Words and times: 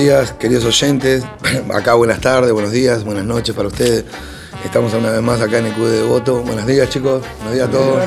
Días, 0.00 0.32
queridos 0.32 0.64
oyentes. 0.64 1.24
Acá 1.74 1.92
buenas 1.92 2.20
tardes, 2.22 2.50
buenos 2.52 2.72
días, 2.72 3.04
buenas 3.04 3.24
noches 3.24 3.54
para 3.54 3.68
ustedes. 3.68 4.04
Estamos 4.64 4.94
una 4.94 5.10
vez 5.10 5.20
más 5.22 5.40
acá 5.40 5.58
en 5.58 5.66
el 5.66 5.72
Club 5.72 5.88
de 5.88 5.98
Devoto. 5.98 6.42
Buenos 6.42 6.66
días, 6.66 6.88
chicos. 6.88 7.22
Buenos 7.38 7.54
días 7.54 7.68
a 7.68 7.70
todos. 7.70 8.02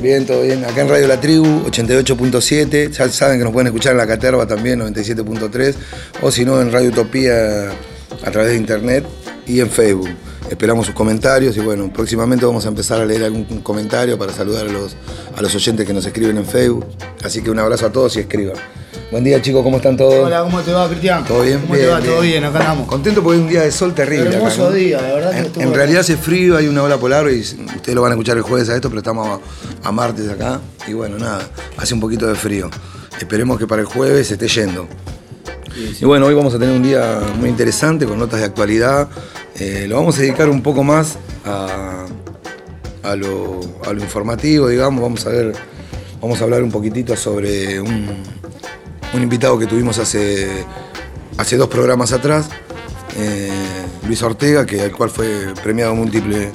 Bien, 0.00 0.26
todo 0.26 0.42
bien. 0.42 0.64
Acá 0.64 0.82
en 0.82 0.88
Radio 0.88 1.08
La 1.08 1.20
Tribu, 1.20 1.64
88.7. 1.66 2.90
Ya 2.90 3.08
saben 3.08 3.38
que 3.38 3.44
nos 3.44 3.52
pueden 3.52 3.68
escuchar 3.68 3.92
en 3.92 3.98
La 3.98 4.06
Caterva 4.06 4.46
también, 4.46 4.80
97.3. 4.80 5.74
O 6.22 6.30
si 6.30 6.44
no, 6.44 6.60
en 6.60 6.72
Radio 6.72 6.90
Utopía 6.90 7.70
a 7.70 8.30
través 8.30 8.50
de 8.50 8.56
internet 8.56 9.04
y 9.46 9.60
en 9.60 9.70
Facebook. 9.70 10.08
Esperamos 10.48 10.86
sus 10.86 10.94
comentarios 10.94 11.56
y 11.56 11.60
bueno, 11.60 11.92
próximamente 11.92 12.44
vamos 12.44 12.64
a 12.66 12.68
empezar 12.68 13.00
a 13.00 13.04
leer 13.04 13.24
algún 13.24 13.44
comentario 13.62 14.18
para 14.18 14.32
saludar 14.32 14.66
a 14.68 14.72
los, 14.72 14.96
a 15.36 15.42
los 15.42 15.54
oyentes 15.54 15.86
que 15.86 15.92
nos 15.92 16.06
escriben 16.06 16.38
en 16.38 16.46
Facebook. 16.46 16.86
Así 17.24 17.40
que 17.42 17.50
un 17.50 17.58
abrazo 17.58 17.86
a 17.86 17.92
todos 17.92 18.16
y 18.16 18.20
escriban. 18.20 18.56
Buen 19.14 19.22
día, 19.22 19.40
chicos, 19.40 19.62
¿cómo 19.62 19.76
están 19.76 19.96
todos? 19.96 20.26
Hola, 20.26 20.42
¿cómo 20.42 20.60
te 20.60 20.72
va, 20.72 20.88
Cristian? 20.88 21.24
¿Todo 21.24 21.42
bien? 21.42 21.60
¿Cómo 21.60 21.76
te 21.76 21.86
va? 21.86 22.00
¿Todo 22.00 22.20
bien? 22.22 22.42
Acá 22.42 22.58
andamos. 22.58 22.88
Contento 22.88 23.22
porque 23.22 23.36
es 23.38 23.42
un 23.44 23.48
día 23.48 23.62
de 23.62 23.70
sol 23.70 23.94
terrible. 23.94 24.34
Hermoso 24.34 24.64
¿no? 24.64 24.70
día, 24.72 25.00
la 25.00 25.14
verdad 25.14 25.30
que 25.30 25.38
En, 25.38 25.44
estuvo 25.44 25.60
en 25.60 25.62
hermoso. 25.62 25.76
realidad 25.76 26.00
hace 26.00 26.16
frío, 26.16 26.56
hay 26.56 26.66
una 26.66 26.82
ola 26.82 26.98
polar 26.98 27.30
y 27.30 27.38
ustedes 27.38 27.94
lo 27.94 28.02
van 28.02 28.10
a 28.10 28.14
escuchar 28.16 28.36
el 28.38 28.42
jueves 28.42 28.68
a 28.70 28.74
esto, 28.74 28.88
pero 28.88 28.98
estamos 28.98 29.40
a, 29.84 29.88
a 29.88 29.92
martes 29.92 30.28
acá. 30.28 30.58
Y 30.88 30.94
bueno, 30.94 31.16
nada, 31.16 31.48
hace 31.76 31.94
un 31.94 32.00
poquito 32.00 32.26
de 32.26 32.34
frío. 32.34 32.68
Esperemos 33.16 33.56
que 33.56 33.68
para 33.68 33.82
el 33.82 33.86
jueves 33.86 34.26
se 34.26 34.32
esté 34.34 34.48
yendo. 34.48 34.88
Y 35.76 36.04
bueno, 36.04 36.26
hoy 36.26 36.34
vamos 36.34 36.52
a 36.52 36.58
tener 36.58 36.74
un 36.74 36.82
día 36.82 37.20
muy 37.38 37.50
interesante 37.50 38.06
con 38.06 38.18
notas 38.18 38.40
de 38.40 38.46
actualidad. 38.46 39.08
Eh, 39.60 39.86
lo 39.88 39.94
vamos 39.94 40.18
a 40.18 40.22
dedicar 40.22 40.48
un 40.48 40.60
poco 40.60 40.82
más 40.82 41.18
a, 41.44 42.04
a 43.04 43.14
lo, 43.14 43.60
a 43.86 43.92
lo 43.92 44.02
informativo, 44.02 44.66
digamos. 44.66 45.00
Vamos 45.00 45.24
a 45.24 45.28
ver, 45.28 45.52
vamos 46.20 46.40
a 46.40 46.42
hablar 46.42 46.64
un 46.64 46.72
poquitito 46.72 47.14
sobre 47.16 47.80
un, 47.80 48.08
un 49.14 49.22
invitado 49.22 49.58
que 49.58 49.66
tuvimos 49.66 49.98
hace, 49.98 50.48
hace 51.38 51.56
dos 51.56 51.68
programas 51.68 52.12
atrás, 52.12 52.48
eh, 53.16 53.50
Luis 54.06 54.22
Ortega, 54.22 54.66
que, 54.66 54.80
al 54.82 54.92
cual 54.92 55.10
fue 55.10 55.54
premiado 55.62 55.94
múltiple 55.94 56.50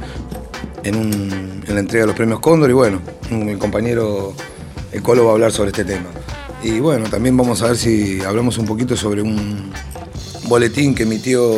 en, 0.83 0.95
un- 0.95 1.63
en 1.65 1.73
la 1.73 1.79
entrega 1.79 2.03
de 2.03 2.07
los 2.07 2.15
premios 2.15 2.39
Cóndor. 2.39 2.69
Y 2.69 2.73
bueno, 2.73 3.01
un- 3.31 3.49
el 3.49 3.57
compañero 3.57 4.33
el 4.91 5.01
Colo 5.01 5.23
va 5.25 5.31
a 5.31 5.33
hablar 5.33 5.51
sobre 5.51 5.69
este 5.71 5.85
tema. 5.85 6.07
Y 6.61 6.79
bueno, 6.79 7.09
también 7.09 7.37
vamos 7.37 7.61
a 7.61 7.67
ver 7.67 7.77
si 7.77 8.21
hablamos 8.21 8.57
un 8.57 8.65
poquito 8.65 8.97
sobre 8.97 9.21
un 9.21 9.71
boletín 10.43 10.93
que 10.93 11.03
emitió 11.03 11.55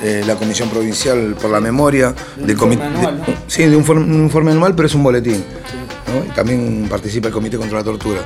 eh, 0.00 0.22
la 0.24 0.36
Comisión 0.36 0.70
Provincial 0.70 1.34
por 1.40 1.50
la 1.50 1.58
Memoria. 1.60 2.14
del 2.36 2.56
comi- 2.56 2.74
informe 2.74 2.84
anual, 2.98 3.20
de- 3.26 3.32
¿no? 3.32 3.38
sí, 3.48 3.64
de 3.64 3.76
un, 3.76 3.90
un 3.98 4.22
informe 4.22 4.52
anual, 4.52 4.76
pero 4.76 4.86
es 4.86 4.94
un 4.94 5.02
boletín. 5.02 5.42
¿No? 6.08 6.24
Y 6.24 6.34
también 6.34 6.86
participa 6.90 7.28
el 7.28 7.34
Comité 7.34 7.56
contra 7.56 7.78
la 7.78 7.84
Tortura. 7.84 8.20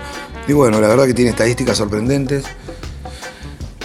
Y 0.48 0.52
bueno, 0.52 0.80
la 0.80 0.88
verdad 0.88 1.06
que 1.06 1.14
tiene 1.14 1.30
estadísticas 1.30 1.76
sorprendentes 1.76 2.44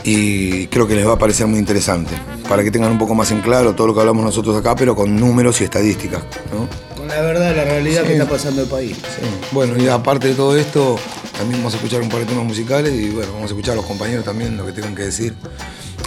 y 0.03 0.67
creo 0.67 0.87
que 0.87 0.95
les 0.95 1.05
va 1.07 1.13
a 1.13 1.17
parecer 1.19 1.47
muy 1.47 1.59
interesante, 1.59 2.13
para 2.47 2.63
que 2.63 2.71
tengan 2.71 2.91
un 2.91 2.97
poco 2.97 3.13
más 3.13 3.29
en 3.31 3.41
claro 3.41 3.73
todo 3.75 3.87
lo 3.87 3.93
que 3.93 3.99
hablamos 3.99 4.23
nosotros 4.23 4.55
acá, 4.55 4.75
pero 4.75 4.95
con 4.95 5.15
números 5.19 5.59
y 5.61 5.65
estadísticas. 5.65 6.21
¿no? 6.53 6.67
Con 6.95 7.07
la 7.09 7.21
verdad, 7.21 7.55
la 7.55 7.63
realidad 7.65 8.01
Sí. 8.03 8.07
que 8.07 8.13
está 8.13 8.29
pasando 8.29 8.61
el 8.61 8.69
país. 8.69 8.95
Sí. 8.95 9.25
Bueno, 9.51 9.73
y 9.77 9.87
aparte 9.89 10.30
de 10.30 10.33
todo 10.36 10.55
esto, 10.57 10.97
también 11.37 11.59
vamos 11.59 11.73
a 11.73 11.77
escuchar 11.77 12.02
un 12.02 12.09
par 12.09 12.19
de 12.19 12.25
temas 12.25 12.45
musicales 12.45 12.93
y 12.93 13.09
bueno, 13.09 13.33
vamos 13.33 13.52
a 13.52 13.53
escuchar 13.53 13.73
a 13.73 13.75
los 13.77 13.86
compañeros 13.86 14.23
también 14.23 14.55
lo 14.55 14.65
que 14.65 14.71
tengan 14.71 14.95
que 14.95 15.03
decir. 15.03 15.33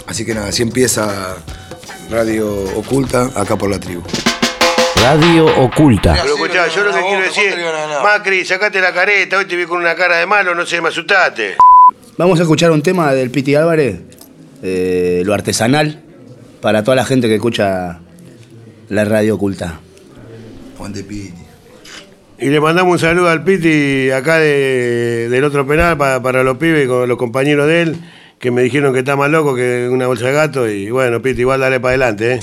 Así 0.07 0.25
que 0.25 0.33
nada, 0.33 0.47
así 0.47 0.63
empieza 0.63 1.35
Radio 2.09 2.49
Oculta 2.75 3.29
acá 3.35 3.55
por 3.55 3.69
la 3.69 3.79
tribu. 3.79 4.01
Radio 5.01 5.45
Oculta. 5.63 6.13
Pero 6.21 6.35
escuchá, 6.35 6.67
yo 6.67 6.83
lo 6.83 6.91
que 6.93 6.99
quiero 7.01 7.21
decir, 7.23 7.55
Macri, 8.03 8.45
sacate 8.45 8.79
la 8.81 8.93
careta, 8.93 9.37
hoy 9.37 9.45
te 9.45 9.55
vi 9.55 9.65
con 9.65 9.79
una 9.79 9.95
cara 9.95 10.17
de 10.17 10.25
malo, 10.25 10.53
no 10.53 10.65
sé, 10.65 10.79
me 10.81 10.89
asustaste. 10.89 11.55
Vamos 12.17 12.39
a 12.39 12.43
escuchar 12.43 12.71
un 12.71 12.81
tema 12.83 13.11
del 13.13 13.31
Piti 13.31 13.55
Álvarez, 13.55 14.01
eh, 14.61 15.23
lo 15.25 15.33
artesanal, 15.33 16.01
para 16.61 16.83
toda 16.83 16.95
la 16.95 17.05
gente 17.05 17.27
que 17.27 17.35
escucha 17.35 17.99
la 18.89 19.05
radio 19.05 19.35
oculta. 19.35 19.79
Juan 20.77 20.93
de 20.93 21.03
Piti. 21.03 21.33
Y 22.39 22.47
le 22.49 22.59
mandamos 22.59 22.93
un 22.93 22.99
saludo 22.99 23.29
al 23.29 23.43
Piti 23.43 24.11
acá 24.11 24.37
de- 24.37 25.27
del 25.29 25.43
otro 25.43 25.65
penal 25.67 25.97
pa- 25.97 26.21
para 26.21 26.43
los 26.43 26.57
pibes 26.57 26.87
con 26.87 27.07
los 27.07 27.17
compañeros 27.17 27.67
de 27.67 27.81
él, 27.81 27.95
que 28.39 28.51
me 28.51 28.61
dijeron 28.61 28.93
que 28.93 28.99
está 28.99 29.15
más 29.15 29.29
loco 29.31 29.55
que 29.55 29.87
una 29.91 30.07
bolsa 30.07 30.27
de 30.27 30.33
gato. 30.33 30.69
Y 30.69 30.89
bueno, 30.91 31.21
Piti, 31.21 31.41
igual 31.41 31.59
dale 31.61 31.79
para 31.79 31.89
adelante, 31.91 32.33
¿eh? 32.35 32.39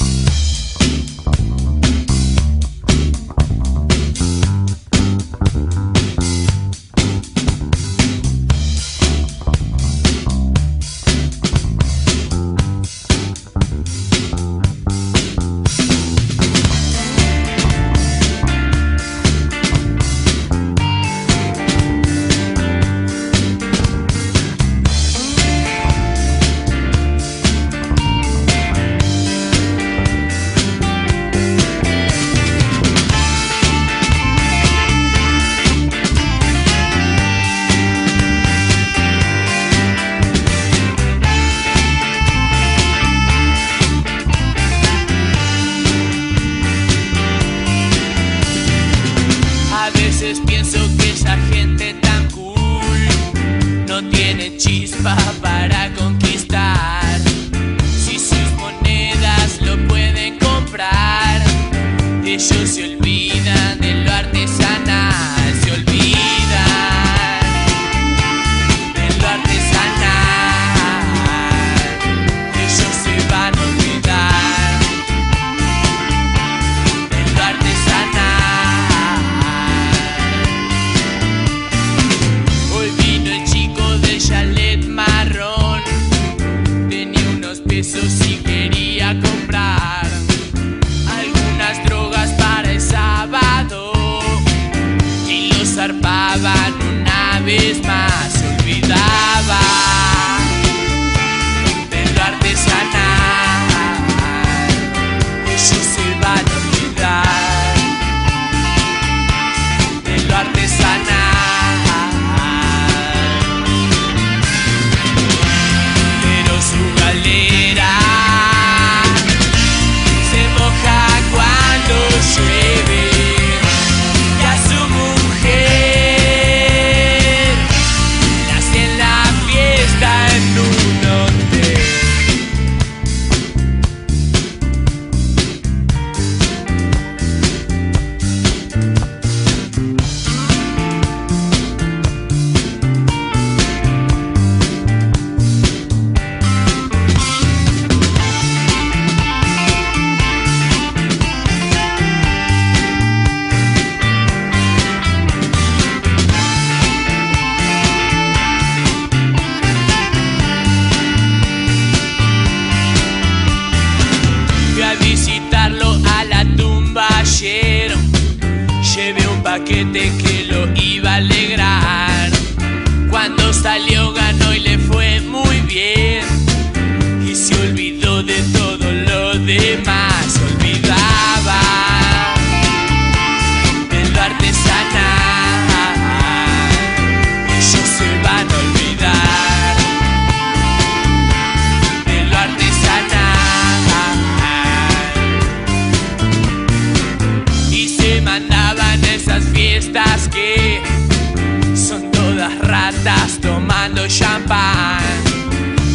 tomando 203.89 204.07
champán. 204.09 205.01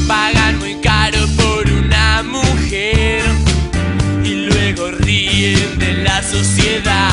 Pagan 0.08 0.60
muy 0.60 0.76
caro 0.76 1.20
por 1.38 1.70
una 1.70 2.24
mujer 2.24 3.24
y 4.24 4.48
luego 4.48 4.92
ríen 4.92 5.78
de 5.78 5.94
la 6.04 6.22
sociedad. 6.24 7.13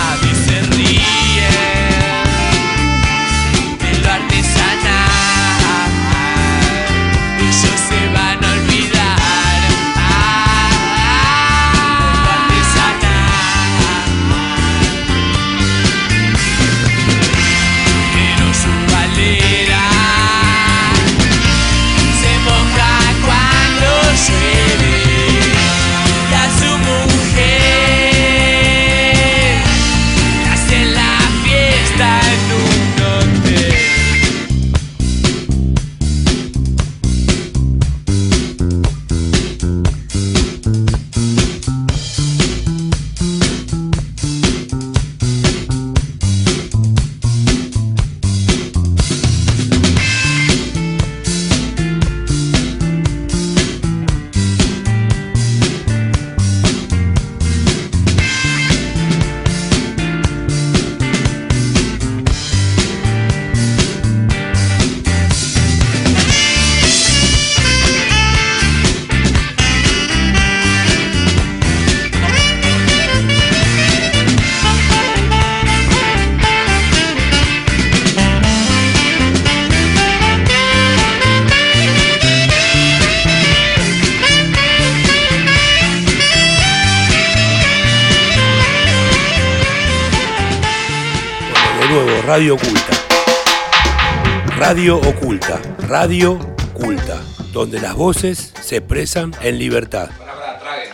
Radio 96.03 96.39
Oculta. 96.75 97.21
Donde 97.53 97.79
las 97.79 97.95
voces 97.95 98.55
se 98.63 98.77
expresan 98.77 99.35
en 99.43 99.59
libertad. 99.59 100.09
Pará, 100.19 100.33
pará, 100.35 100.59
trague. 100.59 100.89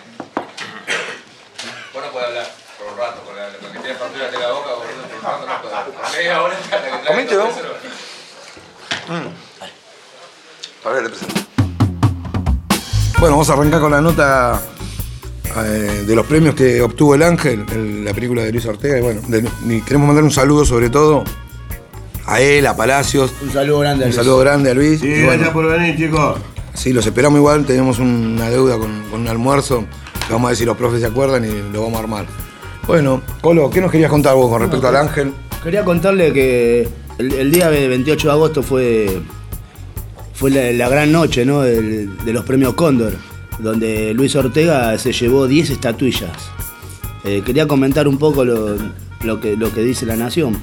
Vos 1.95 2.03
no 2.05 2.11
podés 2.11 2.27
hablar 2.27 2.47
por 2.77 2.93
un 2.93 2.99
rato, 2.99 3.23
con 3.25 3.37
la, 3.37 3.47
con 3.61 3.73
que 3.73 3.79
tiene 3.79 3.95
factura 3.95 4.29
de 4.33 4.37
la 4.41 4.51
boca, 4.51 4.71
boludo, 4.71 5.07
por 5.07 5.17
un 5.17 5.23
rato 5.23 5.47
no 5.47 5.63
podés. 5.63 6.13
Media 6.17 6.43
hora 6.43 6.55
hasta 6.59 6.77
que 6.83 6.89
trague 6.89 7.07
Comente, 7.07 7.35
todo 7.37 7.45
¿no? 7.45 7.51
eso. 7.51 7.61
A 10.85 10.89
ver, 10.91 11.03
le 11.05 11.09
presento. 11.11 11.35
Bueno, 13.21 13.31
vamos 13.37 13.49
a 13.51 13.53
arrancar 13.53 13.81
con 13.81 13.93
la 13.93 14.01
nota 14.01 14.61
eh, 15.59 16.05
de 16.05 16.17
los 16.17 16.27
premios 16.27 16.57
que 16.57 16.83
obtuvo 16.83 17.15
El 17.15 17.23
Ángel, 17.23 17.65
el- 17.71 18.05
la 18.05 18.13
película 18.13 18.43
de 18.43 18.51
Luis 18.51 18.67
Ortega. 18.67 18.99
Y 18.99 19.03
bueno, 19.03 19.21
de- 19.29 19.49
y 19.73 19.83
queremos 19.83 20.09
mandar 20.09 20.25
un 20.25 20.33
saludo 20.33 20.65
sobre 20.65 20.91
todo 20.91 21.23
a 22.27 22.41
él, 22.41 22.67
a 22.67 22.77
Palacios. 22.77 23.33
Un 23.43 23.53
saludo 23.53 23.81
grande 23.81 24.05
a 24.05 24.07
Un 24.07 24.11
Luis. 24.11 24.17
saludo 24.17 24.39
grande 24.39 24.71
a 24.71 24.75
Luis. 24.75 25.01
Sí, 25.01 25.09
bueno, 25.09 25.27
gracias 25.29 25.51
por 25.51 25.69
venir, 25.71 25.97
chicos. 25.97 26.39
sí, 26.75 26.93
los 26.93 27.07
esperamos 27.07 27.39
igual. 27.39 27.65
Tenemos 27.65 27.99
una 27.99 28.51
deuda 28.51 28.79
con, 28.79 28.91
con 29.11 29.21
un 29.23 29.29
almuerzo. 29.29 29.85
Vamos 30.31 30.47
a 30.47 30.49
ver 30.49 30.57
si 30.57 30.65
los 30.65 30.77
profes 30.77 31.01
se 31.01 31.07
acuerdan 31.07 31.45
y 31.45 31.73
lo 31.73 31.83
vamos 31.83 31.97
a 31.99 32.03
armar. 32.03 32.27
Bueno, 32.87 33.23
Colo, 33.41 33.71
¿qué 33.71 33.81
nos 33.81 33.91
querías 33.91 34.11
contar 34.11 34.35
vos 34.35 34.49
con 34.51 34.61
respecto 34.61 34.87
al 34.89 34.97
Ángel? 34.97 35.33
Quería 35.63 35.85
contarle 35.85 36.33
que 36.33 36.89
el, 37.19 37.33
el 37.33 37.51
día 37.51 37.71
de 37.71 37.89
28 37.89 38.29
de 38.29 38.33
agosto 38.33 38.63
fue, 38.63 39.21
fue 40.35 40.51
la, 40.51 40.71
la 40.73 40.89
gran 40.89 41.11
noche 41.13 41.45
¿no? 41.45 41.63
de 41.63 42.09
los 42.27 42.45
premios 42.45 42.75
Cóndor, 42.75 43.13
donde 43.59 44.13
Luis 44.15 44.35
Ortega 44.37 44.97
se 44.99 45.13
llevó 45.13 45.47
10 45.49 45.71
estatuillas. 45.71 46.31
Eh, 47.25 47.43
quería 47.45 47.67
comentar 47.67 48.07
un 48.07 48.19
poco 48.19 48.45
lo, 48.45 48.77
lo 49.23 49.41
que, 49.41 49.57
lo 49.57 49.73
que 49.73 49.81
dice 49.83 50.07
la 50.07 50.15
Nación. 50.17 50.57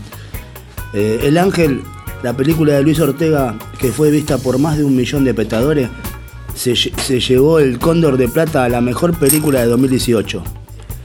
Eh, 0.93 1.21
el 1.23 1.37
Ángel, 1.37 1.81
la 2.21 2.33
película 2.35 2.73
de 2.73 2.83
Luis 2.83 2.99
Ortega, 2.99 3.55
que 3.79 3.91
fue 3.91 4.11
vista 4.11 4.37
por 4.37 4.57
más 4.59 4.77
de 4.77 4.83
un 4.83 4.95
millón 4.95 5.23
de 5.23 5.31
espectadores, 5.31 5.89
se, 6.55 6.75
se 6.75 7.19
llevó 7.19 7.59
el 7.59 7.79
Cóndor 7.79 8.17
de 8.17 8.27
Plata 8.27 8.63
a 8.63 8.69
la 8.69 8.79
mejor 8.81 9.17
película 9.17 9.61
de 9.61 9.65
2018. 9.67 10.43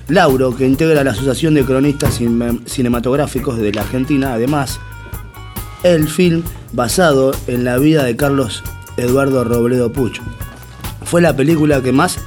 Lauro, 0.08 0.54
que 0.56 0.66
integra 0.66 1.04
la 1.04 1.10
Asociación 1.12 1.54
de 1.54 1.64
Cronistas 1.64 2.18
Cine- 2.20 2.60
Cinematográficos 2.66 3.58
de 3.58 3.72
la 3.72 3.82
Argentina, 3.82 4.34
además, 4.34 4.78
el 5.82 6.08
film 6.08 6.42
basado 6.72 7.32
en 7.46 7.64
la 7.64 7.78
vida 7.78 8.04
de 8.04 8.16
Carlos 8.16 8.62
Eduardo 8.96 9.44
Robledo 9.44 9.92
Puch. 9.92 10.20
Fue 11.04 11.20
la 11.22 11.34
película 11.36 11.82
que 11.82 11.92
más 11.92 12.18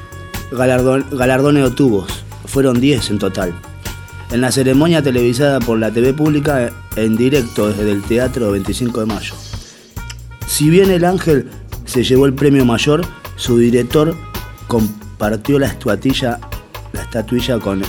galardón- 0.51 1.05
galardones 1.11 1.67
obtuvo, 1.67 2.05
fueron 2.45 2.79
10 2.79 3.09
en 3.11 3.19
total. 3.19 3.53
En 4.31 4.39
la 4.41 4.51
ceremonia 4.51 5.01
televisada 5.01 5.59
por 5.59 5.77
la 5.77 5.91
TV 5.91 6.13
pública 6.13 6.69
en 6.95 7.17
directo 7.17 7.67
desde 7.67 7.91
el 7.91 8.01
Teatro 8.03 8.51
25 8.51 9.01
de 9.01 9.05
Mayo. 9.05 9.33
Si 10.47 10.69
bien 10.69 10.89
El 10.89 11.03
Ángel 11.03 11.49
se 11.85 12.03
llevó 12.03 12.25
el 12.25 12.33
premio 12.33 12.63
mayor, 12.65 13.01
su 13.35 13.57
director 13.57 14.15
compartió 14.67 15.59
la 15.59 15.67
estatuilla, 15.67 16.39
la 16.93 17.01
estatuilla 17.01 17.59
con 17.59 17.81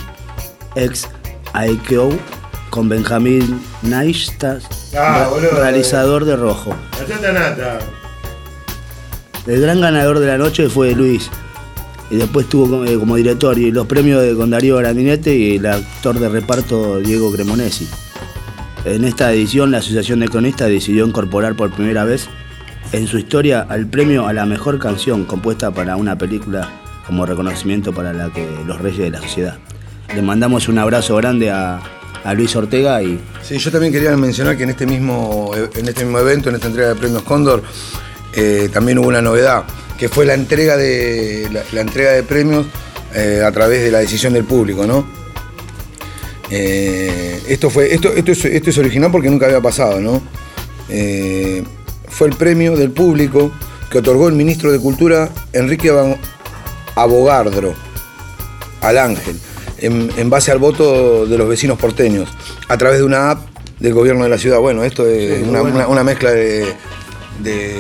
ex 0.74 1.08
Aikeo, 1.52 2.10
con 2.70 2.88
Benjamín 2.88 3.60
Neistat, 3.82 4.62
Ah, 4.96 5.28
realizador 5.54 6.24
de 6.24 6.36
Rojo. 6.36 6.74
El 9.46 9.60
gran 9.60 9.80
ganador 9.80 10.18
de 10.18 10.26
la 10.26 10.38
noche 10.38 10.68
fue 10.68 10.92
Luis. 10.94 11.30
Y 12.12 12.16
después 12.16 12.46
tuvo 12.46 12.68
como, 12.68 12.84
eh, 12.84 12.98
como 12.98 13.16
director 13.16 13.58
y 13.58 13.72
los 13.72 13.86
premios 13.86 14.22
de, 14.22 14.36
con 14.36 14.50
Darío 14.50 14.76
Grandinetti 14.76 15.30
y 15.30 15.56
el 15.56 15.66
actor 15.66 16.20
de 16.20 16.28
reparto 16.28 17.00
Diego 17.00 17.32
Cremonesi. 17.32 17.88
En 18.84 19.04
esta 19.04 19.32
edición, 19.32 19.70
la 19.70 19.78
Asociación 19.78 20.20
de 20.20 20.28
Cronistas 20.28 20.68
decidió 20.68 21.06
incorporar 21.06 21.56
por 21.56 21.72
primera 21.72 22.04
vez 22.04 22.28
en 22.92 23.06
su 23.06 23.16
historia 23.16 23.66
al 23.66 23.86
premio 23.86 24.26
a 24.26 24.34
la 24.34 24.44
mejor 24.44 24.78
canción 24.78 25.24
compuesta 25.24 25.70
para 25.70 25.96
una 25.96 26.18
película 26.18 26.70
como 27.06 27.24
reconocimiento 27.24 27.94
para 27.94 28.12
la 28.12 28.30
que 28.30 28.46
los 28.66 28.78
reyes 28.78 28.98
de 28.98 29.10
la 29.10 29.22
sociedad. 29.22 29.58
Le 30.14 30.20
mandamos 30.20 30.68
un 30.68 30.78
abrazo 30.78 31.16
grande 31.16 31.50
a, 31.50 31.80
a 32.24 32.34
Luis 32.34 32.54
Ortega 32.54 33.02
y 33.02 33.18
Sí, 33.42 33.56
yo 33.56 33.70
también 33.70 33.92
quería 33.92 34.14
mencionar 34.16 34.56
que 34.56 34.64
en 34.64 34.70
este 34.70 34.86
mismo, 34.86 35.52
en 35.54 35.88
este 35.88 36.04
mismo 36.04 36.18
evento, 36.18 36.50
en 36.50 36.56
esta 36.56 36.68
entrega 36.68 36.90
de 36.90 36.94
premios 36.94 37.22
Cóndor, 37.22 37.62
eh, 38.34 38.68
también 38.72 38.98
hubo 38.98 39.08
una 39.08 39.22
novedad, 39.22 39.64
que 40.02 40.08
fue 40.08 40.26
la 40.26 40.34
entrega 40.34 40.76
de, 40.76 41.48
la, 41.52 41.62
la 41.70 41.80
entrega 41.80 42.10
de 42.10 42.24
premios 42.24 42.66
eh, 43.14 43.40
a 43.46 43.52
través 43.52 43.82
de 43.84 43.92
la 43.92 44.00
decisión 44.00 44.32
del 44.32 44.42
público, 44.42 44.84
¿no? 44.84 45.06
Eh, 46.50 47.40
esto, 47.46 47.70
fue, 47.70 47.94
esto, 47.94 48.12
esto, 48.12 48.32
es, 48.32 48.44
esto 48.46 48.70
es 48.70 48.78
original 48.78 49.12
porque 49.12 49.30
nunca 49.30 49.46
había 49.46 49.60
pasado, 49.60 50.00
¿no? 50.00 50.20
Eh, 50.88 51.62
fue 52.08 52.26
el 52.26 52.34
premio 52.34 52.76
del 52.76 52.90
público 52.90 53.52
que 53.92 53.98
otorgó 53.98 54.26
el 54.26 54.34
ministro 54.34 54.72
de 54.72 54.80
Cultura, 54.80 55.28
Enrique 55.52 55.92
Abogardro, 56.96 57.72
al 58.80 58.98
Ángel, 58.98 59.38
en, 59.78 60.10
en 60.16 60.30
base 60.30 60.50
al 60.50 60.58
voto 60.58 61.26
de 61.26 61.38
los 61.38 61.48
vecinos 61.48 61.78
porteños, 61.78 62.28
a 62.66 62.76
través 62.76 62.98
de 62.98 63.04
una 63.04 63.30
app 63.30 63.46
del 63.78 63.94
gobierno 63.94 64.24
de 64.24 64.30
la 64.30 64.38
ciudad. 64.38 64.58
Bueno, 64.58 64.82
esto 64.82 65.06
es 65.06 65.38
Sí, 65.38 65.48
una, 65.48 65.60
bueno. 65.60 65.76
una- 65.76 65.86
una 65.86 66.02
mezcla 66.02 66.32
de, 66.32 66.74
de, 67.40 67.72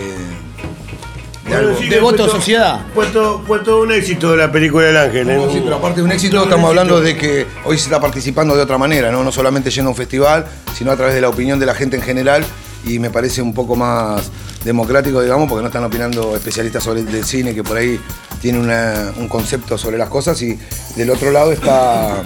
de 1.52 1.58
algo. 1.58 1.78
sí 1.78 1.84
De 1.88 1.90
que 1.96 2.00
voto 2.00 2.16
todo- 2.24 2.30
sociedad. 2.36 2.80
Fue 2.94 3.06
todo, 3.06 3.42
fue 3.46 3.58
todo 3.60 3.82
un 3.82 3.92
éxito 3.92 4.30
de 4.32 4.36
la 4.38 4.50
película 4.52 4.86
del 4.86 4.96
Ángel. 4.96 5.28
¿eh? 5.30 5.36
No, 5.36 5.50
sí, 5.52 5.60
pero 5.62 5.76
aparte 5.76 6.00
de 6.00 6.04
un 6.04 6.12
éxito, 6.12 6.32
Todo 6.36 6.44
un 6.44 6.48
estamos 6.50 6.68
hablando 6.68 7.02
éxito. 7.02 7.14
de 7.26 7.44
que 7.44 7.46
hoy 7.64 7.76
se 7.78 7.84
está 7.84 8.00
participando 8.00 8.56
de 8.56 8.62
otra 8.62 8.78
manera, 8.78 9.10
¿no? 9.12 9.22
No 9.24 9.32
solamente 9.32 9.70
yendo 9.70 9.88
a 9.88 9.92
un 9.92 9.96
festival, 9.96 10.46
sino 10.76 10.90
a 10.90 10.96
través 10.96 11.14
de 11.14 11.20
la 11.20 11.28
opinión 11.28 11.58
de 11.58 11.66
la 11.66 11.74
gente 11.74 11.96
en 11.96 12.02
general. 12.02 12.44
Y 12.84 12.98
me 12.98 13.10
parece 13.10 13.40
un 13.42 13.54
poco 13.54 13.76
más 13.76 14.30
democrático, 14.64 15.22
digamos, 15.22 15.48
porque 15.48 15.62
no 15.62 15.68
están 15.68 15.84
opinando 15.84 16.34
especialistas 16.34 16.82
sobre 16.82 17.00
el 17.00 17.24
cine 17.24 17.54
que 17.54 17.62
por 17.62 17.76
ahí 17.76 18.00
tienen 18.40 18.62
una- 18.62 19.12
un 19.18 19.28
concepto 19.28 19.78
sobre 19.78 19.98
las 19.98 20.08
cosas. 20.08 20.40
Y 20.42 20.58
del 20.96 21.10
otro 21.10 21.30
lado 21.30 21.52
está 21.52 22.22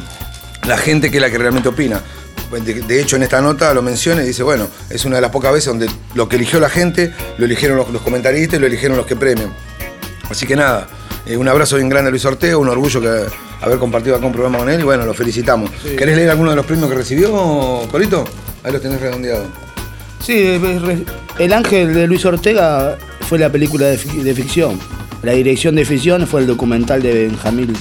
la 0.66 0.78
gente 0.78 1.10
que 1.10 1.18
es 1.18 1.22
la 1.22 1.30
que 1.30 1.38
realmente 1.38 1.68
opina. 1.68 2.00
De, 2.52 2.74
de 2.74 3.00
hecho, 3.00 3.16
en 3.16 3.22
esta 3.24 3.40
nota 3.40 3.74
lo 3.74 3.82
menciona 3.82 4.22
y 4.22 4.26
dice, 4.26 4.42
bueno, 4.42 4.68
es 4.88 5.04
una 5.04 5.16
de 5.16 5.22
las 5.22 5.30
pocas 5.30 5.52
veces 5.52 5.66
donde 5.66 5.88
lo 6.14 6.28
que 6.28 6.36
eligió 6.36 6.60
la 6.60 6.68
gente, 6.68 7.12
lo 7.38 7.44
eligieron 7.44 7.76
los, 7.76 7.90
los 7.90 8.02
comentaristas 8.02 8.58
y 8.58 8.60
lo 8.60 8.66
eligieron 8.66 8.96
los 8.96 9.06
que 9.06 9.16
premian. 9.16 9.52
Así 10.30 10.46
que 10.46 10.56
nada, 10.56 10.86
Eh, 11.28 11.36
un 11.36 11.48
abrazo 11.48 11.74
bien 11.74 11.88
grande 11.88 12.06
a 12.08 12.10
Luis 12.12 12.24
Ortega, 12.24 12.56
un 12.56 12.68
orgullo 12.68 13.00
que 13.00 13.08
haber 13.60 13.78
compartido 13.80 14.14
acá 14.14 14.26
un 14.26 14.32
programa 14.32 14.58
con 14.58 14.68
él 14.70 14.78
y 14.78 14.84
bueno, 14.84 15.04
lo 15.04 15.12
felicitamos. 15.12 15.70
¿Querés 15.98 16.14
leer 16.16 16.30
alguno 16.30 16.50
de 16.50 16.56
los 16.56 16.64
premios 16.64 16.88
que 16.88 16.94
recibió, 16.94 17.82
Polito? 17.90 18.22
Ahí 18.62 18.70
los 18.72 18.80
tenés 18.80 19.00
redondeados. 19.00 19.48
Sí, 20.24 20.60
El 21.38 21.52
Ángel 21.52 21.94
de 21.94 22.06
Luis 22.06 22.24
Ortega 22.24 22.96
fue 23.28 23.40
la 23.40 23.50
película 23.50 23.86
de 23.86 23.98
ficción. 24.34 24.78
La 25.24 25.32
dirección 25.32 25.74
de 25.74 25.84
ficción 25.84 26.28
fue 26.28 26.42
el 26.42 26.46
documental 26.46 27.02
de 27.02 27.26
Benjamín 27.26 27.74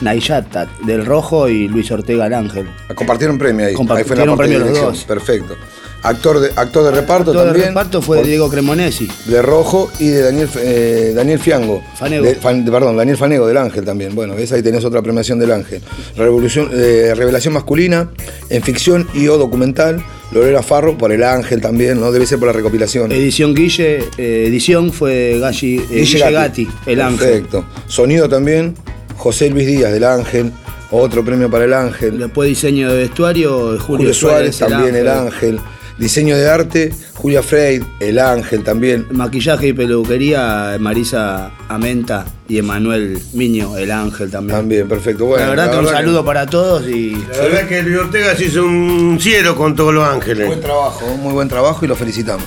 Nayata, 0.00 0.68
del 0.84 1.04
Rojo 1.04 1.48
y 1.48 1.68
Luis 1.68 1.90
Ortega 1.90 2.26
el 2.26 2.34
Ángel. 2.34 2.68
Compartieron 2.94 3.38
premio 3.38 3.66
ahí. 3.66 3.74
Compartieron 3.74 4.12
ahí 4.20 4.24
fue 4.26 4.26
la 4.26 4.36
premio 4.36 4.58
de 4.60 4.70
los 4.70 4.80
dos. 4.80 5.04
Perfecto. 5.04 5.56
Actor 6.00 6.38
de, 6.38 6.50
actor 6.54 6.84
de 6.84 6.90
reparto 6.92 7.32
el 7.32 7.36
también. 7.48 7.66
reparto 7.68 8.00
fue 8.00 8.18
de 8.18 8.22
por- 8.22 8.28
Diego 8.28 8.48
Cremonesi. 8.48 9.08
de 9.26 9.42
Rojo 9.42 9.90
y 9.98 10.06
de 10.06 10.22
Daniel, 10.22 10.48
eh, 10.60 11.12
Daniel 11.12 11.40
Fiango. 11.40 11.82
Fanego. 11.96 12.24
De- 12.24 12.36
Fan- 12.36 12.64
de- 12.64 12.70
perdón, 12.70 12.96
Daniel 12.96 13.16
Fanego 13.16 13.48
del 13.48 13.56
Ángel 13.56 13.84
también. 13.84 14.14
Bueno, 14.14 14.36
ves, 14.36 14.52
ahí 14.52 14.62
tenés 14.62 14.84
otra 14.84 15.02
premiación 15.02 15.40
del 15.40 15.50
Ángel. 15.50 15.82
Revolución, 16.16 16.70
eh, 16.72 17.12
revelación 17.16 17.52
masculina, 17.54 18.10
en 18.48 18.62
ficción 18.62 19.08
y 19.12 19.26
o 19.26 19.38
documental. 19.38 20.00
Lorena 20.30 20.62
Farro 20.62 20.96
por 20.96 21.10
el 21.10 21.24
Ángel 21.24 21.60
también, 21.60 21.98
¿no? 21.98 22.12
Debe 22.12 22.26
ser 22.26 22.38
por 22.38 22.46
la 22.46 22.52
recopilación. 22.52 23.10
Edición 23.10 23.52
Guille, 23.54 24.04
eh, 24.18 24.44
edición 24.46 24.92
fue 24.92 25.38
Galli, 25.40 25.78
eh, 25.90 26.00
Guille 26.02 26.30
Gatti, 26.30 26.68
el 26.86 27.00
Ángel. 27.00 27.18
Perfecto. 27.28 27.64
Sonido 27.88 28.28
también, 28.28 28.74
José 29.18 29.50
Luis 29.50 29.66
Díaz 29.66 29.92
del 29.92 30.04
Ángel. 30.04 30.52
Otro 30.90 31.22
premio 31.22 31.50
para 31.50 31.66
el 31.66 31.74
Ángel. 31.74 32.18
Después 32.18 32.48
diseño 32.48 32.90
de 32.90 32.96
vestuario, 32.96 33.78
Julio, 33.78 33.80
Julio 33.80 34.14
Suárez, 34.14 34.56
Suárez, 34.56 34.74
también 34.74 34.96
el 34.96 35.08
Ángel. 35.08 35.60
Diseño 35.98 36.36
de 36.36 36.48
arte, 36.48 36.94
Julia 37.14 37.42
Freid, 37.42 37.82
el 37.98 38.20
Ángel 38.20 38.62
también. 38.62 39.06
Maquillaje 39.10 39.68
y 39.68 39.72
peluquería, 39.72 40.76
Marisa 40.78 41.50
Amenta 41.68 42.24
y 42.48 42.58
Emanuel 42.58 43.20
Miño, 43.32 43.76
el 43.76 43.90
Ángel 43.90 44.30
también. 44.30 44.56
También, 44.56 44.88
perfecto. 44.88 45.26
Bueno, 45.26 45.44
la 45.44 45.50
verdad 45.50 45.72
que 45.72 45.78
un 45.78 45.88
saludo 45.88 46.24
para 46.24 46.46
todos 46.46 46.88
y 46.88 47.10
La 47.10 47.42
verdad 47.42 47.68
que 47.68 47.82
Luis 47.82 47.98
Ortega 47.98 48.36
se 48.36 48.44
hizo 48.44 48.64
un 48.64 49.18
cielo 49.20 49.56
con 49.56 49.74
todos 49.74 49.92
los 49.92 50.04
ángeles. 50.04 50.46
Buen 50.46 50.60
trabajo, 50.60 51.06
muy 51.16 51.32
buen 51.32 51.48
trabajo 51.48 51.84
y 51.84 51.88
lo 51.88 51.96
felicitamos. 51.96 52.46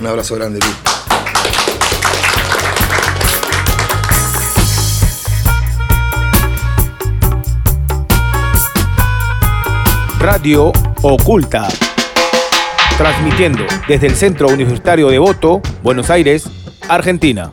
Un 0.00 0.06
abrazo 0.08 0.34
grande, 0.34 0.58
Luis. 0.58 0.99
Radio 10.20 10.72
Oculta. 11.02 11.66
Transmitiendo 12.98 13.64
desde 13.88 14.06
el 14.08 14.14
Centro 14.14 14.48
Universitario 14.48 15.08
de 15.08 15.18
Voto, 15.18 15.62
Buenos 15.82 16.10
Aires, 16.10 16.44
Argentina. 16.88 17.52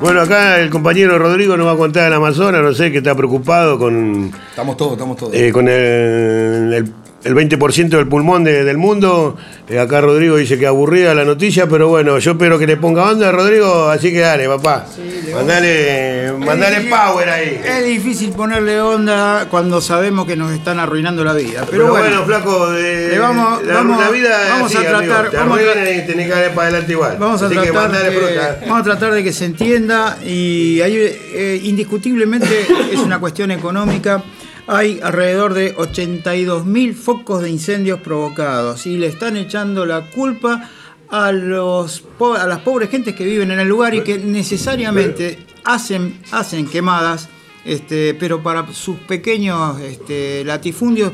Bueno, 0.00 0.22
acá 0.22 0.58
el 0.60 0.70
compañero 0.70 1.18
Rodrigo 1.18 1.56
nos 1.58 1.66
va 1.66 1.72
a 1.72 1.76
contar 1.76 2.04
del 2.04 2.14
Amazonas, 2.14 2.62
no 2.62 2.72
sé, 2.72 2.90
que 2.90 2.98
está 2.98 3.14
preocupado 3.14 3.78
con, 3.78 4.32
Estamos 4.48 4.76
todos, 4.78 4.92
estamos 4.92 5.16
todos. 5.18 5.34
eh, 5.34 5.52
con 5.52 5.68
el, 5.68 6.72
el- 6.72 6.92
el 7.22 7.34
20% 7.34 7.88
del 7.98 8.06
pulmón 8.08 8.44
de- 8.44 8.64
del 8.64 8.78
mundo. 8.78 9.36
Eh, 9.68 9.78
acá 9.78 10.00
Rodrigo 10.00 10.36
dice 10.36 10.58
que 10.58 10.66
aburrida 10.66 11.14
la 11.14 11.24
noticia, 11.24 11.68
pero 11.68 11.88
bueno, 11.88 12.18
yo 12.18 12.32
espero 12.32 12.58
que 12.58 12.66
le 12.66 12.76
ponga 12.76 13.10
onda, 13.10 13.30
Rodrigo, 13.30 13.88
así 13.88 14.10
que 14.10 14.20
dale, 14.20 14.48
papá. 14.48 14.86
mandale 15.34 16.32
mandale 16.38 16.80
power 16.88 17.28
ahí. 17.28 17.60
Es 17.64 17.84
difícil 17.84 18.30
ponerle 18.32 18.80
onda 18.80 19.46
cuando 19.50 19.80
sabemos 19.80 20.26
que 20.26 20.36
nos 20.36 20.52
están 20.52 20.78
arruinando 20.78 21.22
la 21.24 21.32
vida. 21.34 21.60
Pero, 21.70 21.70
Pero, 21.70 21.88
bueno, 21.90 22.06
bueno, 22.08 22.24
flaco, 22.24 22.70
de, 22.70 23.08
le 23.10 23.18
vamos- 23.18 23.62
la, 23.64 23.74
vamos- 23.74 24.00
la 24.00 24.10
vida 24.10 24.38
vamos 24.48 24.74
a 24.74 24.78
amigo, 24.78 24.92
tratar- 24.98 25.30
te 25.30 25.36
vamos 25.36 25.58
a 25.58 25.62
y 25.62 26.06
tenés 26.06 26.26
que 26.26 26.32
darle 26.32 26.50
para 26.50 26.68
adelante 26.68 26.92
igual. 26.92 27.16
vamos 27.18 27.42
a, 27.42 27.46
Así 27.46 27.54
tratar 27.54 27.92
de, 27.92 28.58
vamos 28.66 28.80
a 28.80 28.82
tratar 28.84 29.12
de 29.12 29.22
que 29.24 29.32
se 29.32 29.44
entienda 29.44 30.18
y 30.24 30.80
eh, 30.82 31.60
indiscutiblemente 31.64 32.66
es 32.92 32.98
una 32.98 33.18
cuestión 33.18 33.50
económica. 33.50 34.22
Hay 34.66 35.00
alrededor 35.02 35.54
de 35.54 35.74
82.000 35.76 36.94
focos 36.94 37.42
de 37.42 37.50
incendios 37.50 38.00
provocados 38.00 38.86
y 38.86 38.96
le 38.96 39.06
están 39.08 39.36
echando 39.36 39.84
la 39.86 40.10
culpa 40.10 40.68
a, 41.08 41.32
los, 41.32 42.04
a 42.38 42.46
las 42.46 42.60
pobres 42.60 42.90
gentes 42.90 43.14
que 43.16 43.24
viven 43.24 43.50
en 43.50 43.58
el 43.60 43.68
lugar 43.68 43.94
y 43.94 44.02
que 44.02 44.18
necesariamente 44.18 45.38
hacen, 45.64 46.20
hacen 46.30 46.66
quemadas, 46.68 47.28
este, 47.64 48.14
pero 48.14 48.42
para 48.42 48.72
sus 48.72 48.96
pequeños 49.00 49.80
este, 49.80 50.44
latifundios, 50.44 51.12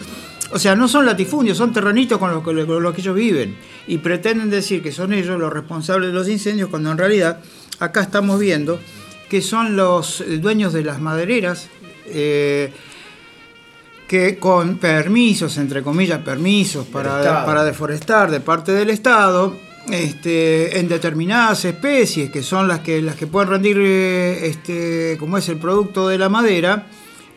o 0.52 0.58
sea, 0.58 0.74
no 0.76 0.86
son 0.86 1.06
latifundios, 1.06 1.56
son 1.56 1.72
terrenitos 1.72 2.18
con 2.18 2.30
los, 2.30 2.44
que- 2.44 2.66
con 2.66 2.82
los 2.82 2.94
que 2.94 3.00
ellos 3.00 3.14
viven 3.16 3.56
y 3.86 3.98
pretenden 3.98 4.50
decir 4.50 4.82
que 4.82 4.92
son 4.92 5.12
ellos 5.12 5.38
los 5.40 5.52
responsables 5.52 6.08
de 6.10 6.14
los 6.14 6.28
incendios 6.28 6.68
cuando 6.68 6.90
en 6.92 6.98
realidad 6.98 7.40
acá 7.78 8.02
estamos 8.02 8.38
viendo 8.38 8.78
que 9.30 9.40
son 9.40 9.76
los 9.76 10.22
dueños 10.40 10.72
de 10.72 10.84
las 10.84 11.00
madereras. 11.00 11.68
eh, 12.08 12.70
que 14.08 14.38
con 14.38 14.78
permisos, 14.78 15.56
entre 15.58 15.82
comillas, 15.82 16.20
permisos 16.20 16.86
para, 16.86 17.44
para 17.44 17.64
deforestar 17.64 18.30
de 18.30 18.40
parte 18.40 18.72
del 18.72 18.90
Estado, 18.90 19.56
este, 19.90 20.78
en 20.78 20.88
determinadas 20.88 21.64
especies 21.64 22.30
que 22.30 22.42
son 22.42 22.68
las 22.68 22.80
que, 22.80 23.00
las 23.02 23.16
que 23.16 23.26
pueden 23.26 23.50
rendir, 23.50 23.76
eh, 23.80 24.46
este, 24.46 25.16
como 25.18 25.38
es 25.38 25.48
el 25.48 25.58
producto 25.58 26.08
de 26.08 26.18
la 26.18 26.28
madera, 26.28 26.86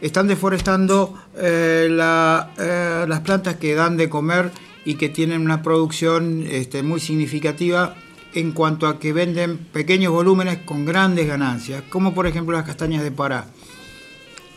están 0.02 0.28
deforestando 0.28 1.14
eh, 1.38 1.88
la- 1.92 2.52
eh, 2.58 3.06
las 3.08 3.20
plantas 3.22 3.56
que 3.58 3.76
dan 3.76 3.98
de 3.98 4.10
comer 4.10 4.52
y 4.86 4.96
que 4.96 5.10
tienen 5.10 5.42
una 5.42 5.62
producción 5.62 6.46
este, 6.50 6.84
muy 6.84 7.00
significativa 7.00 7.96
en 8.34 8.52
cuanto 8.52 8.88
a 8.88 9.00
que 9.00 9.12
venden 9.12 9.58
pequeños 9.58 10.12
volúmenes 10.14 10.60
con 10.60 10.86
grandes 10.86 11.28
ganancias, 11.28 11.84
como 11.90 12.14
por 12.14 12.28
ejemplo 12.28 12.56
las 12.56 12.66
castañas 12.66 13.04
de 13.04 13.12
Pará. 13.12 13.48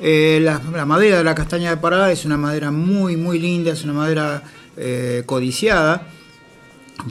Eh, 0.04 0.40
la, 0.42 0.58
madera 0.84 1.18
de 1.18 1.24
la 1.24 1.34
castaña 1.34 1.70
de 1.70 1.76
Pará 1.76 2.10
es 2.10 2.24
una 2.24 2.36
madera 2.36 2.72
muy, 2.72 3.16
muy 3.16 3.38
linda, 3.38 3.72
es 3.72 3.84
una 3.84 3.92
madera 3.92 4.42
eh, 4.76 5.22
codiciada, 5.24 6.08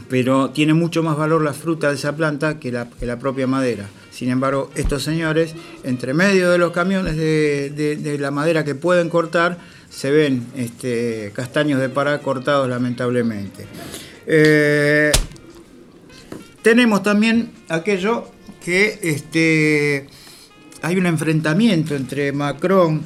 pero 0.10 0.50
tiene 0.50 0.74
mucho 0.74 1.02
más 1.02 1.18
valor 1.18 1.42
la 1.42 1.54
fruta 1.54 1.88
de 1.88 1.96
esa 1.96 2.16
planta 2.16 2.60
que 2.60 2.72
la, 2.72 3.20
propia 3.20 3.48
madera. 3.48 3.88
Sin 4.12 4.30
embargo, 4.30 4.70
estos 4.76 5.04
señores, 5.04 5.56
entre 5.84 6.14
medio 6.14 6.52
de 6.52 6.58
los 6.58 6.72
camiones 6.72 7.16
de 7.16 8.18
la 8.20 8.30
madera 8.30 8.66
que 8.66 8.76
pueden 8.76 9.10
cortar, 9.10 9.58
se 9.92 10.10
ven 10.10 10.48
este, 10.56 11.32
castaños 11.36 11.80
de 11.80 11.90
Pará 11.90 12.20
cortados 12.20 12.70
lamentablemente. 12.70 13.68
Eh, 14.26 15.12
tenemos 16.62 17.04
también 17.04 17.52
aquello 17.68 18.26
que 18.64 19.00
este, 19.04 20.08
hay 20.82 20.98
un 20.98 21.06
enfrentamiento 21.06 21.96
entre 21.96 22.32
Macron 22.32 23.02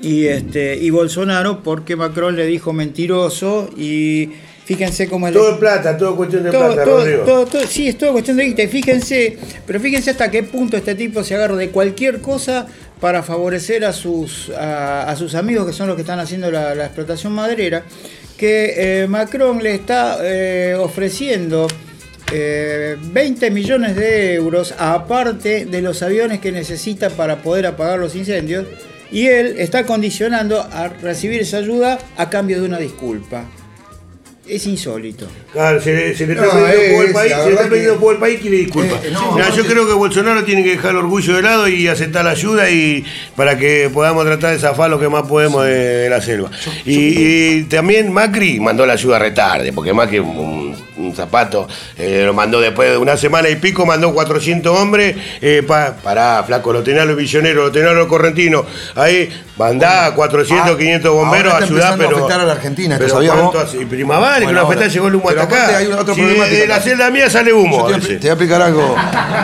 y, 0.00 0.26
este, 0.26 0.76
y 0.76 0.90
Bolsonaro 0.90 1.62
porque 1.62 1.96
Macron 1.96 2.36
le 2.36 2.46
dijo 2.46 2.72
mentiroso 2.72 3.68
y 3.76 4.30
fíjense 4.64 5.08
cómo 5.08 5.28
el... 5.28 5.34
Todo 5.34 5.52
es 5.52 5.58
plata, 5.58 5.96
todo 5.96 6.16
cuestión 6.16 6.44
de 6.44 6.50
Todo, 6.50 6.66
plata, 6.68 6.84
todo- 6.84 6.98
Rodrigo. 6.98 7.24
todo- 7.46 7.66
sí, 7.66 7.88
es 7.88 7.98
todo 7.98 8.12
cuestión 8.12 8.36
de 8.36 8.44
guita. 8.44 8.66
Fíjense, 8.68 9.36
pero 9.66 9.80
fíjense 9.80 10.10
hasta 10.10 10.30
qué 10.30 10.42
punto 10.42 10.76
este 10.76 10.94
tipo 10.94 11.22
se 11.24 11.34
agarra 11.34 11.56
de 11.56 11.70
cualquier 11.70 12.20
cosa 12.20 12.66
para 13.00 13.22
favorecer 13.22 13.84
a 13.84 13.92
sus, 13.92 14.50
a, 14.50 15.10
a 15.10 15.16
sus 15.16 15.34
amigos 15.34 15.66
que 15.66 15.72
son 15.72 15.86
los 15.88 15.96
que 15.96 16.02
están 16.02 16.18
haciendo 16.20 16.50
la, 16.50 16.74
la 16.74 16.84
explotación 16.86 17.32
maderera, 17.32 17.82
que 18.36 19.02
eh, 19.02 19.06
Macron 19.08 19.62
le 19.62 19.74
está 19.74 20.18
eh, 20.22 20.74
ofreciendo 20.78 21.66
eh, 22.32 22.96
20 23.00 23.50
millones 23.50 23.96
de 23.96 24.34
euros 24.34 24.74
aparte 24.78 25.66
de 25.66 25.82
los 25.82 26.02
aviones 26.02 26.40
que 26.40 26.52
necesita 26.52 27.10
para 27.10 27.42
poder 27.42 27.66
apagar 27.66 27.98
los 27.98 28.14
incendios 28.14 28.66
y 29.12 29.26
él 29.26 29.56
está 29.58 29.84
condicionando 29.86 30.60
a 30.60 30.88
recibir 30.88 31.40
esa 31.40 31.58
ayuda 31.58 31.98
a 32.16 32.30
cambio 32.30 32.60
de 32.60 32.66
una 32.68 32.78
disculpa. 32.78 33.44
Es 34.48 34.66
insólito. 34.66 35.28
Claro, 35.52 35.80
se, 35.80 35.94
le- 35.94 36.16
se 36.16 36.26
le 36.26 36.34
No, 36.34 36.42
está 36.42 36.56
pidiendo 36.72 36.96
por 36.96 37.06
el 37.06 37.12
país, 37.12 37.32
se 37.32 37.36
le 37.36 37.42
está 37.42 37.54
verdad 37.54 37.68
pidiendo 37.70 37.92
que- 37.94 38.00
por 38.00 38.14
el 38.14 38.20
país 38.20 38.40
que 38.40 38.50
le 38.50 38.56
disculpa. 38.56 39.00
Eh, 39.04 39.10
no, 39.12 39.32
Mira, 39.36 39.48
no, 39.48 39.56
yo 39.56 39.64
creo 39.64 39.86
que 39.86 39.92
Bolsonaro 39.92 40.44
tiene 40.44 40.64
que 40.64 40.70
dejar 40.70 40.90
el 40.90 40.96
orgullo 40.96 41.36
de 41.36 41.42
lado 41.42 41.68
y 41.68 41.86
aceptar 41.86 42.24
la 42.24 42.32
ayuda 42.32 42.68
y 42.68 43.04
para 43.36 43.56
que 43.56 43.88
podamos 43.94 44.24
tratar 44.24 44.52
de 44.52 44.58
zafar 44.58 44.90
lo 44.90 44.98
que 44.98 45.08
más 45.08 45.22
podemos 45.28 45.64
de, 45.66 45.70
de 45.72 46.10
la 46.10 46.20
selva. 46.20 46.50
Y, 46.84 46.94
y 47.58 47.62
también 47.64 48.12
Macri 48.12 48.58
mandó 48.58 48.84
la 48.86 48.94
ayuda 48.94 49.20
retarde, 49.20 49.72
porque 49.72 49.92
Macri 49.92 50.18
un, 50.18 50.74
un 51.10 51.16
zapato 51.16 51.66
eh, 51.98 52.22
lo 52.24 52.32
mandó 52.32 52.60
después 52.60 52.90
de 52.90 52.96
una 52.96 53.16
semana 53.16 53.48
y 53.48 53.56
pico, 53.56 53.84
mandó 53.84 54.12
400 54.14 54.78
hombres. 54.78 55.16
Eh, 55.40 55.62
pa- 55.66 55.94
pará, 56.02 56.42
flaco, 56.46 56.72
lo 56.72 56.82
tenés 56.82 57.02
a 57.02 57.04
los 57.04 57.16
billoneros, 57.16 57.64
lo 57.66 57.72
tenés 57.72 57.90
a 57.90 57.92
los 57.94 58.06
correntinos. 58.06 58.64
Ahí 58.94 59.28
mandá 59.58 60.14
400, 60.14 60.70
Ah, 60.74 60.78
500 60.78 61.12
bomberos 61.12 61.52
ahora 61.52 61.64
a 61.64 61.66
está 61.68 61.74
ayudar, 61.74 61.92
empezando 61.92 62.04
a 62.04 62.08
pero. 62.08 62.16
afectar 62.24 62.40
a 62.40 62.44
la 62.44 62.52
Argentina, 62.52 62.94
¿esto 62.96 63.18
pero. 63.18 63.82
Y 63.82 63.84
prima 63.84 64.18
vale, 64.18 64.38
que 64.40 64.44
Bueno, 64.44 64.58
una 64.60 64.66
afecta 64.68 64.84
ahora- 64.84 64.92
llegó 64.94 65.08
el 65.08 65.14
humo 65.16 65.24
pero 65.28 65.42
hasta 65.42 65.54
acá. 65.66 65.76
hay 65.78 65.86
otra 65.86 66.14
Si 66.14 66.20
problemática. 66.20 66.56
de 66.60 66.66
la 66.66 66.80
celda 66.80 67.10
mía 67.10 67.28
sale 67.30 67.52
humo. 67.52 67.86
Te, 67.86 67.92
voy 67.92 68.28
a 68.28 68.32
explicar 68.32 68.62
algo. 68.62 68.96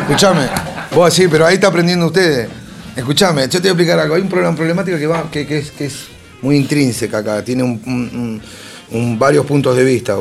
Escuchame. 0.03 0.49
Vos 0.95 1.13
sí, 1.13 1.27
pero 1.29 1.47
ahí 1.47 1.55
está 1.55 1.67
aprendiendo 1.69 2.07
ustedes. 2.07 2.49
Escuchame, 2.95 3.43
yo 3.43 3.49
te 3.51 3.59
voy 3.59 3.69
a 3.69 3.71
explicar 3.73 3.99
algo. 3.99 4.15
Hay 4.15 4.23
un 4.23 4.29
problema 4.29 4.55
problemática 4.55 4.99
que 4.99 5.07
va, 5.07 5.25
que, 5.31 5.47
que 5.47 5.59
es, 5.59 5.71
que 5.71 5.87
es 5.87 6.07
muy 6.43 6.57
intrínseca 6.57 7.19
acá, 7.19 7.43
tiene 7.43 7.63
un- 7.63 7.83
un- 7.87 8.11
un- 8.15 8.43
un- 8.93 9.19
varios 9.19 9.45
puntos 9.47 9.77
de 9.77 9.85
vista. 9.85 10.17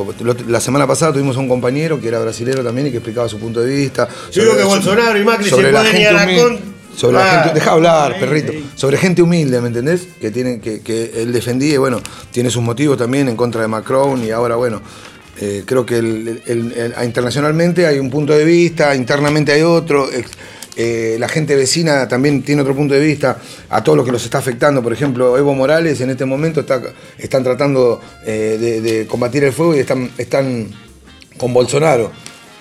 La 0.48 0.60
semana 0.60 0.88
pasada 0.88 1.14
tuvimos 1.14 1.36
a 1.38 1.40
un 1.40 1.48
compañero 1.48 2.00
que 2.00 2.08
era 2.08 2.20
brasilero 2.20 2.64
también 2.64 2.88
y 2.88 2.92
que 2.92 2.98
explicaba 2.98 3.28
su 3.30 3.40
punto 3.40 3.62
de 3.62 3.76
vista. 3.76 4.08
Yo 4.32 4.44
digo 4.44 4.58
que 4.58 4.64
Bolsonaro 4.64 5.18
y 5.20 5.24
Macri 5.24 5.44
se 5.46 5.50
sobre 5.52 5.72
la 5.72 5.80
pueden 5.80 5.86
gente 5.94 6.02
ir 6.02 6.08
a 6.08 6.14
la 6.14 6.24
humilde. 6.24 6.42
con- 6.42 6.76
Sobre 6.96 7.18
la 7.18 7.26
Ah. 7.26 7.44
gente, 7.44 7.60
deja 7.60 7.72
hablar, 7.72 8.18
perrito. 8.20 8.54
Sobre 8.76 8.96
gente 8.98 9.22
humilde, 9.22 9.60
¿me 9.60 9.68
entendés? 9.68 10.08
Que 10.22 10.32
tienen, 10.32 10.62
que, 10.62 10.80
que 10.80 11.12
él 11.24 11.34
defendía 11.34 11.74
y 11.74 11.78
bueno, 11.78 12.00
tiene 12.32 12.50
sus 12.50 12.64
motivos 12.64 12.98
también 12.98 13.28
en 13.28 13.36
contra 13.36 13.62
de 13.62 13.68
Macron 13.68 14.24
y 14.24 14.32
ahora 14.32 14.56
bueno. 14.56 14.82
eh, 15.42 15.64
creo 15.66 15.86
que 15.86 15.98
el- 15.98 16.42
el- 16.46 16.72
el- 16.72 16.94
internacionalmente 17.04 17.86
hay 17.86 18.00
un 18.00 18.10
punto 18.10 18.32
de 18.32 18.46
vista, 18.46 18.96
internamente 18.96 19.52
hay 19.52 19.64
otro. 19.64 20.10
ex- 20.10 20.32
eh, 20.76 21.18
la 21.20 21.28
gente 21.28 21.56
vecina 21.56 22.08
también 22.08 22.44
tiene 22.44 22.62
otro 22.62 22.76
punto 22.76 22.94
de 22.94 23.00
vista 23.00 23.38
a 23.70 23.84
todo 23.84 23.96
lo 23.96 24.04
que 24.04 24.12
los 24.12 24.24
está 24.24 24.40
afectando. 24.40 24.84
Por 24.84 24.94
ejemplo, 24.94 25.38
Evo 25.38 25.54
Morales 25.54 26.02
en 26.02 26.10
este 26.10 26.26
momento 26.26 26.62
está, 26.62 26.82
están 27.18 27.44
tratando 27.44 28.02
eh, 28.26 28.58
de, 28.60 28.82
de 28.82 29.08
combatir 29.08 29.44
el 29.44 29.54
fuego 29.54 29.76
y 29.76 29.80
están, 29.80 30.12
están 30.18 30.70
con 31.38 31.54
Bolsonaro. 31.54 32.12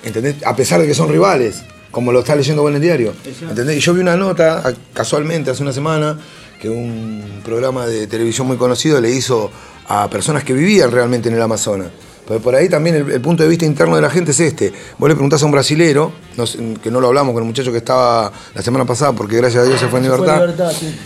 ¿Entendés? 0.04 0.37
A 0.44 0.54
pesar 0.54 0.80
de 0.80 0.87
que 0.87 0.94
son 0.94 1.09
rivales, 1.09 1.62
como 1.90 2.12
lo 2.12 2.21
está 2.21 2.37
leyendo 2.37 2.68
en 2.68 2.75
el 2.75 2.80
diario. 2.80 3.14
¿Entendés? 3.49 3.78
Y 3.78 3.80
yo 3.80 3.94
vi 3.94 4.00
una 4.00 4.16
nota, 4.16 4.75
casualmente, 4.92 5.50
hace 5.50 5.62
una 5.62 5.73
semana, 5.73 6.18
que 6.61 6.68
un 6.68 7.40
programa 7.44 7.87
de 7.87 8.06
televisión 8.06 8.47
muy 8.47 8.56
conocido 8.56 9.00
le 9.00 9.11
hizo 9.11 9.50
a 9.88 10.09
personas 10.11 10.44
que 10.44 10.52
vivían 10.52 10.90
realmente 10.90 11.28
en 11.28 11.37
el 11.37 11.42
Amazonas. 11.42 11.88
Pero 12.26 12.40
por 12.40 12.54
ahí 12.54 12.68
también 12.68 12.96
el, 12.96 13.10
el 13.10 13.20
punto 13.20 13.42
de 13.42 13.48
vista 13.48 13.64
interno 13.64 13.96
de 13.96 14.02
la 14.02 14.10
gente 14.10 14.30
es 14.30 14.40
este. 14.40 14.72
Vos 14.98 15.08
le 15.08 15.14
preguntás 15.14 15.42
a 15.42 15.46
un 15.46 15.52
brasilero, 15.52 16.12
no 16.37 16.44
que 16.82 16.90
no 16.90 17.00
lo 17.00 17.08
hablamos 17.08 17.34
con 17.34 17.42
el 17.42 17.46
muchacho 17.46 17.70
que 17.70 17.78
estaba 17.78 18.32
la 18.54 18.62
semana 18.62 18.84
pasada, 18.84 19.12
porque 19.12 19.37
gracias 19.37 19.64
a 19.64 19.66
Dios 19.66 19.78
se 19.78 19.88
fue 19.88 19.98
en 19.98 20.06
libertad. 20.06 20.48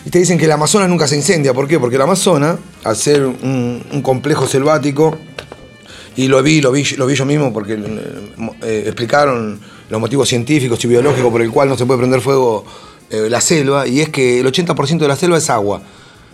Y 0.05 0.11
te 0.11 0.19
dicen 0.19 0.39
que 0.39 0.45
el 0.45 0.53
Amazonas 0.53 0.89
nunca 0.89 1.09
se 1.09 1.17
incendia. 1.17 1.53
¿Por 1.53 1.67
qué? 1.67 1.81
Porque 1.81 1.97
el 1.97 2.03
Amazonas, 2.03 2.57
al 2.85 2.97
ser 2.97 3.25
un, 3.25 3.85
un 3.93 4.03
complejo 4.03 4.47
selvático, 4.47 5.19
y 6.19 6.27
lo 6.27 6.43
vi, 6.43 6.61
lo 6.61 6.73
vi, 6.73 6.85
lo 6.97 7.07
vi 7.07 7.15
yo 7.15 7.25
mismo 7.25 7.53
porque 7.53 7.75
eh, 7.75 7.79
eh, 8.63 8.83
explicaron 8.87 9.61
los 9.89 10.01
motivos 10.01 10.29
científicos 10.29 10.85
y 10.85 10.89
biológicos 10.89 11.31
por 11.31 11.41
el 11.41 11.49
cual 11.49 11.69
no 11.69 11.79
se 11.79 11.87
puede 11.87 11.99
prender 11.99 12.21
fuego 12.21 12.65
eh, 13.09 13.29
la 13.31 13.41
selva, 13.41 13.87
y 13.87 14.01
es 14.01 14.09
que 14.09 14.41
el 14.41 14.47
80% 14.47 14.99
de 14.99 15.09
la 15.09 15.15
selva 15.15 15.39
es 15.39 15.49
agua. 15.49 15.81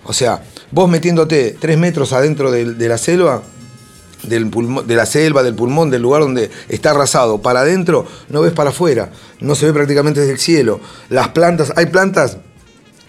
O 0.05 0.15
sea, 0.15 0.43
vos 0.71 0.89
metiéndote 0.89 1.57
tres 1.61 1.77
metros 1.77 2.15
adentro 2.15 2.51
de, 2.51 2.89
la 2.89 2.97
selva, 2.97 3.43
del 4.29 4.51
pulmón- 4.51 4.85
de 4.87 4.97
la 4.97 5.07
selva, 5.07 5.43
del 5.43 5.55
pulmón, 5.55 5.91
del 5.91 6.03
lugar 6.03 6.23
donde 6.23 6.51
está 6.69 6.91
arrasado, 6.91 7.41
para 7.43 7.61
adentro, 7.61 8.07
no 8.29 8.41
ves 8.43 8.53
para 8.53 8.71
afuera, 8.71 9.11
no 9.41 9.55
se 9.55 9.67
ve 9.67 9.73
prácticamente 9.73 10.21
desde 10.21 10.33
el 10.33 10.39
cielo. 10.39 10.81
Las 11.09 11.29
plantas, 11.29 11.73
hay 11.77 11.87
plantas 11.87 12.39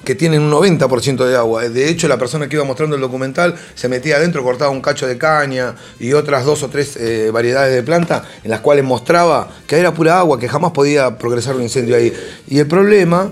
que 0.04 0.14
tienen 0.14 0.42
un 0.42 0.52
90% 0.52 1.26
de 1.26 1.36
agua. 1.36 1.68
De 1.68 1.90
hecho, 1.90 2.08
la 2.08 2.20
persona 2.20 2.48
que 2.48 2.56
iba 2.58 2.64
mostrando 2.64 2.96
el 2.96 3.02
documental 3.02 3.56
se 3.74 3.90
metía 3.90 4.18
adentro, 4.18 4.44
cortaba 4.44 4.70
un 4.70 4.80
cacho 4.82 5.08
de 5.08 5.18
caña 5.18 5.74
y 6.00 6.14
otras 6.14 6.46
dos 6.46 6.62
o 6.62 6.70
tres 6.70 6.96
eh, 6.98 7.32
variedades 7.34 7.74
de 7.74 7.82
planta 7.82 8.24
en 8.44 8.52
las 8.52 8.60
cuales 8.60 8.86
mostraba 8.86 9.50
que 9.66 9.78
era 9.78 9.96
pura 9.96 10.20
agua, 10.20 10.38
que 10.40 10.48
jamás 10.48 10.74
podía 10.74 11.18
progresar 11.18 11.56
un 11.56 11.64
incendio 11.64 11.96
ahí. 11.96 12.14
Y 12.48 12.60
el 12.60 12.68
problema 12.68 13.32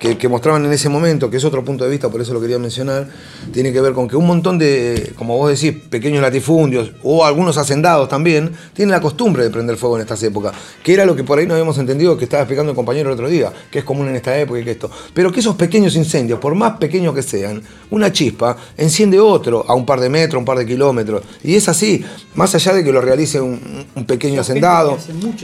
que, 0.00 0.18
que 0.18 0.28
mostraban 0.28 0.64
en 0.64 0.72
ese 0.72 0.88
momento, 0.88 1.30
que 1.30 1.36
es 1.36 1.44
otro 1.44 1.64
punto 1.64 1.84
de 1.84 1.90
vista, 1.90 2.08
por 2.08 2.20
eso 2.20 2.32
lo 2.32 2.40
quería 2.40 2.58
mencionar, 2.58 3.06
tiene 3.52 3.72
que 3.72 3.80
ver 3.80 3.92
con 3.92 4.08
que 4.08 4.16
un 4.16 4.26
montón 4.26 4.58
de, 4.58 5.12
como 5.16 5.36
vos 5.36 5.50
decís, 5.50 5.80
pequeños 5.88 6.22
latifundios 6.22 6.90
o 7.02 7.24
algunos 7.24 7.58
hacendados 7.58 8.08
también, 8.08 8.50
tienen 8.72 8.90
la 8.90 9.00
costumbre 9.00 9.44
de 9.44 9.50
prender 9.50 9.76
fuego 9.76 9.96
en 9.96 10.00
estas 10.02 10.22
épocas, 10.22 10.52
que 10.82 10.94
era 10.94 11.04
lo 11.04 11.14
que 11.14 11.22
por 11.22 11.38
ahí 11.38 11.46
no 11.46 11.52
habíamos 11.54 11.76
entendido 11.78 12.16
que 12.16 12.24
estaba 12.24 12.42
explicando 12.42 12.70
el 12.72 12.76
compañero 12.76 13.10
el 13.10 13.14
otro 13.14 13.28
día, 13.28 13.52
que 13.70 13.80
es 13.80 13.84
común 13.84 14.08
en 14.08 14.16
esta 14.16 14.36
época 14.38 14.58
y 14.58 14.64
que 14.64 14.70
esto. 14.72 14.90
Pero 15.12 15.30
que 15.30 15.40
esos 15.40 15.54
pequeños 15.56 15.94
incendios, 15.96 16.40
por 16.40 16.54
más 16.54 16.78
pequeños 16.78 17.14
que 17.14 17.22
sean, 17.22 17.62
una 17.90 18.10
chispa 18.10 18.56
enciende 18.78 19.20
otro 19.20 19.64
a 19.68 19.74
un 19.74 19.84
par 19.84 20.00
de 20.00 20.08
metros, 20.08 20.38
un 20.38 20.46
par 20.46 20.56
de 20.56 20.64
kilómetros. 20.64 21.22
Y 21.44 21.56
es 21.56 21.68
así, 21.68 22.02
más 22.34 22.54
allá 22.54 22.72
de 22.72 22.82
que 22.82 22.90
lo 22.90 23.02
realice 23.02 23.38
un, 23.38 23.84
un 23.94 24.04
pequeño 24.06 24.40
hacendado. 24.40 24.96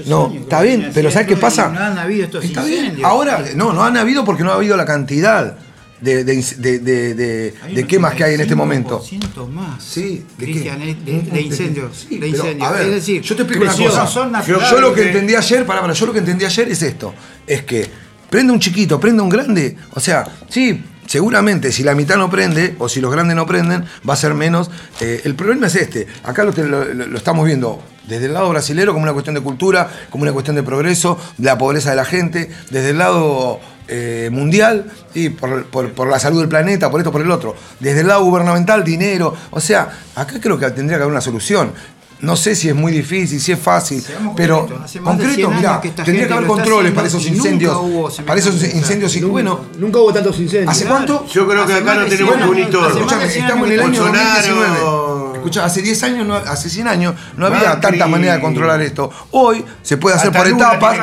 No, 0.06 0.32
está 0.34 0.62
bien, 0.62 0.90
pero 0.94 1.10
¿sabes 1.10 1.28
qué 1.28 1.36
pasa? 1.36 1.68
No 1.68 1.80
han 1.80 1.98
habido 1.98 2.24
estos 2.24 2.42
Está 2.42 2.64
bien. 2.64 2.80
incendios. 2.80 3.06
Ahora, 3.06 3.44
no, 3.54 3.74
no 3.74 3.82
han 3.84 3.96
habido 3.98 4.24
porque 4.24 4.45
no 4.46 4.52
ha 4.52 4.54
habido 4.54 4.76
la 4.76 4.86
cantidad 4.86 5.56
de, 6.00 6.24
de, 6.24 7.86
quemas 7.88 8.14
que 8.14 8.24
hay 8.24 8.34
en 8.34 8.40
este 8.40 8.54
85% 8.54 8.56
momento. 8.56 9.02
más. 9.52 9.82
Sí, 9.82 10.24
¿de 10.38 10.46
qué? 10.46 11.40
Incendios. 11.40 12.06
Sí, 12.08 12.18
de 12.18 12.20
pero, 12.30 12.36
incendios. 12.36 12.68
a 12.68 12.72
ver, 12.72 12.82
es 12.82 12.90
decir, 12.94 13.22
yo 13.22 13.36
te 13.36 13.42
explico 13.42 13.64
una 13.64 13.72
cosa. 13.74 14.42
yo, 14.46 14.80
lo 14.80 14.92
que 14.94 15.06
entendí 15.08 15.34
ayer, 15.34 15.64
para, 15.66 15.80
para, 15.80 15.92
yo 15.92 16.06
lo 16.06 16.12
que 16.12 16.18
entendí 16.20 16.44
ayer 16.44 16.68
es 16.68 16.82
esto, 16.82 17.14
es 17.46 17.62
que 17.62 17.86
prende 18.30 18.52
un 18.52 18.60
chiquito, 18.60 19.00
prende 19.00 19.22
un 19.22 19.28
grande, 19.28 19.76
o 19.94 20.00
sea, 20.00 20.24
sí, 20.48 20.82
seguramente 21.06 21.70
si 21.72 21.82
la 21.82 21.94
mitad 21.94 22.16
no 22.16 22.28
prende 22.28 22.74
o 22.78 22.88
si 22.88 23.00
los 23.00 23.10
grandes 23.12 23.36
no 23.36 23.46
prenden, 23.46 23.84
va 24.08 24.14
a 24.14 24.16
ser 24.16 24.34
menos. 24.34 24.70
Eh, 25.00 25.22
el 25.24 25.34
problema 25.34 25.68
es 25.68 25.76
este, 25.76 26.06
acá 26.24 26.44
lo- 26.44 26.52
lo 26.52 27.16
estamos 27.16 27.46
viendo 27.46 27.80
desde 28.08 28.26
el 28.26 28.34
lado 28.34 28.50
brasilero 28.50 28.92
como 28.92 29.02
una 29.04 29.12
cuestión 29.12 29.34
de 29.34 29.40
cultura, 29.40 29.88
como 30.10 30.22
una 30.22 30.32
cuestión 30.32 30.56
de 30.56 30.62
progreso, 30.62 31.18
de 31.38 31.46
la 31.46 31.56
pobreza 31.58 31.90
de 31.90 31.96
la 31.96 32.04
gente, 32.04 32.50
desde 32.70 32.90
el 32.90 32.98
lado 32.98 33.60
eh, 33.88 34.28
mundial 34.32 34.86
y 35.14 35.28
por, 35.30 35.64
por- 35.66 35.90
por 35.92 36.08
la 36.08 36.18
salud 36.18 36.40
del 36.40 36.48
planeta, 36.48 36.90
por 36.90 37.00
esto, 37.00 37.12
por 37.12 37.20
el 37.22 37.30
otro. 37.30 37.54
Desde 37.80 38.00
el 38.00 38.08
lado 38.08 38.24
gubernamental, 38.24 38.82
dinero. 38.84 39.34
O 39.50 39.60
sea, 39.60 39.88
acá 40.14 40.40
creo 40.40 40.58
que 40.58 40.68
tendría 40.70 40.98
que 40.98 41.02
haber 41.04 41.12
una 41.12 41.20
solución. 41.20 41.72
No 42.18 42.34
sé 42.34 42.54
si 42.56 42.70
es 42.70 42.74
muy 42.74 42.92
difícil, 42.92 43.38
si 43.38 43.52
es 43.52 43.58
fácil, 43.58 44.00
Seamos 44.00 44.32
pero 44.34 44.60
concretos. 44.60 44.84
Hace 44.86 45.00
más 45.00 45.18
de 45.18 45.24
concreto, 45.24 45.48
100 45.50 45.56
mirá, 45.58 45.70
años 45.72 45.82
que 45.82 45.88
esta 45.88 46.02
tendría 46.04 46.22
gente 46.22 46.28
que 46.28 46.38
haber 46.38 46.48
lo 46.48 46.54
está 46.54 46.64
controles 46.64 46.92
para 46.94 47.06
haciendo 47.06 47.18
esos 47.18 47.26
y 47.26 47.30
nunca 47.36 47.48
incendios. 47.50 47.76
hubo 47.76 48.24
Para 48.26 48.40
esos 48.40 48.54
semejante 48.54 48.78
incendios 48.78 49.16
y 49.16 49.20
Nunca- 49.20 49.32
bueno, 49.32 49.60
Nunca 49.78 49.98
hubo 49.98 50.12
tantos 50.14 50.38
incendios. 50.40 50.70
¿hace 50.70 50.86
cuánto? 50.86 51.26
Yo 51.26 51.46
creo 51.46 51.66
que 51.66 51.72
Hace 51.74 51.82
acá 51.82 51.84
más 51.84 51.96
no 51.96 52.02
de 52.04 52.08
tenemos 52.10 52.32
cien 52.34 52.42
años, 52.42 52.56
monitor. 52.56 52.84
hace 52.84 52.88
más 52.88 52.96
de 52.96 53.00
Escuchame, 53.00 53.28
100 53.30 53.44
estamos 53.44 53.66
en 53.68 53.72
el 53.74 53.80
año 53.80 53.88
Bolsonaro. 54.00 55.15
2019. 55.36 55.38
Escuchá, 55.38 55.64
hace 55.64 55.82
10 55.82 56.02
años, 56.02 56.26
no- 56.26 56.34
hace 56.36 56.68
100 56.70 56.88
años, 56.88 57.14
no 57.36 57.46
había 57.46 57.80
tanta 57.80 58.06
manera 58.06 58.34
de 58.34 58.40
controlar 58.40 58.80
esto. 58.82 59.10
Hoy 59.32 59.64
se 59.82 59.96
puede 59.96 60.16
hacer 60.16 60.28
Hasta 60.28 60.38
por 60.38 60.48
etapas. 60.48 60.98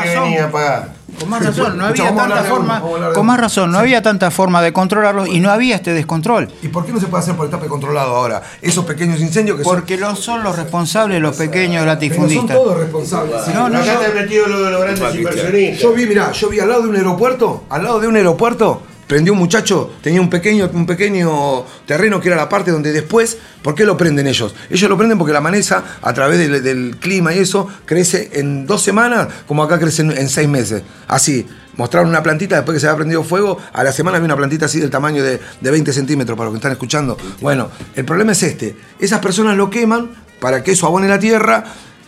Con 1.19 1.29
más 1.29 1.45
razón, 1.45 1.77
no 1.77 1.85
Escucha, 1.85 2.07
había 2.07 2.15
tanta 2.15 2.41
de 2.41 2.49
forma, 2.49 2.79
de 2.79 3.13
con 3.13 3.25
más 3.27 3.39
razón, 3.39 3.71
no 3.71 3.77
había 3.77 4.01
tanta 4.01 4.31
forma 4.31 4.63
de 4.63 4.73
controlarlo 4.73 5.27
y 5.27 5.39
no 5.39 5.51
había 5.51 5.75
este 5.75 5.93
descontrol. 5.93 6.49
¿Y 6.63 6.69
por 6.69 6.87
qué 6.87 6.91
no 6.91 6.99
se 6.99 7.05
puede 7.05 7.21
hacer 7.21 7.35
por 7.35 7.45
etapa 7.47 7.67
y 7.67 7.69
controlado 7.69 8.15
ahora? 8.15 8.41
Esos 8.63 8.83
pequeños 8.85 9.19
incendios 9.21 9.57
que 9.59 9.63
Porque 9.63 9.95
lo 9.95 10.15
son 10.15 10.43
los 10.43 10.55
responsables 10.57 11.21
los 11.21 11.35
pequeños 11.35 11.83
son, 11.83 11.85
pero 11.99 11.99
son 12.15 12.19
latifundistas. 12.25 12.57
todos 12.57 12.77
responsables. 12.79 13.35
sí. 13.45 13.51
No, 13.53 13.69
no, 13.69 13.77
Acá 13.79 13.93
no. 13.93 14.01
están 14.01 14.15
metidos 14.15 14.49
los, 14.49 14.71
los 14.71 14.81
grandes 14.81 15.15
inversionistas. 15.15 15.79
Yo 15.81 15.93
vi, 15.93 16.05
mirá, 16.07 16.31
yo 16.31 16.49
vi 16.49 16.59
al 16.59 16.69
lado 16.69 16.81
de 16.81 16.89
un 16.89 16.95
aeropuerto, 16.95 17.63
al 17.69 17.83
lado 17.83 17.99
de 17.99 18.07
un 18.07 18.15
aeropuerto, 18.15 18.81
prendió 19.13 19.33
un 19.33 19.37
muchacho, 19.37 19.91
tenía 20.01 20.19
un 20.19 20.29
pequeño, 20.31 20.71
un 20.73 20.87
pequeño 20.87 21.65
terreno 21.85 22.19
que 22.19 22.29
era 22.29 22.35
la 22.35 22.49
parte 22.49 22.71
donde 22.71 22.91
después, 22.91 23.37
¿por 23.61 23.75
qué 23.75 23.85
lo 23.85 23.95
prenden 23.95 24.25
ellos? 24.25 24.55
Ellos 24.71 24.89
lo 24.89 24.97
prenden 24.97 25.19
porque 25.19 25.31
la 25.31 25.39
manesa, 25.39 25.83
a 26.01 26.13
través 26.15 26.39
del, 26.39 26.97
clima 26.99 27.31
y 27.31 27.37
eso, 27.37 27.67
crece 27.85 28.31
en 28.33 28.65
dos 28.65 28.81
semanas, 28.81 29.27
como 29.47 29.61
acá 29.61 29.77
crece 29.77 30.01
en, 30.01 30.17
en 30.17 30.27
seis 30.29 30.49
meses. 30.49 30.81
Así. 31.07 31.45
Mostraron 31.75 32.09
una 32.09 32.23
plantita 32.23 32.55
después 32.55 32.75
que 32.75 32.79
se 32.79 32.87
había 32.87 32.97
prendido 32.97 33.23
fuego. 33.23 33.59
A 33.71 33.83
la 33.83 33.91
semana 33.91 34.17
había 34.17 34.25
una 34.25 34.35
plantita 34.35 34.65
así 34.65 34.79
del 34.79 34.89
tamaño 34.89 35.23
de, 35.23 35.39
de 35.61 35.71
20 35.71 35.93
centímetros, 35.93 36.35
para 36.35 36.45
los 36.45 36.53
que 36.53 36.57
están 36.57 36.71
escuchando. 36.71 37.15
Bueno, 37.39 37.69
el 37.95 38.05
problema 38.05 38.31
es 38.31 38.41
este. 38.41 38.75
Esas 38.99 39.19
personas 39.19 39.57
lo 39.57 39.69
queman 39.69 40.09
para 40.39 40.63
que 40.63 40.71
eso 40.71 40.87
abone 40.87 41.07
la 41.07 41.19
tierra 41.19 41.63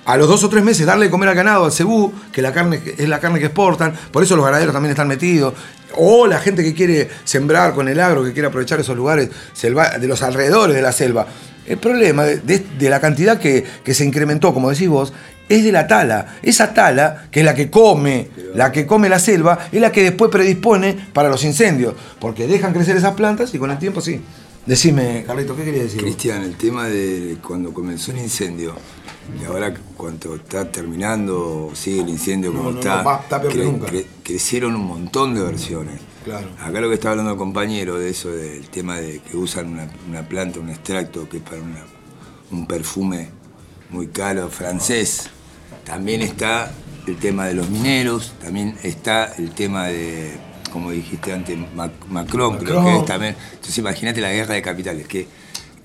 a 0.05 0.17
los 0.17 0.27
dos 0.27 0.43
o 0.43 0.49
tres 0.49 0.63
meses 0.63 0.85
darle 0.85 1.05
de 1.05 1.11
comer 1.11 1.29
al 1.29 1.35
ganado, 1.35 1.65
al 1.65 1.71
cebú, 1.71 2.13
que 2.31 2.41
la 2.41 2.53
carne 2.53 2.79
es 2.97 3.09
la 3.09 3.19
carne 3.19 3.39
que 3.39 3.45
exportan, 3.47 3.93
por 4.11 4.23
eso 4.23 4.35
los 4.35 4.45
ganaderos 4.45 4.73
también 4.73 4.91
están 4.91 5.07
metidos. 5.07 5.53
O 5.97 6.27
la 6.27 6.39
gente 6.39 6.63
que 6.63 6.73
quiere 6.73 7.09
sembrar 7.23 7.73
con 7.73 7.87
el 7.87 7.99
agro, 7.99 8.23
que 8.23 8.33
quiere 8.33 8.47
aprovechar 8.49 8.79
esos 8.79 8.95
lugares 8.97 9.29
selva- 9.53 9.97
de 9.97 10.07
los 10.07 10.21
alrededores 10.21 10.75
de 10.75 10.81
la 10.81 10.91
selva. 10.91 11.25
El 11.65 11.77
problema 11.77 12.23
de, 12.25 12.63
la 12.89 12.99
cantidad 12.99 13.39
que, 13.39 13.63
que 13.83 13.93
se 13.93 14.05
incrementó, 14.05 14.53
como 14.53 14.69
decís 14.69 14.89
vos, 14.89 15.13
es 15.47 15.63
de 15.63 15.71
la 15.71 15.87
tala. 15.87 16.37
Esa 16.43 16.73
tala, 16.73 17.27
que 17.31 17.39
es 17.39 17.45
la 17.45 17.55
que 17.55 17.69
come, 17.71 18.27
la 18.53 18.71
que 18.71 18.85
come 18.85 19.09
la 19.09 19.19
selva, 19.19 19.67
es 19.71 19.79
la 19.79 19.91
que 19.91 20.03
después 20.03 20.29
predispone 20.29 20.95
para 21.13 21.29
los 21.29 21.43
incendios. 21.43 21.93
Porque 22.19 22.45
dejan 22.45 22.73
crecer 22.73 22.97
esas 22.97 23.13
plantas 23.15 23.53
y 23.53 23.57
con 23.57 23.71
el 23.71 23.79
tiempo 23.79 24.01
sí. 24.01 24.21
Decime, 24.65 25.23
Carlito, 25.25 25.55
¿qué 25.55 25.63
querías 25.63 25.85
decir? 25.85 26.01
Cristian, 26.01 26.41
el 26.41 26.55
tema 26.55 26.87
de 26.87 27.37
cuando 27.47 27.71
comenzó 27.73 28.11
el 28.11 28.17
incendio 28.17 28.75
y 29.41 29.45
ahora 29.45 29.73
cuando 29.97 30.35
está 30.35 30.71
terminando, 30.71 31.71
sigue 31.73 32.01
el 32.01 32.09
incendio 32.09 32.51
como 32.51 32.63
No, 32.65 32.71
no, 32.71 32.79
está, 32.79 32.97
no, 32.97 33.03
crecieron 34.23 34.75
un 34.75 34.85
montón 34.85 35.33
de 35.33 35.41
versiones. 35.41 35.99
Claro. 36.23 36.47
Acá 36.59 36.81
lo 36.81 36.89
que 36.89 36.95
está 36.95 37.11
hablando 37.11 37.31
el 37.33 37.37
compañero 37.37 37.99
de 37.99 38.09
eso, 38.09 38.31
del 38.31 38.67
tema 38.69 38.97
de 38.97 39.19
que 39.19 39.37
usan 39.37 39.67
una, 39.73 39.87
una 40.09 40.27
planta, 40.27 40.59
un 40.59 40.69
extracto 40.69 41.27
que 41.29 41.37
es 41.37 41.43
para 41.43 41.61
una- 41.61 41.85
un 42.51 42.65
perfume 42.67 43.29
muy 43.89 44.07
caro 44.07 44.49
francés. 44.49 45.29
También 45.83 46.21
está 46.21 46.71
el 47.05 47.17
tema 47.17 47.45
de 47.45 47.53
los 47.53 47.69
mineros, 47.69 48.33
también 48.41 48.75
está 48.81 49.33
el 49.37 49.51
tema 49.51 49.87
de, 49.87 50.31
como 50.71 50.89
dijiste 50.91 51.31
antes, 51.33 51.55
Mac- 51.75 51.91
Macron, 52.09 52.57
creo 52.57 52.83
que 52.83 52.95
es 52.97 53.05
también. 53.05 53.35
Entonces 53.51 53.77
imagínate 53.77 54.19
la 54.21 54.31
guerra 54.31 54.55
de 54.55 54.61
capitales, 54.63 55.07
que 55.07 55.27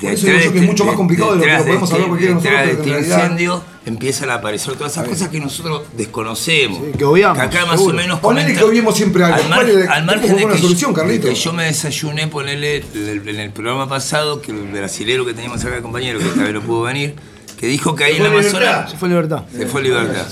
Por 0.01 0.11
eso 0.11 0.27
digo 0.27 0.39
yo 0.41 0.53
que 0.53 0.59
es 0.61 0.65
mucho 0.65 0.85
más 0.85 0.95
complicado 0.97 1.33
de 1.33 1.37
lo 1.39 1.43
que 1.45 1.51
lo 1.51 1.59
podemos 1.65 1.89
de 1.91 1.95
hablar 1.95 2.09
cualquiera 2.09 2.35
de 2.35 2.39
este- 2.39 2.51
nosotros, 2.51 2.71
pero 2.71 2.77
de 2.77 2.83
que 2.85 2.91
en 2.91 2.97
este 2.97 3.09
realidad- 3.11 3.25
incendio 3.33 3.63
empiezan 3.87 4.31
a 4.31 4.35
aparecer 4.35 4.75
todas 4.75 4.93
esas 4.93 5.09
cosas 5.09 5.29
que 5.29 5.41
nosotros 5.41 5.83
desconocemos. 5.97 6.79
Sí, 6.79 6.99
que 6.99 7.05
obviamos, 7.05 7.39
Que 7.39 7.45
acá 7.45 7.67
más 7.67 7.77
seguro. 7.77 7.95
o 7.97 8.01
menos 8.01 8.21
Ponele 8.21 8.55
que 8.55 8.63
obviemos 8.65 8.97
siempre 8.97 9.25
algo. 9.25 9.37
Al, 9.43 9.49
mar- 9.49 9.67
Ponele- 9.67 9.89
al 9.89 10.05
margen 10.05 10.37
de 10.37 10.45
una 10.45 10.55
que, 10.55 10.61
solución, 10.61 10.95
yo, 10.95 11.03
de 11.05 11.21
que 11.21 11.35
yo 11.35 11.53
me 11.53 11.65
desayuné, 11.65 12.29
ponerle 12.29 12.85
en 12.95 13.41
el 13.41 13.51
programa 13.51 13.89
pasado, 13.89 14.41
que 14.43 14.53
el 14.53 14.59
brasilero 14.69 15.25
que 15.27 15.35
teníamos 15.35 15.65
acá, 15.65 15.81
compañero, 15.83 16.19
que 16.19 16.27
esta 16.29 16.43
vez 16.45 16.53
no 16.55 16.61
pudo 16.63 16.83
venir, 16.83 17.15
que 17.61 17.67
dijo 17.67 17.95
que 17.95 18.05
ahí 18.05 18.17
en 18.17 18.23
la 18.23 18.31
Amazonas 18.31 18.91
Se 18.91 18.97
fue 18.97 19.11
libertad. 19.11 19.43
se 19.55 19.67
fue 19.67 19.83
libertad. 19.83 20.27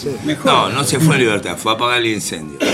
No, 0.46 0.70
no 0.70 0.82
se 0.82 0.98
fue 0.98 1.18
libertad, 1.18 1.58
fue 1.58 1.72
a 1.72 1.74
apagar 1.74 1.98
el 1.98 2.06
incendio. 2.06 2.56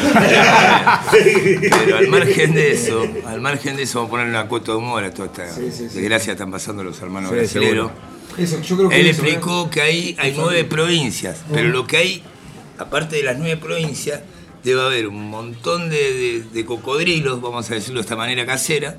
Pero 1.70 1.96
al 1.98 2.06
margen 2.08 2.54
de 2.54 2.72
eso, 2.72 3.04
al 3.26 3.40
margen 3.40 3.76
de 3.76 3.82
eso, 3.82 3.98
vamos 3.98 4.08
a 4.08 4.10
poner 4.12 4.26
una 4.28 4.46
cuota 4.46 4.72
de 4.72 4.78
humor 4.78 5.02
a 5.04 5.10
toda 5.12 5.26
esta 5.26 5.44
desgracia 5.60 6.26
que 6.26 6.32
están 6.32 6.50
pasando 6.50 6.84
los 6.84 7.00
hermanos 7.00 7.30
Sí, 7.30 7.36
brasileros. 7.36 7.90
Eso, 8.38 8.60
yo 8.62 8.76
creo 8.76 8.88
que 8.88 9.00
Él 9.00 9.06
eso, 9.08 9.22
¿eh? 9.24 9.26
explicó 9.30 9.70
que 9.70 9.80
ahí 9.80 10.16
hay 10.18 10.34
nueve 10.36 10.64
provincias, 10.64 11.42
pero 11.52 11.68
lo 11.68 11.86
que 11.86 11.96
hay, 11.98 12.22
aparte 12.78 13.16
de 13.16 13.22
las 13.22 13.38
nueve 13.38 13.56
provincias, 13.56 14.20
debe 14.62 14.80
haber 14.82 15.06
un 15.08 15.30
montón 15.30 15.90
de, 15.90 15.96
de- 15.96 16.42
de 16.52 16.64
cocodrilos, 16.64 17.40
vamos 17.40 17.70
a 17.70 17.74
decirlo 17.74 17.96
de 18.00 18.02
esta 18.02 18.16
manera 18.16 18.46
casera, 18.46 18.96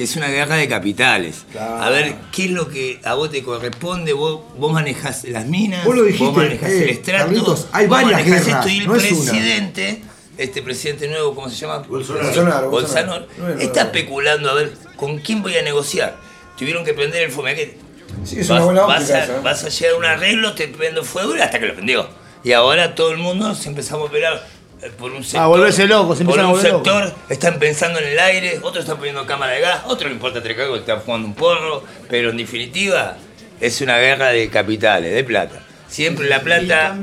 que 0.00 0.04
es 0.04 0.16
una 0.16 0.28
guerra 0.28 0.56
de 0.56 0.66
capitales. 0.66 1.44
A 1.58 1.90
ver, 1.90 2.14
¿qué 2.32 2.46
es 2.46 2.52
lo 2.52 2.68
que 2.68 3.02
a 3.04 3.12
vos 3.12 3.30
te 3.30 3.42
corresponde? 3.42 4.14
Vos, 4.14 4.40
vos 4.56 4.72
manejás 4.72 5.24
las 5.24 5.44
minas, 5.44 5.84
Vos 5.84 5.94
lo 5.94 6.04
dijiste, 6.04 6.32
manejás 6.32 6.70
eh, 6.70 6.84
el 6.84 6.88
estrato, 6.88 7.24
Carlitos, 7.26 7.66
hay 7.70 7.86
vos 7.86 8.00
varias 8.00 8.20
manejás 8.22 8.46
guerras, 8.46 8.64
esto 8.64 8.68
y 8.70 8.78
el 8.78 8.86
no 8.86 8.96
es 8.96 9.12
una. 9.12 9.30
presidente, 9.30 10.02
este 10.38 10.62
presidente 10.62 11.06
nuevo, 11.06 11.34
¿cómo 11.34 11.50
se 11.50 11.56
llama? 11.56 11.80
Bolsonaro. 11.80 12.24
Bolsonaro, 12.24 12.70
Bolsonaro, 12.70 13.26
Bolsonaro. 13.26 13.60
está 13.60 13.82
especulando 13.82 14.48
a 14.48 14.54
ver 14.54 14.72
con 14.96 15.18
quién 15.18 15.42
voy 15.42 15.54
a 15.58 15.62
negociar. 15.62 16.16
Tuvieron 16.56 16.82
que 16.82 16.94
prender 16.94 17.24
el 17.24 17.30
fumeque. 17.30 17.76
Sí, 18.24 18.40
es 18.40 18.48
vas, 18.48 18.62
una 18.62 18.64
buena 18.64 18.82
vas 18.84 19.10
a, 19.10 19.22
esa, 19.24 19.36
¿eh? 19.36 19.40
vas 19.44 19.64
a 19.64 19.68
llegar 19.68 19.94
a 19.96 19.98
un 19.98 20.04
arreglo, 20.06 20.54
te 20.54 20.68
prendo 20.68 21.04
fuego 21.04 21.36
y 21.36 21.40
hasta 21.40 21.60
que 21.60 21.66
lo 21.66 21.74
prendió. 21.74 22.08
Y 22.42 22.52
ahora 22.52 22.94
todo 22.94 23.10
el 23.10 23.18
mundo 23.18 23.54
se 23.54 23.68
empezamos 23.68 24.04
a 24.04 24.08
operar 24.08 24.34
eh, 24.36 24.59
por 24.98 25.12
un 25.12 25.22
sector. 25.22 25.48
volverse 25.48 25.86
locos, 25.86 26.18
se 26.18 26.24
Por 26.24 26.40
a 26.40 26.46
un 26.46 26.52
volver 26.52 26.72
sector, 26.72 27.14
están 27.28 27.58
pensando 27.58 27.98
en 27.98 28.08
el 28.08 28.18
aire, 28.18 28.58
otros 28.62 28.84
están 28.84 28.96
poniendo 28.96 29.26
cámara 29.26 29.52
de 29.52 29.60
gas, 29.60 29.82
otro 29.86 30.08
le 30.08 30.14
importa 30.14 30.42
tres 30.42 30.56
cagos, 30.56 30.80
están 30.80 31.00
jugando 31.00 31.28
un 31.28 31.34
porro, 31.34 31.84
pero 32.08 32.30
en 32.30 32.36
definitiva 32.36 33.16
es 33.60 33.80
una 33.80 33.98
guerra 33.98 34.28
de 34.28 34.48
capitales, 34.48 35.14
de 35.14 35.24
plata. 35.24 35.60
Siempre 35.88 36.28
la 36.28 36.40
plata, 36.40 36.96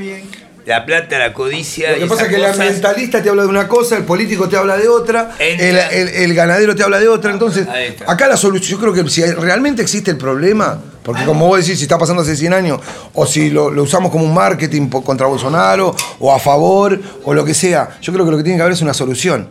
la 0.68 0.86
plata, 0.86 1.18
la 1.18 1.34
codicia. 1.34 1.92
Lo 1.94 1.98
que 2.00 2.06
pasa 2.08 2.24
es 2.24 2.30
que 2.30 2.36
el 2.36 2.42
ambientalista 2.46 3.24
te 3.24 3.30
habla 3.30 3.44
de 3.44 3.48
una 3.48 3.68
cosa, 3.68 3.96
el 3.98 4.04
político 4.04 4.50
te 4.50 4.58
habla 4.58 4.76
de 4.78 4.88
otra, 4.90 5.32
el, 5.40 5.60
Entra- 5.60 5.90
el- 5.92 6.10
el 6.10 6.34
ganadero 6.36 6.76
te 6.76 6.84
habla 6.84 7.00
de 7.00 7.08
otra. 7.08 7.32
Entonces, 7.32 7.66
acá 8.06 8.28
la 8.28 8.36
solución, 8.38 8.80
yo 8.80 8.92
creo 8.92 8.94
que 9.04 9.10
si 9.10 9.24
realmente 9.24 9.82
existe 9.82 10.12
el 10.12 10.18
problema, 10.18 10.78
porque 11.04 11.24
como 11.24 11.48
vos 11.48 11.60
decís, 11.62 11.78
si 11.80 11.84
está 11.86 11.98
pasando 11.98 12.22
hace 12.22 12.36
100 12.36 12.52
años, 12.54 12.82
o 13.14 13.26
si 13.26 13.50
lo, 13.50 13.72
lo 13.72 13.84
usamos 13.84 14.12
como 14.12 14.26
un 14.26 14.34
marketing 14.34 14.90
contra 14.90 15.26
Bolsonaro, 15.28 15.96
o 16.20 16.34
a 16.36 16.40
favor, 16.40 17.00
o 17.24 17.34
lo 17.34 17.46
que 17.46 17.54
sea, 17.54 17.90
yo 18.02 18.12
creo 18.12 18.26
que 18.26 18.32
lo 18.32 18.38
que 18.38 18.44
tiene 18.44 18.58
que 18.58 18.64
haber 18.64 18.74
es 18.74 18.82
una 18.82 18.94
solución. 18.94 19.48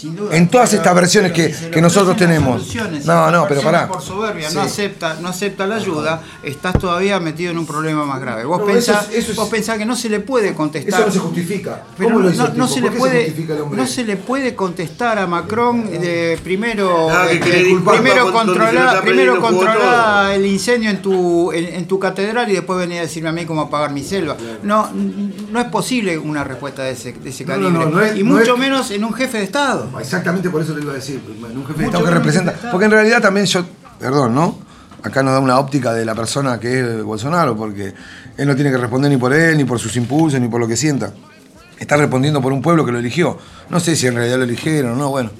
Sin 0.00 0.16
duda. 0.16 0.34
En 0.36 0.48
todas 0.48 0.70
Pero- 0.70 0.82
estas 0.82 0.94
versiones 0.94 1.32
pero 1.34 1.48
que, 1.48 1.74
si 1.74 1.80
nosotros 1.80 2.16
tenemos. 2.16 2.62
No, 2.74 2.96
si 2.96 3.02
no, 3.32 3.46
pero 3.48 3.60
pará. 3.62 3.86
por 3.88 4.00
soberbia 4.00 4.48
Sí. 4.48 4.54
no 4.56 4.62
acepta, 4.62 5.16
no 5.20 5.28
acepta 5.28 5.66
la 5.66 5.76
ayuda, 5.76 6.22
estás 6.42 6.78
todavía 6.78 7.20
metido 7.20 7.50
en 7.50 7.58
un 7.58 7.66
problema 7.66 8.04
más 8.06 8.20
grave. 8.20 8.44
Vos 8.44 8.60
No, 8.60 8.66
pensás, 8.66 9.02
eso 9.04 9.10
es- 9.12 9.18
eso 9.18 9.30
es- 9.32 9.36
vos 9.36 9.48
pensás 9.48 9.76
que 9.78 9.84
no 9.84 9.94
se 9.96 10.08
le 10.08 10.20
puede 10.20 10.54
contestar. 10.54 11.00
Eso 11.00 11.06
no 11.08 11.12
se 11.12 11.18
justifica. 11.18 11.82
Pero 11.96 12.08
¿Cómo 12.08 12.20
no, 12.20 12.24
lo 12.28 12.30
hizo 12.34 12.48
no- 12.54 12.66
se 12.68 12.80
¿Por 12.80 12.92
le 12.92 12.98
puede, 12.98 13.24
justifica 13.26 13.54
el 13.54 13.60
hombre? 13.60 13.80
no 13.80 13.86
se 13.86 14.04
le 14.04 14.16
puede 14.16 14.54
contestar 14.54 15.18
a 15.18 15.26
Macron 15.26 15.90
de 15.90 16.38
primero, 16.42 17.08
Ah, 17.10 17.26
que 17.30 17.38
disculpar 17.50 18.00
primero 18.00 18.32
controlar, 18.32 19.02
primero 19.02 19.40
controlar 19.40 20.32
el 20.32 20.46
incendio 20.46 20.90
en 20.90 21.02
tu, 21.02 21.52
en, 21.52 21.64
en 21.74 21.86
tu 21.86 21.98
catedral 21.98 22.50
y 22.50 22.54
después 22.54 22.78
venir 22.78 22.98
a 22.98 23.02
decirme 23.02 23.28
a 23.28 23.32
mí 23.32 23.44
cómo 23.44 23.62
apagar 23.62 23.92
mi 23.92 24.02
selva. 24.02 24.36
No, 24.62 24.88
no 25.50 25.60
es 25.60 25.66
posible 25.66 26.16
una 26.18 26.44
respuesta 26.44 26.82
de 26.84 26.92
ese, 26.92 27.12
de 27.12 27.30
ese 27.30 27.44
No, 27.44 27.56
no, 27.56 27.62
calibre. 27.64 27.84
no, 27.84 27.90
no 27.90 28.00
es- 28.02 28.16
y 28.16 28.22
no 28.22 28.34
mucho 28.38 28.54
es- 28.54 28.58
menos 28.60 28.90
en 28.90 29.04
un 29.04 29.12
jefe 29.12 29.38
de 29.38 29.44
Estado. 29.44 29.88
Exactamente 29.98 30.50
por 30.50 30.62
eso 30.62 30.74
te 30.74 30.80
iba 30.82 30.92
a 30.92 30.96
decir. 30.96 31.20
Un 31.26 31.34
jefe 31.66 31.78
de 31.80 31.84
Mucho 31.84 31.84
Estado 31.84 32.04
que 32.04 32.10
menos 32.10 32.24
representa. 32.24 32.70
Porque 32.70 32.84
en 32.86 32.90
realidad 32.92 33.20
también 33.20 33.46
yo. 33.46 33.64
Perdón, 33.98 34.34
¿no? 34.34 34.58
Acá 35.02 35.22
nos 35.22 35.32
da 35.32 35.40
una 35.40 35.58
óptica 35.58 35.92
de 35.94 36.04
la 36.04 36.14
persona 36.14 36.60
que 36.60 36.80
es 36.80 37.02
Bolsonaro, 37.02 37.56
porque 37.56 37.94
él 38.36 38.46
no 38.46 38.54
tiene 38.54 38.70
que 38.70 38.76
responder 38.76 39.10
ni 39.10 39.16
por 39.16 39.32
él, 39.32 39.56
ni 39.56 39.64
por 39.64 39.78
sus 39.78 39.96
impulsos, 39.96 40.38
ni 40.40 40.48
por 40.48 40.60
lo 40.60 40.68
que 40.68 40.76
sienta. 40.76 41.12
Está 41.78 41.96
respondiendo 41.96 42.42
por 42.42 42.52
un 42.52 42.60
pueblo 42.60 42.84
que 42.84 42.92
lo 42.92 42.98
eligió. 42.98 43.38
No 43.70 43.80
sé 43.80 43.96
si 43.96 44.06
en 44.06 44.14
realidad 44.14 44.36
lo 44.38 44.44
eligieron 44.44 44.92
o 44.92 44.96
no, 44.96 45.08
bueno. 45.08 45.30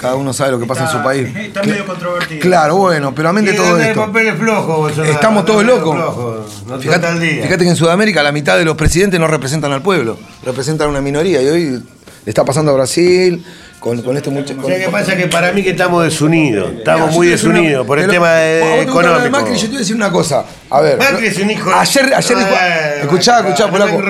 Cada 0.00 0.16
uno 0.16 0.32
sabe 0.32 0.50
lo 0.50 0.58
que 0.58 0.66
pasa 0.66 0.84
en 0.84 0.90
su 0.90 1.02
país. 1.02 1.28
Está 1.36 1.62
medio 1.62 1.86
controvertido. 1.86 2.40
Claro, 2.40 2.76
bueno, 2.76 3.14
pero 3.14 3.28
amén 3.28 3.44
de 3.44 3.52
todo 3.54 3.76
de 3.76 3.88
esto. 3.90 4.00
papeles 4.06 4.34
flojos, 4.38 4.76
Bolsonaro, 4.76 5.12
Estamos 5.12 5.44
todos 5.46 5.64
locos. 5.64 5.94
flojo, 5.96 6.46
No 6.66 6.78
Fíjate, 6.78 7.08
el 7.08 7.20
día. 7.20 7.42
fíjate 7.44 7.64
que 7.64 7.70
en 7.70 7.76
Sudamérica 7.76 8.22
la 8.22 8.32
mitad 8.32 8.56
de 8.58 8.64
los 8.64 8.76
presidentes 8.76 9.20
no 9.20 9.26
representan 9.28 9.72
al 9.72 9.82
pueblo, 9.82 10.18
representan 10.44 10.88
a 10.88 10.90
una 10.90 11.00
minoría. 11.00 11.40
Y 11.42 11.46
hoy 11.46 11.70
le 11.70 11.82
está 12.30 12.44
pasando 12.44 12.72
a 12.72 12.74
Brasil 12.74 13.44
con, 13.84 14.00
con 14.00 14.16
este 14.16 14.30
muchacho. 14.30 14.58
O 14.62 14.66
sea, 14.66 14.78
que 14.78 14.88
pasa 14.88 15.14
que 15.14 15.26
para 15.26 15.52
mí 15.52 15.62
que 15.62 15.70
estamos 15.70 16.02
desunidos, 16.02 16.72
estamos 16.78 17.12
muy 17.12 17.26
te 17.28 17.34
una- 17.34 17.52
desunidos 17.52 17.86
por 17.86 17.98
el 17.98 18.08
tema 18.08 18.32
de- 18.32 18.60
te 18.60 18.66
de 18.66 18.82
económico. 18.82 19.30
Macri, 19.30 19.54
yo 19.56 19.60
te 19.60 19.66
voy 19.68 19.76
a 19.76 19.78
decir 19.80 19.94
una 19.96 20.10
cosa. 20.10 20.42
A 20.70 20.80
ver. 20.80 20.96
Macri 20.96 21.26
es 21.26 21.38
un 21.38 21.50
hijo 21.50 21.68
de- 21.68 21.74
Ayer, 21.76 22.14
ayer 22.14 22.36
Eh, 22.38 22.98
escuchá, 23.02 23.40
escuchá, 23.40 23.70
polaco. 23.70 24.00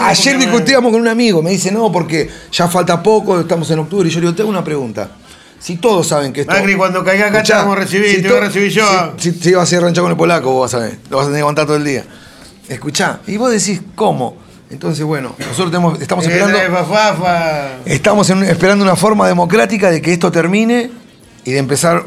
Ayer 0.00 0.38
discutíamos 0.38 0.90
con 0.90 1.00
un 1.00 1.06
amigo, 1.06 1.40
me 1.40 1.50
dice, 1.50 1.70
no, 1.70 1.92
porque 1.92 2.28
ya 2.50 2.66
falta 2.66 3.00
poco, 3.00 3.38
estamos 3.38 3.70
en 3.70 3.78
octubre. 3.78 4.08
Y 4.08 4.10
yo 4.12 4.18
le 4.18 4.26
digo, 4.26 4.34
tengo 4.36 4.50
una 4.50 4.64
pregunta. 4.64 5.08
Si 5.60 5.76
todos 5.76 6.08
saben 6.08 6.32
que 6.32 6.40
esto. 6.40 6.52
Macri, 6.52 6.74
cuando 6.74 7.04
caiga 7.04 7.28
acá 7.28 7.44
te 7.44 7.52
vamos 7.52 7.76
a 7.76 7.80
recibir, 7.80 8.16
te 8.16 8.22
to- 8.22 8.34
voy 8.34 8.38
a 8.38 8.46
recibir 8.48 8.72
yo. 8.72 9.12
Si, 9.18 9.30
si 9.30 9.38
te 9.38 9.50
ibas 9.50 9.70
a 9.70 9.74
ir 9.76 9.80
a 9.80 9.84
ranchar 9.84 10.02
con 10.02 10.10
el 10.10 10.16
polaco, 10.18 10.50
vos 10.50 10.72
vas 10.72 10.82
a 10.82 10.84
ver. 10.84 10.98
Lo 11.08 11.18
vas 11.18 11.26
a 11.26 11.28
tener 11.28 11.36
que 11.38 11.42
aguantar 11.42 11.66
todo 11.66 11.76
el 11.76 11.84
día. 11.84 12.04
Escuchá, 12.68 13.20
y 13.28 13.36
vos 13.36 13.52
decís, 13.52 13.80
¿cómo? 13.94 14.41
Entonces, 14.72 15.04
bueno, 15.04 15.34
nosotros 15.38 15.70
tenemos- 15.70 16.00
estamos 16.00 16.24
esperando. 16.32 16.58
eh. 16.58 16.60
Estamos 17.84 18.30
en- 18.30 18.42
esperando 18.44 18.84
una 18.84 18.96
forma 18.96 19.28
democrática 19.28 19.90
de 19.90 20.00
que 20.00 20.12
esto 20.14 20.32
termine 20.32 20.90
y 21.44 21.52
de 21.52 21.58
empezar 21.58 22.02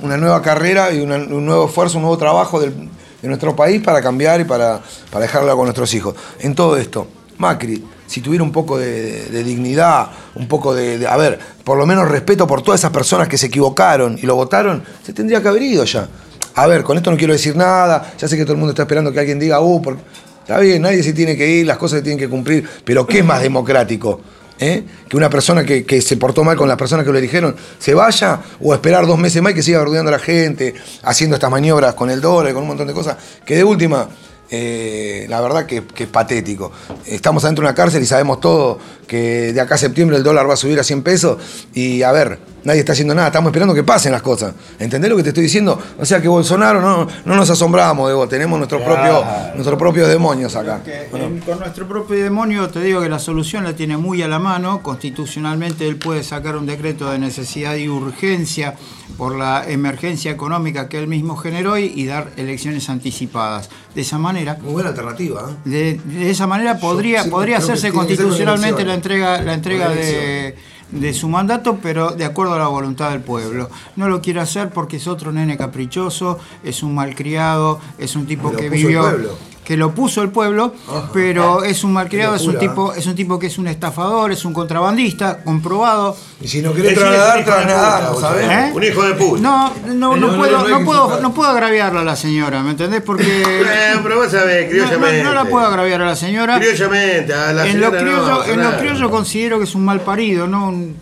una 0.00 0.16
nueva 0.16 0.42
carrera 0.42 0.92
y 0.92 1.00
una- 1.00 1.16
un 1.16 1.46
nuevo 1.46 1.66
esfuerzo, 1.66 1.96
un 1.98 2.02
nuevo 2.02 2.18
trabajo 2.18 2.60
del- 2.60 2.88
de 3.22 3.28
nuestro 3.28 3.54
país 3.56 3.82
para 3.82 4.02
cambiar 4.02 4.40
y 4.40 4.44
para, 4.44 4.80
para 5.10 5.22
dejarlo 5.22 5.54
con 5.56 5.64
nuestros 5.66 5.92
hijos. 5.94 6.14
En 6.40 6.54
todo 6.54 6.76
esto, 6.76 7.08
Macri, 7.38 7.84
si 8.06 8.20
tuviera 8.20 8.42
un 8.42 8.52
poco 8.52 8.78
de, 8.78 9.26
de 9.26 9.44
dignidad, 9.44 10.08
un 10.34 10.48
poco 10.48 10.74
de, 10.74 10.98
de- 10.98 11.06
a 11.06 11.16
ver, 11.16 11.38
por 11.64 11.78
lo 11.78 11.86
menos 11.86 12.08
respeto 12.08 12.46
por 12.46 12.62
todas 12.62 12.80
esas 12.80 12.90
personas 12.90 13.28
que 13.28 13.38
se 13.38 13.46
equivocaron 13.46 14.18
y 14.20 14.26
lo 14.26 14.34
votaron, 14.34 14.82
se 15.04 15.12
tendría 15.12 15.40
que 15.42 15.48
haber 15.48 15.62
ido 15.62 15.84
ya. 15.84 16.08
A 16.54 16.66
ver, 16.66 16.82
con 16.82 16.96
esto 16.96 17.10
no 17.12 17.16
quiero 17.16 17.32
decir 17.32 17.54
nada, 17.54 18.12
ya 18.18 18.26
sé 18.26 18.36
que 18.36 18.42
todo 18.42 18.54
el 18.54 18.58
mundo 18.58 18.70
está 18.70 18.82
esperando 18.82 19.12
que 19.12 19.20
alguien 19.20 19.38
diga, 19.38 19.60
uh, 19.60 19.80
porque... 19.82 20.02
Está 20.48 20.60
bien, 20.60 20.80
nadie 20.80 21.02
se 21.02 21.12
tiene 21.12 21.36
que 21.36 21.46
ir, 21.46 21.66
las 21.66 21.76
cosas 21.76 21.98
se 21.98 22.02
tienen 22.02 22.18
que 22.18 22.26
cumplir, 22.26 22.66
pero 22.82 23.06
¿qué 23.06 23.18
es 23.18 23.24
más 23.26 23.42
democrático? 23.42 24.22
¿Eh? 24.58 24.82
Que 25.06 25.14
una 25.14 25.28
persona 25.28 25.62
que, 25.62 26.00
se 26.00 26.16
portó 26.16 26.42
mal 26.42 26.56
con 26.56 26.66
las 26.66 26.78
personas 26.78 27.04
que 27.04 27.12
lo 27.12 27.18
eligieron 27.18 27.54
se 27.78 27.92
vaya 27.92 28.40
o 28.58 28.72
esperar 28.72 29.06
dos 29.06 29.18
meses 29.18 29.42
más 29.42 29.52
y 29.52 29.56
que 29.56 29.62
siga 29.62 29.84
rodeando 29.84 30.08
a 30.08 30.12
la 30.12 30.18
gente, 30.18 30.72
haciendo 31.02 31.36
estas 31.36 31.50
maniobras 31.50 31.92
con 31.92 32.08
el 32.08 32.22
dólar, 32.22 32.54
con 32.54 32.62
un 32.62 32.68
montón 32.68 32.86
de 32.86 32.94
cosas, 32.94 33.18
que 33.44 33.56
de 33.56 33.64
última, 33.64 34.08
eh, 34.50 35.26
la 35.28 35.40
verdad 35.40 35.66
que, 35.66 35.84
que 35.84 36.04
es 36.04 36.08
patético. 36.08 36.72
Estamos 37.06 37.44
adentro 37.44 37.62
de 37.62 37.68
una 37.68 37.74
cárcel 37.74 38.02
y 38.02 38.06
sabemos 38.06 38.40
todo 38.40 38.78
que 39.08 39.52
de 39.52 39.60
acá 39.60 39.74
a 39.74 39.78
septiembre 39.78 40.16
el 40.16 40.22
dólar 40.22 40.48
va 40.48 40.54
a 40.54 40.56
subir 40.56 40.78
a 40.78 40.84
100 40.84 41.02
pesos 41.02 41.38
y 41.74 42.02
a 42.02 42.12
ver, 42.12 42.38
nadie 42.62 42.80
está 42.80 42.92
haciendo 42.92 43.14
nada, 43.14 43.28
estamos 43.28 43.48
esperando 43.48 43.74
que 43.74 43.82
pasen 43.82 44.12
las 44.12 44.22
cosas. 44.22 44.54
¿Entendés 44.78 45.10
lo 45.10 45.16
que 45.16 45.22
te 45.22 45.30
estoy 45.30 45.44
diciendo? 45.44 45.80
O 45.98 46.04
sea 46.04 46.20
que 46.20 46.28
Bolsonaro 46.28 46.80
no, 46.80 47.08
no 47.24 47.34
nos 47.34 47.50
asombramos 47.50 48.08
de 48.08 48.14
vos, 48.14 48.28
tenemos 48.28 48.58
nuestros 48.58 48.82
propios, 48.82 49.24
nuestros 49.54 49.78
propios 49.78 50.08
demonios 50.08 50.54
acá. 50.54 50.82
Que, 50.84 51.08
con 51.10 51.58
nuestro 51.58 51.88
propio 51.88 52.22
demonio 52.22 52.68
te 52.68 52.80
digo 52.80 53.00
que 53.00 53.08
la 53.08 53.18
solución 53.18 53.64
la 53.64 53.74
tiene 53.74 53.96
muy 53.96 54.22
a 54.22 54.28
la 54.28 54.38
mano. 54.38 54.82
Constitucionalmente 54.82 55.88
él 55.88 55.96
puede 55.96 56.22
sacar 56.22 56.56
un 56.56 56.66
decreto 56.66 57.10
de 57.10 57.18
necesidad 57.18 57.76
y 57.76 57.88
urgencia 57.88 58.74
por 59.16 59.36
la 59.36 59.64
emergencia 59.66 60.30
económica 60.30 60.88
que 60.88 60.98
él 60.98 61.08
mismo 61.08 61.36
generó 61.36 61.78
y, 61.78 61.86
y 61.86 62.06
dar 62.06 62.30
elecciones 62.36 62.88
anticipadas. 62.90 63.70
De 63.94 64.02
esa 64.02 64.18
manera, 64.18 64.37
Muy 64.62 64.72
buena 64.72 64.90
alternativa. 64.90 65.50
¿eh? 65.50 65.68
de, 65.68 66.00
de 66.04 66.30
esa 66.30 66.46
manera 66.46 66.78
podría, 66.78 67.24
podría 67.24 67.58
hacerse 67.58 67.92
constitucionalmente 67.92 68.84
la 68.84 68.94
entrega, 68.94 69.42
la 69.42 69.54
entrega 69.54 69.88
de, 69.90 70.56
de 70.90 71.14
su 71.14 71.28
mandato, 71.28 71.78
pero 71.82 72.12
de 72.12 72.24
acuerdo 72.24 72.54
a 72.54 72.58
la 72.58 72.68
voluntad 72.68 73.10
del 73.10 73.20
pueblo. 73.20 73.68
No 73.96 74.08
lo 74.08 74.20
quiere 74.20 74.40
hacer 74.40 74.70
porque 74.70 74.96
es 74.96 75.06
otro 75.06 75.32
nene 75.32 75.56
caprichoso, 75.56 76.38
es 76.64 76.82
un 76.82 76.94
malcriado, 76.94 77.80
es 77.98 78.16
un 78.16 78.26
tipo 78.26 78.48
Que 78.48 78.54
lo 78.54 78.58
que 78.60 78.66
el 78.66 78.72
vivió 78.72 79.00
pueblo. 79.02 79.38
Que 79.68 79.76
lo 79.76 79.94
puso 79.94 80.22
el 80.22 80.30
pueblo, 80.30 80.72
Ajá. 80.88 81.10
pero 81.12 81.62
es 81.62 81.84
un 81.84 81.92
malcriado, 81.92 82.34
es 82.34 82.46
un 82.46 82.58
tipo, 82.58 82.94
es 82.94 83.04
un 83.04 83.14
tipo 83.14 83.38
que 83.38 83.48
es 83.48 83.58
un 83.58 83.68
estafador, 83.68 84.32
es 84.32 84.46
un 84.46 84.54
contrabandista, 84.54 85.44
comprobado. 85.44 86.16
Y 86.40 86.48
si 86.48 86.62
no 86.62 86.72
querés 86.72 86.92
Ese 86.92 87.00
es 87.02 87.06
un 87.06 87.12
trasladar, 87.12 87.44
trasladar, 87.44 88.14
¿sabes? 88.18 88.48
¿Eh? 88.50 88.70
Un 88.74 88.82
hijo 88.82 89.02
de 89.02 89.12
puta. 89.14 89.42
No, 89.42 89.74
no, 89.88 90.16
no, 90.16 90.36
puedo, 90.38 90.66
no 90.66 90.84
puedo, 90.86 91.20
no 91.20 91.34
puedo 91.34 91.50
agraviarla 91.50 92.00
a 92.00 92.04
la 92.04 92.16
señora, 92.16 92.62
¿me 92.62 92.70
entendés? 92.70 93.02
Porque 93.02 93.42
Eh, 93.42 94.00
pero 94.02 94.16
vos 94.16 94.30
sabés, 94.30 94.64
no- 94.64 94.70
criollamente. 94.70 95.22
no 95.22 95.34
la 95.34 95.44
puedo 95.44 95.66
agraviar 95.66 96.00
a 96.00 96.06
la 96.06 96.16
señora. 96.16 96.58
Criollamente, 96.58 97.34
a 97.34 97.52
la 97.52 97.66
en 97.66 97.78
lo 97.78 97.90
señora 97.90 97.98
criollo, 98.00 98.44
en 98.46 98.62
lo 98.62 98.78
criollo 98.78 99.10
considero 99.10 99.58
que 99.58 99.64
es 99.64 99.74
un 99.74 99.84
mal 99.84 100.00
parido, 100.00 100.46
¿no? 100.46 100.68
Un, 100.68 100.96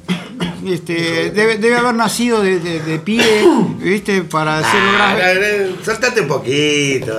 este, 0.66 1.30
debe, 1.30 1.58
debe 1.58 1.76
haber 1.76 1.94
nacido 1.94 2.42
de, 2.42 2.58
de, 2.58 2.80
de 2.80 2.98
pie, 2.98 3.22
¿viste? 3.78 4.22
Para 4.22 4.58
hacerlo 4.58 4.90
Ah, 5.00 5.14
grave. 5.16 5.76
Soltate 5.84 6.22
un 6.22 6.26
poquito. 6.28 7.14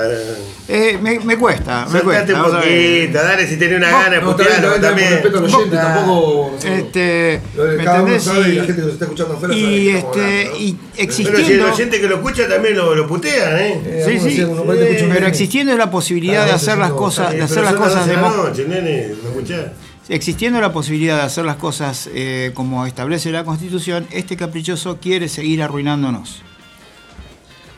Eh, 0.70 0.98
me, 1.02 1.18
me 1.22 1.38
cuesta, 1.38 1.86
me 1.86 2.00
Soltate 2.02 2.34
cuesta. 2.34 2.46
un 2.46 2.52
poquito. 2.62 3.18
Dale 3.24 3.48
si 3.48 3.56
tenés 3.58 3.78
una 3.78 3.90
No, 3.92 3.98
gana 4.00 4.10
de 4.18 4.22
No, 4.22 4.36
bien, 4.36 4.82
también. 4.82 5.10
respeto 5.12 5.38
al 5.38 5.44
oyente, 5.46 5.76
tampoco. 5.78 6.58
Este, 6.66 7.42
Lo 7.56 7.64
de 7.66 7.78
¿me 7.78 7.84
entendés? 7.84 8.24
sabe 8.24 8.50
y 8.50 8.52
la 8.54 8.64
gente 8.66 8.76
que 8.76 8.82
nos 8.82 8.92
está 8.94 9.06
escuchando 9.06 9.34
afuera 9.36 9.56
y, 9.56 9.90
este, 9.90 10.08
hablando, 10.20 10.52
¿no? 10.52 10.58
y 10.60 10.74
Pero 10.74 10.84
si 10.92 11.02
el 11.02 11.06
existiendo, 11.08 11.72
oyente 11.74 12.02
que 12.02 12.08
lo 12.08 12.16
escucha 12.16 12.48
también 12.50 12.76
lo, 12.78 12.96
lo 12.96 13.08
putea, 13.08 13.66
¿eh? 13.66 13.82
Eh, 13.86 14.04
sí, 14.06 14.12
algunos 14.12 14.34
sí, 14.34 14.42
escuchan 14.42 15.08
pero 15.10 15.10
bien. 15.20 15.24
existiendo 15.26 15.78
la 15.78 15.90
posibilidad 15.90 16.42
de 16.42 16.46
Cada 16.48 16.56
hacer 16.56 16.78
las 16.78 16.92
cosas, 16.92 17.32
de 17.32 17.38
Eh, 17.40 17.44
hacer 17.44 17.64
las 17.64 17.74
cosas 17.76 18.06
12 18.08 18.10
de 18.10 18.18
noche, 18.18 18.66
nene, 18.68 19.08
¿lo 19.24 19.30
escuchás? 19.30 19.66
Existiendo 20.10 20.60
la 20.62 20.72
posibilidad 20.74 21.16
de 21.18 21.24
hacer 21.24 21.46
las 21.46 21.56
cosas 21.58 22.10
eh, 22.14 22.52
como 22.54 22.86
establece 22.86 23.32
la 23.32 23.44
Constitución, 23.46 24.06
este 24.12 24.36
caprichoso 24.38 24.98
quiere 25.02 25.28
seguir 25.30 25.64
arruinándonos. 25.64 26.42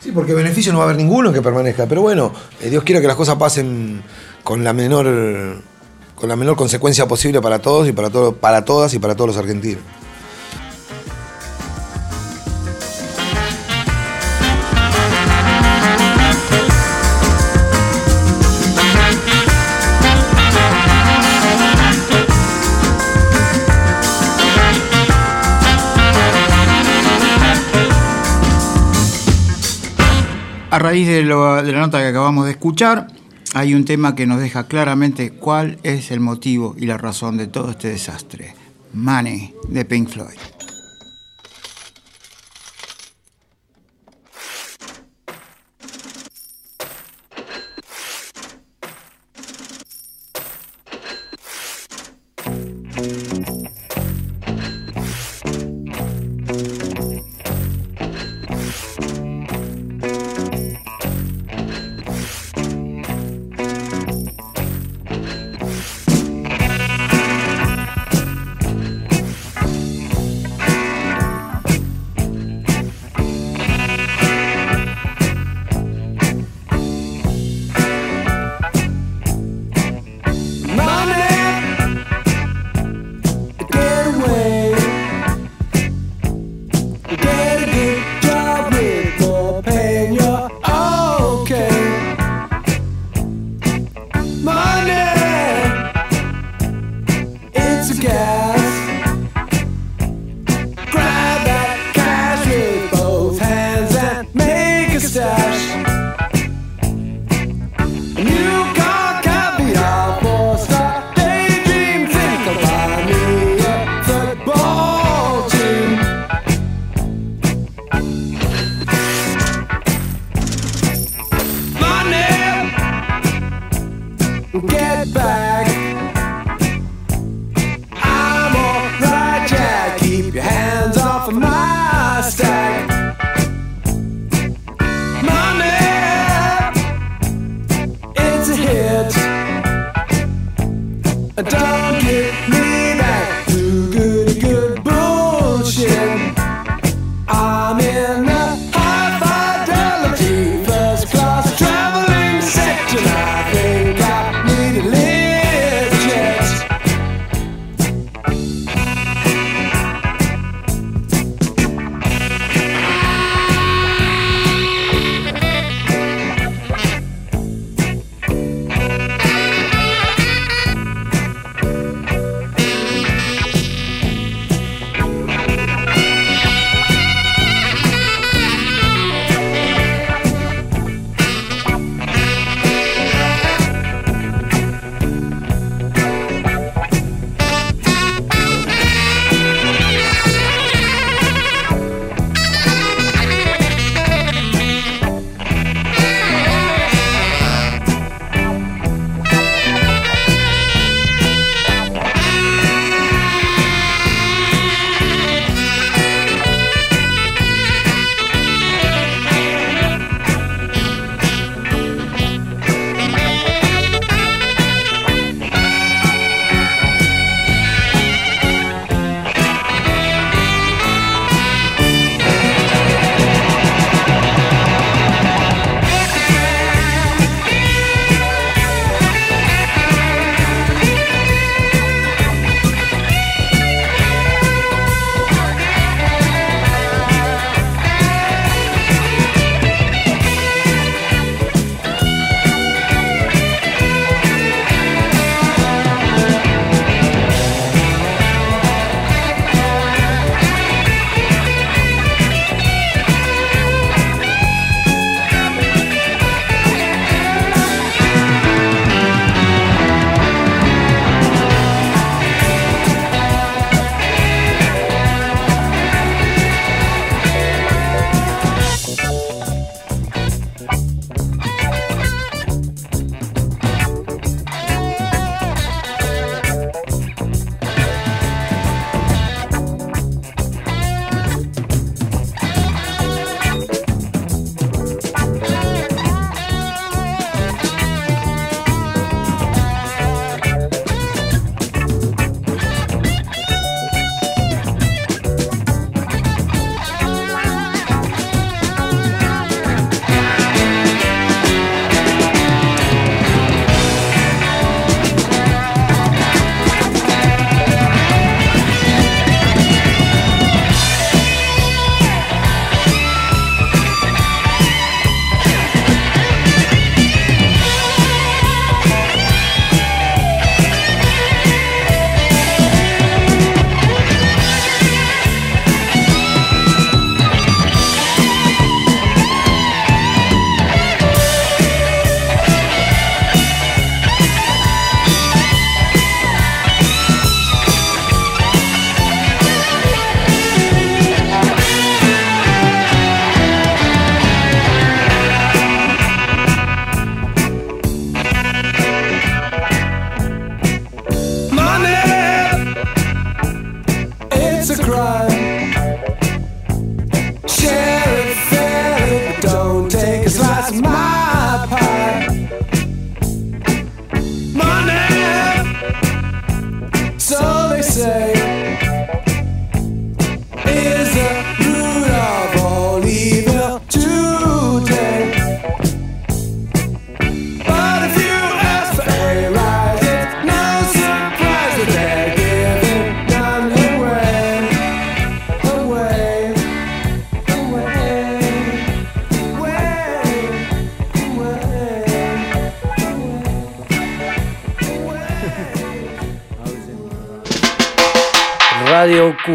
Sí, 0.00 0.12
porque 0.12 0.32
beneficio 0.32 0.72
no 0.72 0.78
va 0.78 0.84
a 0.84 0.88
haber 0.88 0.96
ninguno 0.96 1.32
que 1.32 1.42
permanezca. 1.42 1.86
Pero 1.86 2.02
bueno, 2.02 2.32
eh, 2.60 2.70
Dios 2.70 2.82
quiera 2.84 3.00
que 3.00 3.06
las 3.06 3.16
cosas 3.16 3.36
pasen 3.36 4.02
con 4.42 4.64
la 4.64 4.72
menor 4.72 5.06
con 6.14 6.28
la 6.28 6.36
menor 6.36 6.54
consecuencia 6.54 7.08
posible 7.08 7.40
para 7.40 7.60
todos 7.60 7.88
y 7.88 7.92
para 7.92 8.10
todo, 8.10 8.34
para 8.34 8.64
todas 8.64 8.92
y 8.92 8.98
para 8.98 9.14
todos 9.14 9.28
los 9.28 9.36
argentinos. 9.38 9.82
Raíz 30.90 31.06
de, 31.06 31.22
la 31.22 31.62
nota 31.62 32.00
que 32.00 32.08
acabamos 32.08 32.46
de 32.46 32.50
escuchar, 32.50 33.06
hay 33.54 33.74
un 33.74 33.84
tema 33.84 34.16
que 34.16 34.26
nos 34.26 34.40
deja 34.40 34.66
claramente 34.66 35.30
cuál 35.30 35.78
es 35.84 36.10
el 36.10 36.18
motivo 36.18 36.74
y 36.76 36.86
la 36.86 36.98
razón 36.98 37.36
de 37.36 37.46
todo 37.46 37.70
este 37.70 37.90
desastre. 37.90 38.56
Money 38.92 39.54
de 39.68 39.84
Pink 39.84 40.08
Floyd. 40.08 40.49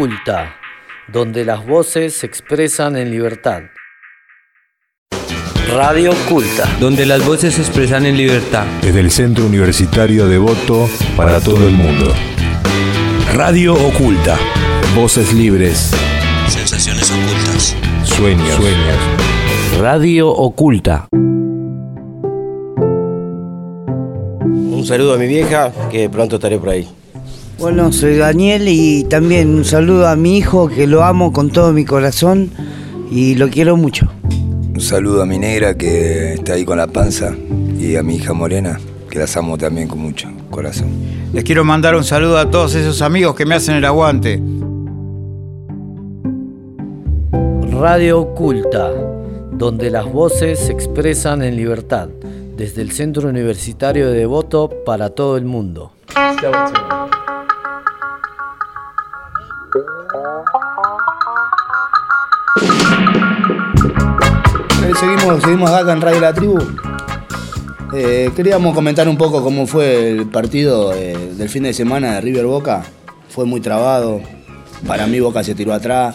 Oculta, 0.06 0.54
donde 1.08 1.44
las 1.44 1.66
voces 1.66 2.14
se 2.18 2.26
expresan 2.26 2.96
en 2.96 3.10
libertad. 3.10 3.62
Radio 5.74 6.12
Oculta. 6.12 6.68
Donde 6.78 7.04
las 7.04 7.26
voces 7.26 7.54
se 7.54 7.62
expresan 7.62 8.06
en 8.06 8.16
libertad. 8.16 8.64
Desde 8.82 9.00
el 9.00 9.10
Centro 9.10 9.44
Universitario 9.46 10.28
de 10.28 10.38
Voto 10.38 10.88
para 11.16 11.40
todo 11.40 11.66
el 11.66 11.74
mundo. 11.74 12.14
Radio 13.34 13.74
Oculta. 13.74 14.38
Voces 14.94 15.34
libres. 15.34 15.90
Sensaciones 16.46 17.10
ocultas. 17.10 17.74
Sueños. 18.04 18.54
Sueños. 18.54 19.80
Radio 19.80 20.28
Oculta. 20.28 21.08
Un 24.40 24.84
saludo 24.86 25.14
a 25.14 25.18
mi 25.18 25.26
vieja, 25.26 25.72
que 25.90 26.08
pronto 26.08 26.36
estaré 26.36 26.58
por 26.58 26.68
ahí. 26.68 26.88
Bueno, 27.58 27.90
soy 27.90 28.16
Daniel 28.16 28.68
y 28.68 29.04
también 29.04 29.54
un 29.54 29.64
saludo 29.64 30.08
a 30.08 30.14
mi 30.14 30.36
hijo 30.36 30.68
que 30.68 30.86
lo 30.86 31.02
amo 31.02 31.32
con 31.32 31.50
todo 31.50 31.72
mi 31.72 31.86
corazón 31.86 32.50
y 33.10 33.34
lo 33.36 33.48
quiero 33.48 33.78
mucho. 33.78 34.12
Un 34.74 34.80
saludo 34.80 35.22
a 35.22 35.26
mi 35.26 35.38
negra 35.38 35.74
que 35.74 36.34
está 36.34 36.52
ahí 36.52 36.66
con 36.66 36.76
la 36.76 36.86
panza 36.86 37.34
y 37.78 37.96
a 37.96 38.02
mi 38.02 38.16
hija 38.16 38.34
morena 38.34 38.78
que 39.08 39.18
las 39.18 39.34
amo 39.38 39.56
también 39.56 39.88
con 39.88 40.00
mucho 40.00 40.28
corazón. 40.50 40.88
Les 41.32 41.44
quiero 41.44 41.64
mandar 41.64 41.96
un 41.96 42.04
saludo 42.04 42.36
a 42.36 42.50
todos 42.50 42.74
esos 42.74 43.00
amigos 43.00 43.34
que 43.34 43.46
me 43.46 43.54
hacen 43.54 43.76
el 43.76 43.86
aguante. 43.86 44.42
Radio 47.80 48.20
Oculta, 48.20 48.92
donde 49.52 49.88
las 49.90 50.04
voces 50.12 50.58
se 50.58 50.72
expresan 50.72 51.42
en 51.42 51.56
libertad. 51.56 52.10
Desde 52.56 52.82
el 52.82 52.90
Centro 52.92 53.28
Universitario 53.30 54.10
de 54.10 54.18
Devoto 54.18 54.70
para 54.84 55.10
todo 55.10 55.38
el 55.38 55.46
mundo. 55.46 55.92
Seguimos, 64.98 65.42
seguimos 65.42 65.70
acá 65.70 65.92
en 65.92 66.00
Radio 66.00 66.20
La 66.20 66.34
Tribu. 66.34 66.58
Eh, 67.94 68.30
queríamos 68.34 68.74
comentar 68.74 69.08
un 69.08 69.16
poco 69.16 69.42
cómo 69.42 69.66
fue 69.66 70.10
el 70.10 70.26
partido 70.26 70.92
eh, 70.94 71.16
del 71.36 71.48
fin 71.48 71.62
de 71.62 71.72
semana 71.72 72.14
de 72.14 72.20
River 72.20 72.46
Boca. 72.46 72.84
Fue 73.28 73.44
muy 73.44 73.60
trabado. 73.60 74.20
Para 74.86 75.06
mí 75.06 75.18
Boca 75.20 75.42
se 75.42 75.54
tiró 75.54 75.72
atrás, 75.72 76.14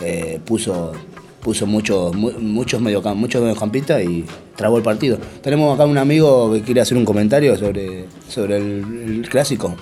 eh, 0.00 0.40
puso, 0.44 0.92
puso 1.40 1.66
muchos, 1.66 2.14
mu- 2.14 2.32
muchos, 2.40 2.80
mediocam- 2.82 3.14
muchos 3.14 3.40
mediocampistas 3.42 4.02
y 4.02 4.24
trabó 4.56 4.76
el 4.78 4.82
partido. 4.82 5.18
Tenemos 5.42 5.74
acá 5.74 5.86
un 5.86 5.98
amigo 5.98 6.52
que 6.52 6.62
quiere 6.62 6.80
hacer 6.80 6.96
un 6.96 7.04
comentario 7.04 7.56
sobre, 7.56 8.06
sobre 8.28 8.56
el, 8.56 8.84
el 9.22 9.28
clásico. 9.28 9.74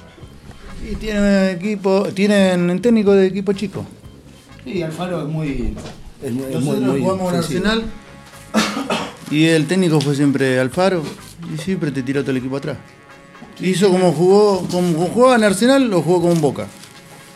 Y 0.91 0.95
tienen 0.97 1.57
equipo, 1.57 2.05
tienen 2.15 2.81
técnico 2.81 3.13
de 3.13 3.27
equipo 3.27 3.53
chico. 3.53 3.85
Sí, 4.65 4.83
Alfaro 4.83 5.23
es 5.23 5.29
muy. 5.29 5.75
Es 6.23 6.33
muy, 6.33 6.45
es 6.53 6.61
muy- 6.61 7.01
jugamos 7.01 7.33
en. 7.33 7.39
Arsenal 7.39 7.83
y 9.31 9.47
el 9.47 9.67
técnico 9.67 10.01
fue 10.01 10.15
siempre 10.15 10.59
Alfaro 10.59 11.03
y 11.55 11.59
siempre 11.59 11.91
te 11.91 12.03
tiró 12.03 12.23
todo 12.23 12.31
el 12.33 12.39
equipo 12.39 12.57
atrás. 12.57 12.79
Hizo 13.61 13.91
como 13.91 14.13
jugó, 14.13 14.67
como 14.69 15.07
jugaba 15.09 15.37
en 15.37 15.45
Arsenal, 15.45 15.89
lo 15.91 16.03
jugó 16.03 16.29
con 16.29 16.41
Boca. 16.41 16.67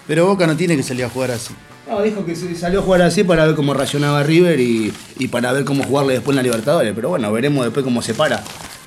Pero 0.06 0.26
Boca 0.26 0.46
no 0.46 0.56
tiene 0.56 0.76
que 0.76 0.82
salir 0.82 1.04
a 1.04 1.08
jugar 1.08 1.32
así. 1.32 1.54
No, 1.88 2.00
dijo 2.00 2.24
que 2.24 2.36
salió 2.36 2.80
a 2.80 2.82
jugar 2.82 3.02
así 3.02 3.24
para 3.24 3.44
ver 3.44 3.56
cómo 3.56 3.74
reaccionaba 3.74 4.22
River 4.22 4.60
y, 4.60 4.92
para 5.30 5.52
ver 5.52 5.64
cómo 5.64 5.84
jugarle 5.84 6.14
después 6.14 6.32
en 6.32 6.36
la 6.36 6.42
Libertadores. 6.42 6.92
Pero 6.94 7.08
bueno, 7.08 7.30
veremos 7.32 7.64
después 7.64 7.84
cómo 7.84 8.02
se 8.02 8.14
para 8.14 8.42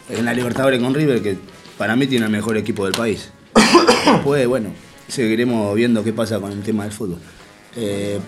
en 0.10 0.26
la 0.26 0.34
Libertadores 0.34 0.80
con 0.82 0.93
River, 0.93 1.22
que 1.22 1.38
para 1.78 1.95
mí 1.95 2.08
tiene 2.08 2.26
el 2.26 2.32
mejor 2.32 2.58
equipo 2.58 2.86
del 2.86 2.93
país. 2.93 3.32
Después, 4.06 4.47
bueno, 4.47 4.70
seguiremos 5.08 5.76
viendo 5.76 6.03
qué 6.03 6.14
pasa 6.14 6.39
con 6.39 6.51
el 6.51 6.62
tema 6.62 6.84
del 6.84 6.93
fútbol. 6.93 7.18
Eh, 7.76 8.20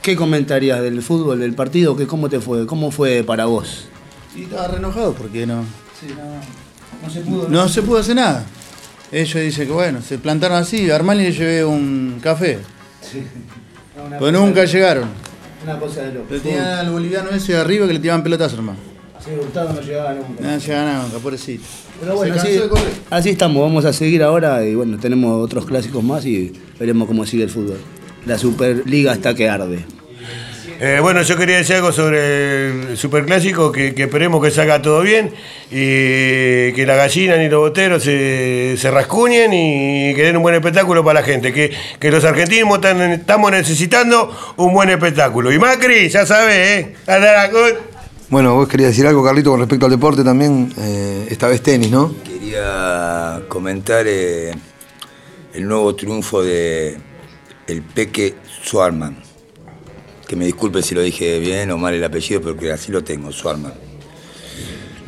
¿Qué 0.00 0.16
comentarías 0.16 0.80
del 0.80 1.02
fútbol, 1.02 1.40
del 1.40 1.54
partido? 1.54 1.96
¿Qué, 1.96 2.06
¿Cómo 2.06 2.28
te 2.28 2.40
fue? 2.40 2.66
¿Cómo 2.66 2.90
fue 2.90 3.24
para 3.24 3.46
vos? 3.46 3.88
Y 4.36 4.42
estaba 4.42 4.68
re 4.68 4.78
enojado 4.78 5.14
porque 5.14 5.46
no, 5.46 5.62
no, 7.02 7.10
se 7.10 7.20
pudo. 7.20 7.48
no 7.48 7.68
se 7.68 7.82
pudo 7.82 7.98
hacer 7.98 8.16
nada. 8.16 8.44
Ellos 9.12 9.34
dicen 9.42 9.66
que 9.66 9.72
bueno, 9.72 10.00
se 10.02 10.18
plantaron 10.18 10.56
así, 10.58 10.90
a 10.90 10.96
Armani 10.96 11.22
le 11.24 11.32
llevé 11.32 11.64
un 11.64 12.18
café. 12.22 12.58
Pues 13.00 14.18
cosa 14.18 14.32
nunca 14.32 14.60
de- 14.62 14.66
llegaron. 14.66 15.08
Una 15.62 15.78
cosa 15.78 16.02
de 16.02 16.14
loco. 16.14 16.26
Le 16.34 16.40
tenían 16.40 16.64
al 16.66 16.90
boliviano 16.90 17.30
ese 17.30 17.52
de 17.52 17.58
arriba 17.60 17.86
que 17.86 17.92
le 17.94 17.98
tiraban 18.00 18.22
pelotazo, 18.22 18.56
hermano. 18.56 18.78
Sí, 19.24 19.30
Hurtado 19.40 19.72
no 19.72 19.80
llegaba 19.80 20.12
nunca. 20.14 20.42
No 20.42 20.58
llegaba 20.58 21.02
nunca, 21.02 21.18
pobrecito. 21.18 21.64
Pero 22.00 22.16
bueno, 22.16 22.34
así, 22.34 22.60
así 23.08 23.30
estamos, 23.30 23.62
vamos 23.62 23.84
a 23.84 23.92
seguir 23.92 24.22
ahora 24.22 24.62
y 24.64 24.74
bueno, 24.74 24.98
tenemos 24.98 25.42
otros 25.42 25.64
clásicos 25.64 26.02
más 26.04 26.26
y 26.26 26.52
veremos 26.78 27.06
cómo 27.08 27.24
sigue 27.24 27.44
el 27.44 27.50
fútbol. 27.50 27.78
La 28.26 28.36
Superliga 28.36 29.12
está 29.12 29.34
que 29.34 29.48
arde. 29.48 29.84
Eh, 30.80 30.98
bueno, 31.00 31.22
yo 31.22 31.36
quería 31.36 31.56
decir 31.56 31.76
algo 31.76 31.92
sobre 31.92 32.90
el 32.90 32.96
superclásico, 32.96 33.70
que, 33.72 33.94
que 33.94 34.02
esperemos 34.04 34.42
que 34.42 34.50
salga 34.50 34.82
todo 34.82 35.02
bien 35.02 35.32
y 35.70 36.72
que 36.72 36.84
la 36.86 36.96
gallina 36.96 37.36
ni 37.36 37.48
los 37.48 37.60
boteros 37.60 38.02
se, 38.02 38.76
se 38.76 38.90
rascuñen 38.90 39.52
y 39.52 40.14
que 40.14 40.22
den 40.22 40.36
un 40.36 40.42
buen 40.42 40.54
espectáculo 40.54 41.04
para 41.04 41.20
la 41.20 41.26
gente. 41.26 41.52
Que, 41.52 41.72
que 42.00 42.10
los 42.10 42.24
argentinos 42.24 42.80
tan- 42.80 43.00
estamos 43.12 43.50
necesitando 43.52 44.36
un 44.56 44.72
buen 44.74 44.90
espectáculo. 44.90 45.52
Y 45.52 45.58
Macri, 45.58 46.08
ya 46.08 46.26
sabes, 46.26 46.56
¿eh? 46.56 46.94
Bueno, 48.28 48.54
vos 48.54 48.68
querías 48.68 48.90
decir 48.90 49.06
algo, 49.06 49.22
Carlito, 49.24 49.50
con 49.50 49.60
respecto 49.60 49.86
al 49.86 49.92
deporte 49.92 50.24
también, 50.24 50.72
eh, 50.78 51.28
esta 51.30 51.46
vez 51.46 51.62
tenis, 51.62 51.90
¿no? 51.90 52.14
Quería 52.24 53.42
comentar 53.48 54.04
eh, 54.08 54.52
el 55.54 55.68
nuevo 55.68 55.94
triunfo 55.94 56.42
de 56.42 56.96
el 57.68 57.82
Peque 57.82 58.34
Suarman. 58.62 59.16
Me 60.36 60.46
disculpe 60.46 60.82
si 60.82 60.94
lo 60.94 61.02
dije 61.02 61.38
bien 61.38 61.70
o 61.70 61.78
mal 61.78 61.94
el 61.94 62.02
apellido, 62.02 62.40
porque 62.40 62.72
así 62.72 62.90
lo 62.90 63.04
tengo, 63.04 63.32
Suarman. 63.32 63.74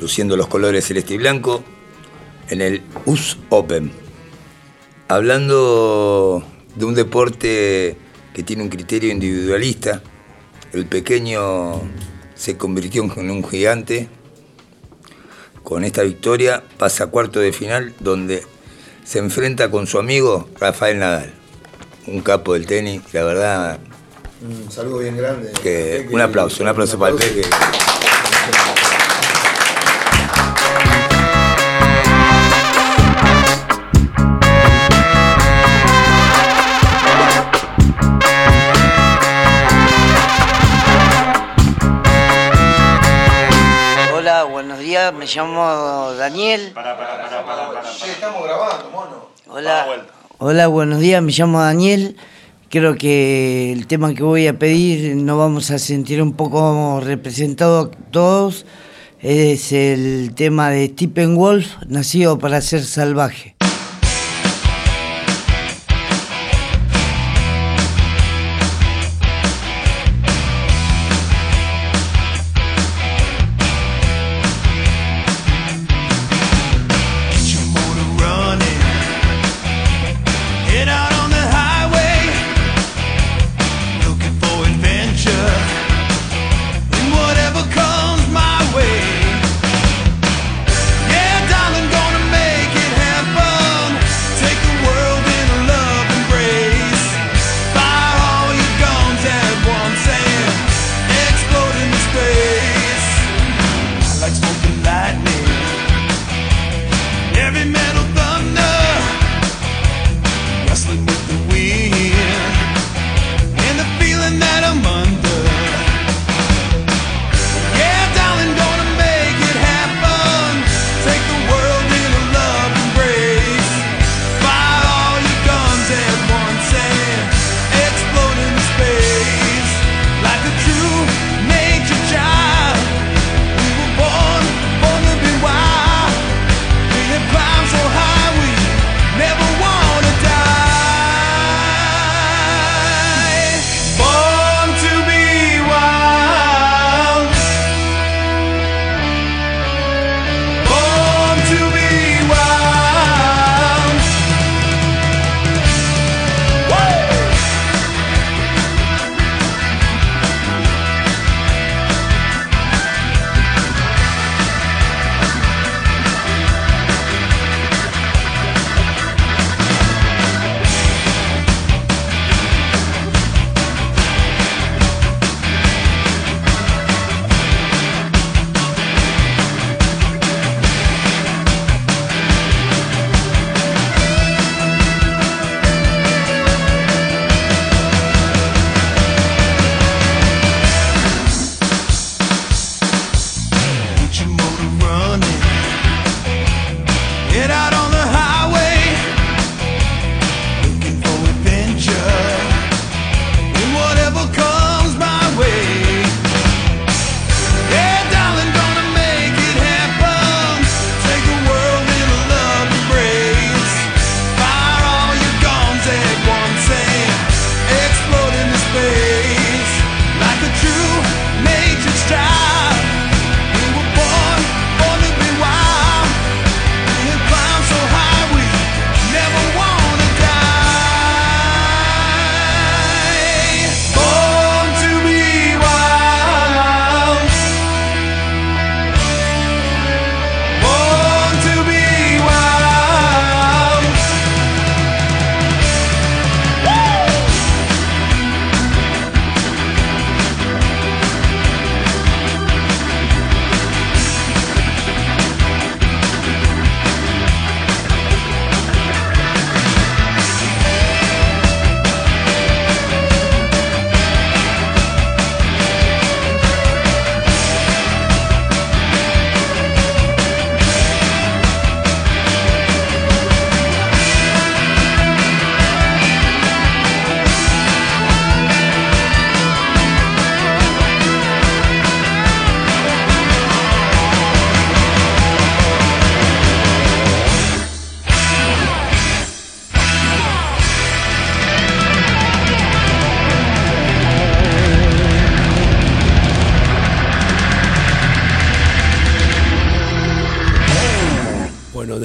Luciendo 0.01 0.37
los 0.37 0.47
colores 0.47 0.87
celeste 0.87 1.15
y 1.15 1.19
blanco 1.19 1.65
en 2.49 2.61
el 2.61 2.83
US 3.07 3.39
Open. 3.49 3.91
Hablando 5.09 6.45
de 6.75 6.85
un 6.85 6.95
deporte 6.95 7.97
que 8.35 8.43
tiene 8.43 8.63
un 8.63 8.69
criterio 8.69 9.11
individualista, 9.11 10.03
el 10.73 10.87
pequeño 10.87 11.81
se 12.35 12.57
convirtió 12.57 13.05
en 13.17 13.31
un 13.31 13.49
gigante 13.49 14.09
con 15.67 15.83
esta 15.83 16.05
victoria 16.05 16.63
pasa 16.79 17.05
a 17.05 17.07
cuarto 17.09 17.41
de 17.41 17.53
final 17.53 17.93
donde 17.99 18.45
se 19.03 19.19
enfrenta 19.19 19.69
con 19.69 19.89
su 19.89 19.99
amigo 19.99 20.49
Rafael 20.61 21.01
Nadal, 21.01 21.33
un 22.07 22.21
capo 22.21 22.55
del 22.55 22.67
tenis, 22.67 23.03
la 23.13 23.25
verdad 23.25 23.81
Un 24.43 24.71
saludo 24.71 24.99
bien 24.99 25.17
grande. 25.17 25.51
que 25.63 26.07
un 26.13 26.21
aplauso, 26.21 26.63
un 26.63 26.69
aplauso 26.69 26.99
para 26.99 27.13
el 27.13 27.19
Peque. 27.19 27.43
Hola, 44.15 44.45
buenos 44.45 44.79
días, 44.81 45.15
me 45.15 45.25
llamo 45.25 46.13
Daniel. 46.13 46.75
estamos 48.07 48.45
grabando, 48.45 48.91
mono. 48.91 49.29
Hola. 49.49 49.87
Hola, 50.39 50.67
buenos 50.67 51.01
días, 51.01 51.23
me 51.23 51.33
llamo 51.33 51.63
Daniel. 51.63 52.19
Creo 52.79 52.95
que 52.95 53.73
el 53.73 53.87
tema 53.87 54.13
que 54.13 54.23
voy 54.23 54.47
a 54.49 54.59
pedir 54.59 55.17
nos 55.17 55.39
vamos 55.39 55.71
a 55.71 55.79
sentir 55.79 56.21
un 56.21 56.35
poco 56.35 57.01
representados 57.03 57.89
todos. 58.11 58.67
Es 59.23 59.73
el 59.73 60.35
tema 60.35 60.69
de 60.69 60.89
Stephen 60.89 61.37
Wolf, 61.37 61.69
nacido 61.89 62.39
para 62.39 62.61
ser 62.61 62.83
salvaje. 62.85 63.56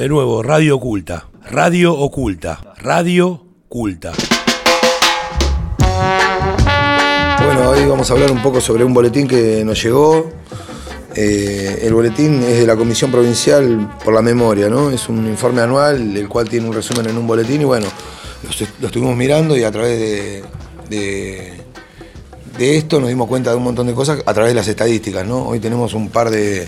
De 0.02 0.10
nuevo, 0.10 0.42
Radio 0.42 0.78
Oculta. 0.78 1.28
Radio 1.52 1.94
Oculta. 1.94 2.60
Radio 2.78 3.46
Oculta. 3.70 4.14
Bueno, 7.46 7.70
hoy 7.70 7.86
vamos 7.86 8.10
a 8.10 8.14
hablar 8.14 8.32
un 8.32 8.42
poco 8.42 8.60
sobre 8.60 8.84
un 8.84 8.96
boletín 8.96 9.28
que 9.28 9.64
nos 9.64 9.82
llegó. 9.84 10.28
Eh, 11.14 11.82
el 11.84 11.94
boletín 11.94 12.42
es 12.42 12.60
de 12.62 12.66
la 12.66 12.76
Comisión 12.76 13.12
Provincial 13.12 13.96
por 14.04 14.14
la 14.16 14.24
Memoria, 14.24 14.70
¿no? 14.70 14.90
Es 14.90 15.08
un 15.08 15.28
informe 15.28 15.62
anual, 15.62 16.18
el 16.18 16.28
cual 16.28 16.50
tiene 16.50 16.68
un 16.68 16.74
resumen 16.74 17.08
en 17.08 17.18
un 17.18 17.28
boletín 17.28 17.62
y 17.62 17.66
bueno, 17.66 17.86
lo, 18.44 18.50
est- 18.50 18.80
lo 18.80 18.88
estuvimos 18.88 19.16
mirando 19.16 19.56
y 19.56 19.64
a 19.64 19.72
través 19.72 20.44
de, 20.90 21.54
de 22.58 22.78
esto 22.78 23.00
nos 23.00 23.10
dimos 23.10 23.28
cuenta 23.28 23.52
de 23.52 23.58
un 23.58 23.64
montón 23.64 23.86
de 23.86 23.94
cosas 23.94 24.20
a 24.26 24.34
través 24.34 24.52
de 24.52 24.56
las 24.56 24.68
estadísticas, 24.68 25.28
¿no? 25.28 25.48
Hoy 25.50 25.60
tenemos 25.60 25.94
un 25.94 26.10
par 26.10 26.32
de 26.32 26.66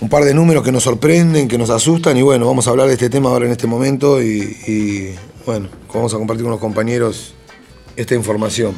un 0.00 0.08
par 0.08 0.24
de 0.24 0.34
números 0.34 0.62
que 0.62 0.72
nos 0.72 0.82
sorprenden, 0.82 1.48
que 1.48 1.58
nos 1.58 1.70
asustan 1.70 2.16
y 2.16 2.22
bueno, 2.22 2.46
vamos 2.46 2.66
a 2.66 2.70
hablar 2.70 2.88
de 2.88 2.94
este 2.94 3.08
tema 3.08 3.30
ahora 3.30 3.46
en 3.46 3.52
este 3.52 3.66
momento 3.66 4.22
y, 4.22 5.14
bueno, 5.44 5.68
vamos 5.92 6.12
a 6.14 6.18
compartir 6.18 6.42
con 6.42 6.50
los 6.50 6.60
compañeros 6.60 7.34
esta 7.96 8.14
información. 8.14 8.74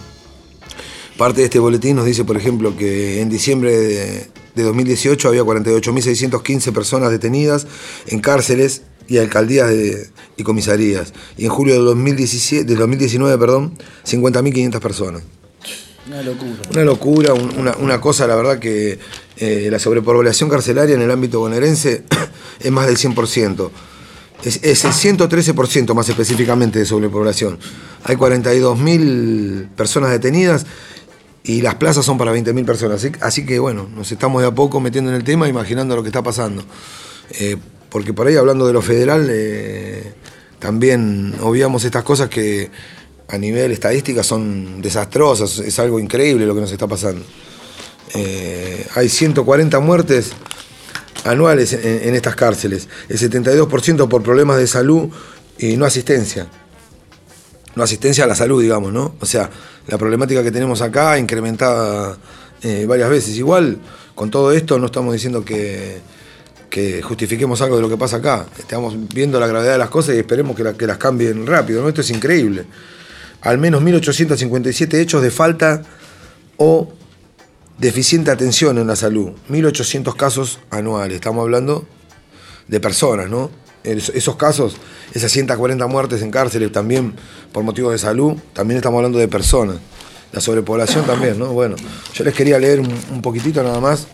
Parte 1.17 1.41
de 1.41 1.47
este 1.47 1.59
boletín 1.59 1.97
nos 1.97 2.05
dice, 2.05 2.25
por 2.25 2.37
ejemplo, 2.37 2.77
que 2.77 3.21
en 3.21 3.29
diciembre 3.29 3.77
de, 3.77 4.27
de 4.55 4.63
2018 4.63 5.29
había 5.29 5.43
48.615 5.43 6.73
personas 6.73 7.11
detenidas 7.11 7.67
en 8.07 8.21
cárceles 8.21 8.83
y 9.09 9.19
alcaldías 9.19 9.73
y 10.37 10.43
comisarías. 10.45 11.13
Y 11.37 11.47
en 11.47 11.51
julio 11.51 11.75
de 11.75 11.81
2017, 11.81 12.65
del 12.65 12.79
2019, 12.79 13.37
perdón, 13.39 13.77
50.500 14.05 14.81
personas. 14.81 15.23
Una 16.09 16.23
locura. 16.23 16.53
Una 16.71 16.85
locura, 16.85 17.35
un- 17.35 17.59
una, 17.59 17.77
una 17.79 18.01
cosa, 18.01 18.27
la 18.27 18.35
verdad 18.35 18.59
que 18.59 18.99
eh, 19.37 19.69
la 19.71 19.79
sobrepoblación 19.79 20.49
carcelaria 20.49 20.95
en 20.95 21.03
el 21.03 21.11
ámbito 21.11 21.41
bonaerense 21.41 22.05
es 22.61 22.71
más 22.71 22.87
del 22.87 22.97
100%. 22.97 23.71
Es, 24.45 24.61
es 24.63 24.85
el 24.85 24.93
113% 24.93 25.95
más 25.95 26.09
específicamente 26.09 26.79
de 26.79 26.87
sobrepoblación. 26.87 27.59
Hay 28.05 28.17
42.000 28.17 29.69
personas 29.71 30.11
detenidas 30.11 30.65
y 31.43 31.61
las 31.61 31.75
plazas 31.75 32.05
son 32.05 32.17
para 32.19 32.33
20.000 32.35 32.65
personas. 32.65 32.97
Así, 33.05 33.13
así 33.21 33.45
que 33.47 33.59
bueno, 33.59 33.89
nos 33.95 34.11
estamos 34.13 34.41
de 34.43 34.49
a 34.49 34.53
poco 34.55 34.81
metiendo 34.81 35.11
en 35.11 35.17
el 35.17 35.25
tema, 35.25 35.49
imaginando 35.49 35.97
lo 35.97 36.03
que 36.03 36.09
está 36.09 36.23
pasando. 36.23 36.65
Eh, 37.33 37.57
porque 37.91 38.13
por 38.15 38.27
ahí 38.29 38.37
hablando 38.37 38.67
de 38.67 38.73
lo 38.73 38.81
federal, 38.83 39.27
eh, 39.31 40.13
también 40.59 41.35
obviamos 41.41 41.85
estas 41.85 42.05
cosas 42.05 42.29
que 42.29 42.71
a 43.29 43.37
nivel 43.37 43.73
estadística 43.73 44.23
son 44.23 44.81
desastrosas, 44.81 45.59
es 45.59 45.79
algo 45.79 46.01
increíble 46.01 46.47
lo 46.47 46.55
que 46.55 46.63
nos 46.63 46.73
está 46.73 46.87
pasando. 46.87 47.23
Eh, 48.15 48.87
hay 48.95 49.09
140 49.09 49.79
muertes 49.81 50.33
anuales 51.25 51.75
en, 51.75 52.15
estas 52.15 52.35
cárceles, 52.35 52.89
el 53.09 53.19
72% 53.19 54.09
por 54.09 54.23
problemas 54.23 54.57
de 54.57 54.67
salud 54.67 55.11
y 55.59 55.77
no 55.77 55.85
asistencia. 55.85 56.49
No 57.75 57.83
asistencia 57.83 58.25
a 58.25 58.27
la 58.27 58.35
salud, 58.35 58.63
digamos, 58.63 58.93
¿no? 58.93 59.15
O 59.21 59.27
sea, 59.27 59.51
la 59.87 59.99
problemática 59.99 60.43
que 60.43 60.51
tenemos 60.51 60.81
acá 60.81 61.19
incrementada 61.19 62.17
eh, 62.63 62.87
varias 62.89 63.11
veces. 63.11 63.37
Igual, 63.37 63.79
con 64.15 64.31
todo 64.31 64.53
esto 64.53 64.79
no 64.79 64.87
estamos 64.87 65.13
diciendo 65.13 65.45
que, 65.45 65.99
que 66.71 67.03
justifiquemos 67.03 67.61
algo 67.61 67.77
de 67.77 67.83
lo 67.83 67.89
que 67.89 67.99
pasa 67.99 68.17
acá. 68.17 68.47
Estamos 68.59 68.97
viendo 69.13 69.39
la 69.39 69.47
gravedad 69.47 69.73
de 69.73 69.79
las 69.79 69.91
cosas 69.91 70.17
y 70.17 70.19
esperemos 70.19 70.57
que, 70.57 70.73
que 70.75 70.87
las 70.87 70.97
cambien 70.97 71.47
rápido, 71.47 71.83
¿no? 71.83 71.89
Esto 71.89 72.01
es 72.01 72.11
increíble. 72.11 72.65
Al 73.43 73.59
menos 73.59 73.83
1.857 73.83 74.95
hechos 74.99 75.23
de 75.23 75.31
falta 75.31 75.83
o 76.57 76.93
deficiente 77.79 78.31
atención 78.31 78.79
en 78.79 78.87
la 78.87 78.97
salud. 78.97 79.31
1.800 79.49 80.17
casos 80.17 80.59
anuales. 80.71 81.15
Estamos 81.17 81.43
hablando 81.43 81.87
de 82.67 82.81
personas, 82.81 83.31
¿no? 83.31 83.51
Es- 83.85 84.09
Esos 84.11 84.37
casos, 84.37 84.77
esas 85.15 85.31
140 85.31 85.87
muertes 85.87 86.21
en 86.23 86.31
cárceles 86.31 86.73
también 86.73 87.15
por 87.53 87.63
motivos 87.63 87.93
de 87.93 87.99
salud, 87.99 88.35
también 88.53 88.77
estamos 88.79 88.99
hablando 88.99 89.19
de 89.19 89.29
personas. 89.29 89.77
La 90.33 90.41
sobrepoblación 90.41 91.07
también, 91.07 91.39
¿no? 91.39 91.53
Bueno, 91.53 91.77
yo 92.15 92.25
les 92.25 92.35
quería 92.35 92.59
leer 92.59 92.81
un, 92.81 93.23
poquitito 93.23 93.63
nada 93.63 93.81
más 93.81 94.09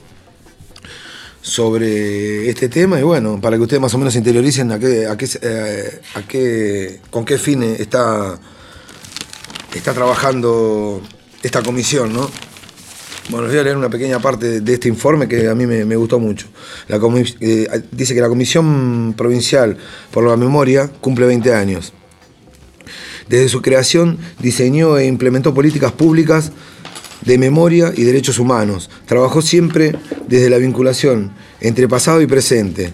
sobre 1.42 2.48
este 2.48 2.68
tema 2.68 2.98
y 3.00 3.02
bueno, 3.02 3.40
para 3.40 3.56
que 3.56 3.62
ustedes 3.62 3.80
más 3.80 3.92
o 3.94 3.98
menos 3.98 4.14
interioricen 4.16 4.70
a 4.72 4.78
qué, 4.78 5.06
a 5.06 5.16
qué, 5.16 5.28
eh, 5.42 6.00
a 6.14 6.22
qué, 6.22 7.00
con 7.10 7.24
qué 7.24 7.36
fin 7.36 7.62
está, 7.64 8.38
está 9.78 9.92
trabajando 9.92 11.00
esta 11.42 11.62
comisión, 11.62 12.12
¿no? 12.12 12.30
Bueno, 13.30 13.48
voy 13.48 13.56
a 13.56 13.62
leer 13.62 13.76
una 13.76 13.88
pequeña 13.88 14.18
parte 14.20 14.60
de, 14.60 14.74
este 14.74 14.88
informe 14.88 15.26
que 15.26 15.48
a 15.48 15.54
mí 15.54 15.66
me, 15.66 15.96
gustó 15.96 16.18
mucho. 16.18 16.46
Eh, 17.40 17.82
dice 17.90 18.14
que 18.14 18.20
la 18.20 18.28
Comisión 18.28 19.14
Provincial 19.16 19.78
por 20.10 20.28
la 20.28 20.36
Memoria 20.36 20.90
cumple 21.00 21.26
20 21.26 21.54
años. 21.54 21.94
Desde 23.28 23.48
su 23.48 23.62
creación 23.62 24.18
diseñó 24.40 24.98
e 24.98 25.06
implementó 25.06 25.54
políticas 25.54 25.92
públicas 25.92 26.52
de 27.22 27.38
memoria 27.38 27.94
y 27.96 28.02
derechos 28.02 28.38
humanos. 28.38 28.90
Trabajó 29.06 29.40
siempre 29.40 29.96
desde 30.28 30.50
la 30.50 30.58
vinculación 30.58 31.32
entre 31.60 31.88
pasado 31.88 32.20
y 32.20 32.26
presente. 32.26 32.92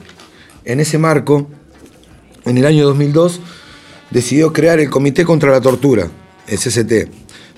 En 0.65 0.79
ese 0.79 0.99
marco, 0.99 1.49
en 2.45 2.57
el 2.57 2.67
año 2.67 2.87
2002, 2.87 3.41
decidió 4.13 4.53
crear 4.53 4.79
el 4.79 4.91
Comité 4.91 5.25
contra 5.25 5.51
la 5.51 5.61
Tortura, 5.61 6.09
el 6.51 7.09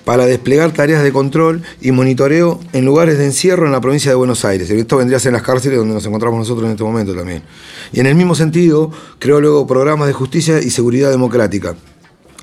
para 0.05 0.27
desplegar 0.27 0.73
tareas 0.73 1.03
de 1.03 1.13
control 1.13 1.63
y 1.81 1.93
monitoreo 1.93 2.59
en 2.73 2.85
lugares 2.85 3.19
de 3.19 3.25
encierro 3.27 3.67
en 3.67 3.73
la 3.73 3.81
provincia 3.81 4.11
de 4.11 4.17
Buenos 4.17 4.45
Aires. 4.45 4.69
Esto 4.69 4.97
vendría 4.97 5.17
a 5.17 5.21
ser 5.21 5.31
en 5.31 5.35
las 5.35 5.43
cárceles 5.43 5.79
donde 5.79 5.95
nos 5.95 6.05
encontramos 6.05 6.39
nosotros 6.39 6.65
en 6.67 6.73
este 6.73 6.83
momento 6.83 7.15
también. 7.15 7.43
Y 7.93 8.01
en 8.01 8.07
el 8.07 8.15
mismo 8.17 8.35
sentido, 8.35 8.91
creó 9.21 9.41
luego 9.41 9.67
programas 9.67 10.09
de 10.09 10.13
justicia 10.13 10.61
y 10.61 10.71
seguridad 10.71 11.11
democrática 11.11 11.77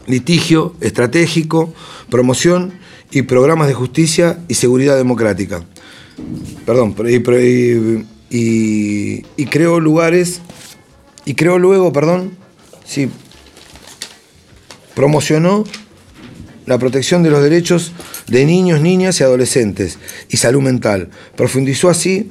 litigio 0.07 0.73
estratégico, 0.81 1.71
promoción 2.09 2.73
y 3.11 3.21
programas 3.21 3.67
de 3.67 3.75
justicia 3.75 4.39
y 4.47 4.55
seguridad 4.55 4.97
democrática. 4.97 5.63
Perdón, 6.65 6.95
y- 8.31 9.23
y 9.37 9.45
creó 9.45 9.79
lugares, 9.79 10.41
y 11.25 11.35
creó 11.35 11.59
luego, 11.59 11.93
perdón, 11.93 12.31
sí, 12.85 13.09
promocionó 14.95 15.63
la 16.69 16.77
protección 16.77 17.23
de 17.23 17.31
los 17.31 17.41
derechos 17.41 17.93
de 18.27 18.45
niños, 18.45 18.79
niñas 18.79 19.19
y 19.19 19.23
adolescentes 19.23 19.97
y 20.29 20.37
salud 20.37 20.61
mental. 20.61 21.09
Profundizó 21.35 21.89
así 21.89 22.29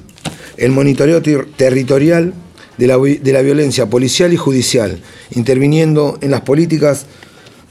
el 0.56 0.70
monitoreo 0.70 1.20
ter- 1.20 1.48
territorial 1.56 2.34
de 2.76 2.86
la, 2.86 2.98
de 2.98 3.32
la 3.32 3.42
violencia 3.42 3.86
policial 3.86 4.32
y 4.32 4.36
judicial, 4.36 5.00
interviniendo 5.32 6.18
en 6.20 6.30
las 6.30 6.42
políticas 6.42 7.06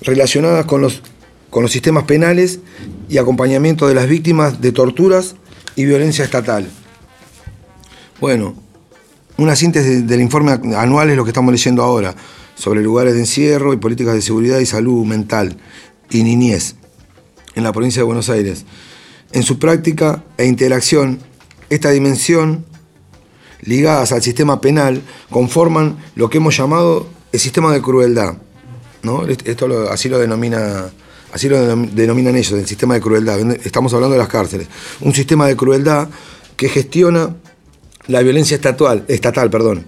relacionadas 0.02 0.66
con 0.66 0.82
los, 0.82 1.02
con 1.50 1.64
los 1.64 1.72
sistemas 1.72 2.04
penales 2.04 2.60
y 3.08 3.18
acompañamiento 3.18 3.88
de 3.88 3.96
las 3.96 4.10
víctimas 4.10 4.60
de 4.60 4.74
torturas 4.74 5.36
y 5.78 5.86
violencia 5.86 6.26
estatal. 6.26 6.68
Bueno, 8.20 8.56
una 9.38 9.56
síntesis 9.56 10.06
del 10.06 10.20
informe 10.20 10.52
anual 10.76 11.12
es 11.12 11.16
lo 11.16 11.24
que 11.24 11.30
estamos 11.30 11.54
leyendo 11.54 11.82
ahora, 11.82 12.14
sobre 12.56 12.82
lugares 12.82 13.14
de 13.14 13.22
encierro 13.22 13.72
y 13.72 13.78
políticas 13.78 14.16
de 14.16 14.22
seguridad 14.22 14.60
y 14.60 14.66
salud 14.66 15.06
mental 15.06 15.56
y 16.10 16.24
niñez 16.24 16.76
en 17.56 17.64
la 17.64 17.72
provincia 17.74 18.00
de 18.02 18.06
Buenos 18.06 18.30
Aires. 18.30 18.66
En 19.32 19.44
su 19.44 19.60
práctica 19.60 20.24
e 20.38 20.46
interacción, 20.46 21.20
esta 21.70 21.90
dimensión 21.92 22.66
ligadas 23.62 24.12
al 24.12 24.22
sistema 24.22 24.62
penal 24.62 25.02
conforman 25.30 25.98
lo 26.16 26.30
que 26.30 26.38
hemos 26.38 26.56
llamado 26.56 27.08
el 27.32 27.40
sistema 27.40 27.74
de 27.74 27.82
crueldad. 27.82 28.38
¿no? 29.04 29.26
Esto 29.26 29.68
lo- 29.68 29.90
así 29.90 30.10
lo 30.10 30.20
denomina, 30.20 30.86
así 31.34 31.50
lo 31.50 31.58
denom- 31.58 31.90
denominan 31.92 32.36
ellos, 32.36 32.52
el 32.54 32.68
sistema 32.68 32.94
de 32.94 33.02
crueldad. 33.02 33.40
Estamos 33.66 33.94
hablando 33.94 34.14
de 34.14 34.20
las 34.20 34.28
cárceles. 34.30 34.68
Un 35.02 35.14
sistema 35.14 35.48
de 35.48 35.56
crueldad 35.56 36.08
que 36.56 36.70
gestiona 36.70 37.36
la 38.08 38.22
violencia 38.22 38.56
estatal, 38.56 39.04
estatal, 39.08 39.50
perdón, 39.50 39.86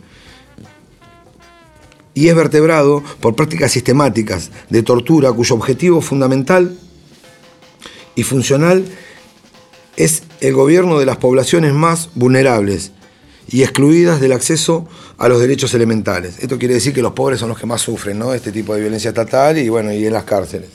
y 2.20 2.28
es 2.28 2.36
vertebrado 2.36 3.02
por 3.22 3.34
prácticas 3.34 3.72
sistemáticas 3.72 4.52
de 4.70 4.84
tortura 4.84 5.32
cuyo 5.32 5.56
objetivo 5.56 6.02
fundamental 6.02 6.78
y 8.16 8.24
funcional 8.24 8.84
es 9.96 10.24
el 10.42 10.54
gobierno 10.54 11.00
de 11.00 11.06
las 11.06 11.16
poblaciones 11.16 11.74
más 11.74 12.10
vulnerables 12.16 12.92
y 13.48 13.64
excluidas 13.64 14.20
del 14.20 14.34
acceso 14.34 14.86
a 15.18 15.30
los 15.30 15.40
derechos 15.40 15.74
elementales. 15.74 16.40
Esto 16.40 16.60
quiere 16.60 16.74
decir 16.74 16.94
que 16.94 17.02
los 17.02 17.14
pobres 17.14 17.40
son 17.40 17.48
los 17.48 17.58
que 17.58 17.66
más 17.66 17.82
sufren 17.82 18.20
¿no? 18.20 18.34
este 18.34 18.52
tipo 18.52 18.76
de 18.76 18.82
violencia 18.82 19.10
estatal 19.10 19.58
y 19.58 19.70
bueno, 19.70 19.94
y 19.94 20.06
en 20.06 20.12
las 20.12 20.26
cárceles. 20.26 20.70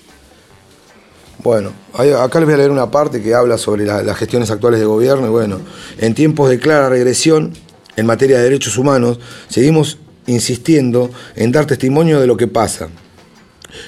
Bueno, 1.42 1.72
acá 1.92 2.38
les 2.40 2.46
voy 2.46 2.54
a 2.54 2.56
leer 2.56 2.70
una 2.70 2.90
parte 2.90 3.20
que 3.20 3.34
habla 3.34 3.58
sobre 3.58 3.84
la- 3.84 4.02
las 4.02 4.16
gestiones 4.16 4.50
actuales 4.50 4.80
de 4.80 4.86
gobierno 4.86 5.26
y 5.26 5.30
bueno, 5.30 5.60
en 5.98 6.14
tiempos 6.14 6.48
de 6.48 6.58
clara 6.58 6.88
regresión 6.88 7.52
en 7.96 8.06
materia 8.06 8.38
de 8.38 8.44
derechos 8.44 8.78
humanos, 8.78 9.20
seguimos 9.48 9.98
insistiendo 10.26 11.10
en 11.36 11.52
dar 11.52 11.66
testimonio 11.66 12.20
de 12.20 12.26
lo 12.26 12.36
que 12.36 12.46
pasa. 12.46 12.88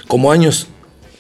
Como 0.09 0.33
años 0.33 0.69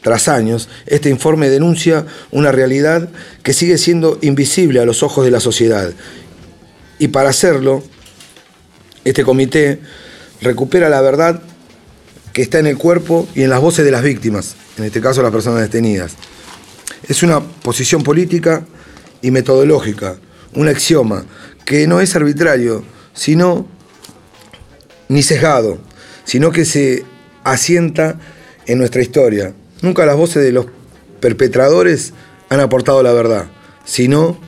tras 0.03 0.29
años, 0.29 0.69
este 0.87 1.11
informe 1.11 1.51
denuncia 1.51 2.07
una 2.31 2.53
realidad 2.53 3.09
que 3.43 3.53
sigue 3.53 3.77
siendo 3.77 4.19
invisible 4.23 4.79
a 4.79 4.85
los 4.85 5.03
ojos 5.03 5.25
de 5.25 5.33
la 5.33 5.41
sociedad. 5.41 5.91
Y 7.01 7.09
para 7.09 7.31
hacerlo, 7.31 7.83
este 9.05 9.25
comité 9.25 9.81
recupera 10.41 10.89
la 10.89 11.01
verdad 11.01 11.43
que 12.33 12.43
está 12.43 12.59
en 12.59 12.67
el 12.67 12.79
cuerpo 12.79 13.27
y 13.35 13.43
en 13.43 13.51
las 13.51 13.61
voces 13.61 13.85
de 13.85 13.91
las 13.91 14.03
víctimas, 14.03 14.55
en 14.79 14.85
este 14.85 15.01
caso 15.01 15.23
las 15.23 15.33
personas 15.33 15.63
detenidas. 15.63 16.13
Es 17.09 17.23
una 17.23 17.41
posición 17.41 18.03
política 18.03 18.65
y 19.23 19.31
metodológica, 19.31 20.19
un 20.55 20.69
axioma 20.69 21.25
que 21.65 21.87
no 21.87 22.01
es 22.01 22.15
arbitrario, 22.15 22.85
sino 23.13 23.67
ni 25.09 25.23
sesgado, 25.23 25.79
sino 26.25 26.51
que 26.51 26.65
se 26.65 27.05
asienta 27.45 28.19
en 28.67 28.79
nuestra 28.79 29.03
historia. 29.03 29.55
Nunca 29.83 30.07
las 30.07 30.17
voces 30.17 30.43
de 30.43 30.53
los 30.53 30.67
perpetradores 31.21 32.13
han 32.49 32.61
aportado 32.61 33.03
la 33.03 33.13
verdad, 33.13 33.47
sino 33.85 34.39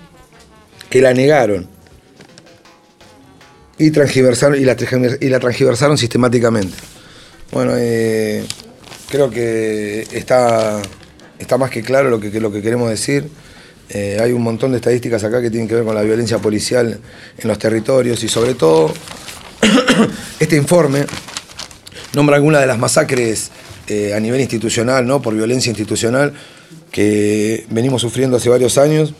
que 0.91 1.01
la 1.01 1.15
negaron 1.15 1.69
y, 3.79 3.91
transgiversaron, 3.91 4.61
y, 4.61 4.65
la, 4.65 4.73
y 4.73 5.31
transgiversaron 5.31 5.97
sistemáticamente. 5.97 6.75
Bueno, 7.53 7.73
eh, 7.77 8.45
creo 9.09 9.31
que 9.31 10.07
está, 10.13 10.83
está 11.39 11.57
más 11.57 11.71
que 11.71 11.83
claro 11.83 12.11
lo 12.11 12.21
que, 12.21 12.31
que 12.31 12.41
lo 12.41 12.53
que 12.53 12.61
queremos 12.61 12.91
decir. 12.91 13.29
Eh, 13.91 14.19
hay 14.21 14.33
un 14.33 14.43
montón 14.43 14.73
de 14.73 14.79
estadísticas 14.79 15.25
acá 15.25 15.41
que 15.41 15.51
tienen 15.51 15.67
que 15.67 15.75
ver 15.75 15.85
con 15.85 15.95
la 15.95 16.03
violencia 16.03 16.39
policial 16.39 17.01
en 17.39 17.49
los 17.49 17.59
territorios 17.59 18.23
y 18.23 18.29
sobre 18.29 18.55
todo 18.55 18.93
este 20.41 20.57
informe 20.57 21.07
nombra 22.15 22.37
algunas 22.37 22.61
de 22.61 22.67
las 22.67 22.79
masacres 22.79 23.51
eh, 23.87 24.13
a 24.15 24.21
nivel 24.21 24.41
institucional, 24.41 25.07
¿no? 25.07 25.23
por 25.23 25.35
violencia 25.35 25.71
institucional, 25.71 26.33
que 26.93 27.65
venimos 27.71 28.03
sufriendo 28.03 28.37
hace 28.37 28.49
varios 28.49 28.77
años. 28.77 29.15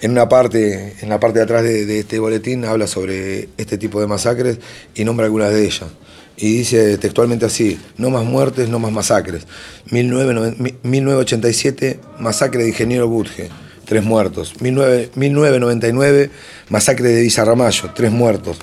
En 0.00 0.10
una 0.12 0.28
parte, 0.28 0.96
en 1.00 1.08
la 1.08 1.20
parte 1.20 1.38
de 1.38 1.44
atrás 1.44 1.62
de, 1.62 1.98
este 1.98 2.18
boletín 2.18 2.64
habla 2.64 2.86
sobre 2.86 3.48
este 3.56 3.78
tipo 3.78 4.00
de 4.00 4.06
masacres 4.06 4.58
y 4.94 5.04
nombra 5.04 5.26
algunas 5.26 5.52
de 5.52 5.64
ellas. 5.64 5.90
Y 6.36 6.58
dice 6.58 6.98
textualmente 6.98 7.46
así, 7.46 7.78
no 7.98 8.10
más 8.10 8.24
muertes, 8.24 8.68
no 8.68 8.78
más 8.78 8.90
masacres. 8.90 9.46
19, 9.90 10.74
1987, 10.82 12.00
masacre 12.18 12.62
de 12.62 12.70
Ingeniero 12.70 13.06
Budge, 13.06 13.48
tres 13.84 14.02
muertos. 14.02 14.54
19, 14.60 15.10
1999, 15.14 16.30
masacre 16.68 17.08
de 17.08 17.22
Villarramayo, 17.22 17.90
tres 17.94 18.10
muertos. 18.10 18.58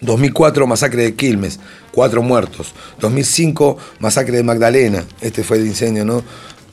2004, 0.00 0.66
masacre 0.66 1.02
de 1.02 1.14
Quilmes, 1.14 1.58
cuatro 1.92 2.22
muertos. 2.22 2.74
2005, 3.00 3.76
masacre 4.00 4.36
de 4.36 4.42
Magdalena, 4.42 5.04
este 5.20 5.44
fue 5.44 5.58
el 5.58 5.66
incendio, 5.66 6.04
¿no? 6.04 6.22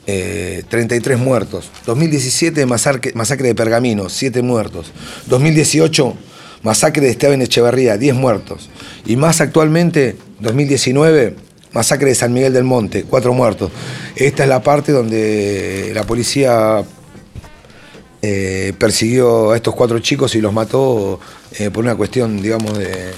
Eh, 0.08 0.62
33 0.68 1.18
muertos. 1.18 1.70
2017, 1.84 2.64
masacre, 2.66 3.12
masacre 3.14 3.48
de 3.48 3.54
Pergamino, 3.56 4.08
7 4.08 4.40
muertos. 4.42 4.92
2018, 5.26 6.14
masacre 6.62 7.02
de 7.02 7.10
Esteban 7.10 7.42
Echeverría, 7.42 7.96
10 7.96 8.14
muertos. 8.14 8.70
Y 9.04 9.16
más 9.16 9.40
actualmente, 9.40 10.16
2019, 10.38 11.34
masacre 11.72 12.10
de 12.10 12.14
San 12.14 12.32
Miguel 12.32 12.52
del 12.52 12.62
Monte, 12.62 13.02
4 13.02 13.34
muertos. 13.34 13.72
Esta 14.14 14.44
es 14.44 14.48
la 14.48 14.62
parte 14.62 14.92
donde 14.92 15.90
la 15.92 16.04
policía 16.04 16.84
eh, 18.28 18.72
persiguió 18.76 19.52
a 19.52 19.56
estos 19.56 19.74
cuatro 19.74 19.98
chicos 20.00 20.34
y 20.34 20.40
los 20.40 20.52
mató 20.52 21.20
eh, 21.58 21.70
por 21.70 21.84
una 21.84 21.94
cuestión, 21.94 22.42
digamos, 22.42 22.76
de, 22.76 23.12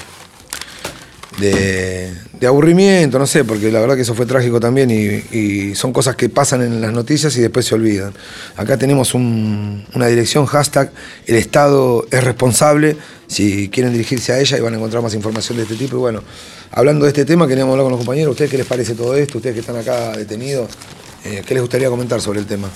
de, 1.38 2.12
de 2.40 2.46
aburrimiento, 2.46 3.18
no 3.18 3.26
sé, 3.26 3.44
porque 3.44 3.70
la 3.70 3.80
verdad 3.80 3.94
que 3.94 4.02
eso 4.02 4.14
fue 4.14 4.26
trágico 4.26 4.58
también 4.60 4.90
y, 4.90 5.74
son 5.74 5.92
cosas 5.92 6.16
que 6.16 6.28
pasan 6.28 6.62
en 6.62 6.80
las 6.80 6.92
noticias 6.92 7.36
y 7.36 7.40
después 7.40 7.64
se 7.66 7.74
olvidan. 7.74 8.12
Acá 8.56 8.76
tenemos 8.76 9.14
un- 9.14 9.84
una 9.94 10.06
dirección, 10.08 10.46
hashtag, 10.46 10.90
el 11.26 11.36
Estado 11.36 12.04
es 12.10 12.24
responsable, 12.24 12.96
si 13.28 13.68
quieren 13.68 13.92
dirigirse 13.92 14.32
a 14.32 14.40
ella 14.40 14.58
y 14.58 14.60
van 14.60 14.74
a 14.74 14.76
encontrar 14.76 15.02
más 15.02 15.14
información 15.14 15.56
de 15.58 15.62
este 15.64 15.76
tipo. 15.76 15.96
Y 15.96 16.00
bueno, 16.00 16.22
hablando 16.72 17.04
de 17.04 17.10
este 17.12 17.24
tema, 17.24 17.46
queríamos 17.46 17.72
hablar 17.72 17.84
con 17.84 17.92
los 17.92 18.00
compañeros, 18.00 18.32
¿ustedes 18.32 18.50
qué 18.50 18.58
les 18.58 18.66
parece 18.66 18.94
todo 18.94 19.14
esto? 19.14 19.38
Ustedes 19.38 19.54
que 19.54 19.60
están 19.60 19.76
acá 19.76 20.16
detenidos, 20.16 20.68
eh, 21.24 21.42
¿qué 21.46 21.54
les 21.54 21.62
gustaría 21.62 21.88
comentar 21.88 22.20
sobre 22.20 22.40
el 22.40 22.46
tema? 22.46 22.68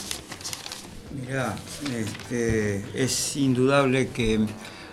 Este, 1.32 2.84
es 2.94 3.36
indudable 3.36 4.08
que 4.08 4.40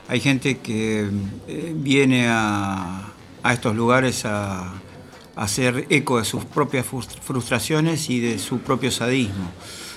hay 0.08 0.20
gente 0.22 0.60
que 0.60 1.10
eh, 1.48 1.74
viene 1.76 2.28
a, 2.30 3.12
estos 3.52 3.76
lugares 3.76 4.26
a, 4.26 4.74
hacer 5.36 5.86
eco 5.90 6.20
de 6.20 6.26
sus 6.26 6.46
propias 6.46 6.86
frus- 6.86 7.20
frustraciones 7.22 8.10
y 8.10 8.20
de 8.20 8.40
su 8.40 8.60
propio 8.60 8.92
sadismo. 8.92 9.52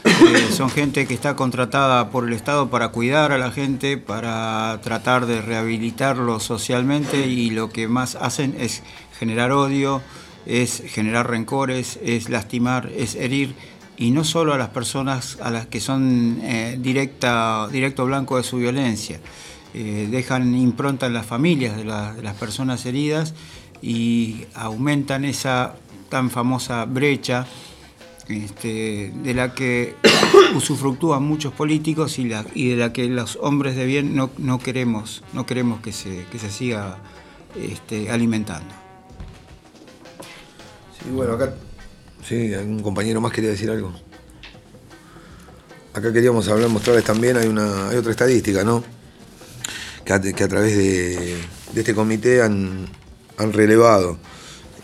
Eh, 0.04 0.48
son 0.52 0.68
gente 0.68 1.06
que 1.06 1.14
está 1.14 1.36
contratada 1.36 2.10
por 2.10 2.26
el 2.26 2.32
Estado 2.32 2.70
para 2.70 2.88
cuidar 2.88 3.30
a 3.32 3.38
la 3.38 3.52
gente, 3.52 3.96
para 3.96 4.80
tratar 4.82 5.26
de 5.26 5.42
rehabilitarlo 5.42 6.40
socialmente 6.40 7.26
y 7.26 7.50
lo 7.50 7.70
que 7.70 7.86
más 7.86 8.16
hacen 8.16 8.56
es 8.58 8.82
generar 9.18 9.52
odio, 9.52 10.02
es 10.46 10.82
generar 10.86 11.30
rencores, 11.30 11.98
es 12.02 12.28
lastimar, 12.28 12.90
es 12.96 13.14
herir 13.14 13.54
y 13.96 14.10
no 14.10 14.24
solo 14.24 14.54
a 14.54 14.58
las 14.58 14.70
personas 14.70 15.38
a 15.40 15.50
las 15.50 15.66
que 15.66 15.80
son 15.80 16.38
eh, 16.42 16.78
directa, 16.80 17.68
directo 17.70 18.04
blanco 18.06 18.36
de 18.36 18.42
su 18.42 18.56
violencia. 18.58 19.20
Eh, 19.74 20.08
dejan 20.10 20.54
impronta 20.54 21.06
en 21.06 21.14
las 21.14 21.24
familias 21.26 21.76
de, 21.76 21.84
la- 21.84 22.12
de 22.14 22.22
las 22.22 22.34
personas 22.36 22.84
heridas 22.84 23.32
y 23.80 24.44
aumentan 24.54 25.24
esa 25.24 25.74
tan 26.10 26.30
famosa 26.30 26.84
brecha 26.84 27.46
este, 28.28 29.12
de 29.22 29.34
la 29.34 29.54
que 29.54 29.94
usufructúan 30.54 31.22
muchos 31.22 31.52
políticos 31.54 32.18
y, 32.18 32.24
la- 32.28 32.44
y 32.54 32.68
de 32.68 32.76
la 32.76 32.92
que 32.92 33.06
los 33.08 33.38
hombres 33.40 33.74
de 33.76 33.86
bien 33.86 34.14
no, 34.14 34.30
no 34.38 34.58
queremos, 34.58 35.22
no 35.32 35.46
queremos 35.46 35.80
que 35.80 35.92
se, 35.92 36.26
que 36.30 36.38
se 36.38 36.50
siga 36.50 36.98
este, 37.56 38.10
alimentando. 38.10 38.74
Sí, 41.02 41.10
bueno, 41.10 41.32
acá. 41.34 41.54
Sí, 42.26 42.54
algún 42.54 42.82
compañero 42.82 43.20
más 43.20 43.32
quería 43.32 43.50
decir 43.50 43.70
algo. 43.70 43.92
Acá 45.92 46.12
queríamos 46.12 46.48
hablar, 46.48 46.68
mostrarles 46.68 47.04
también, 47.04 47.36
hay, 47.36 47.48
una, 47.48 47.88
hay 47.88 47.96
otra 47.96 48.12
estadística, 48.12 48.64
¿no? 48.64 48.82
Que 50.04 50.12
a, 50.12 50.48
través 50.48 50.76
de, 50.76 51.36
este 51.74 51.94
comité 51.94 52.42
han, 52.42 52.88
relevado. 53.52 54.18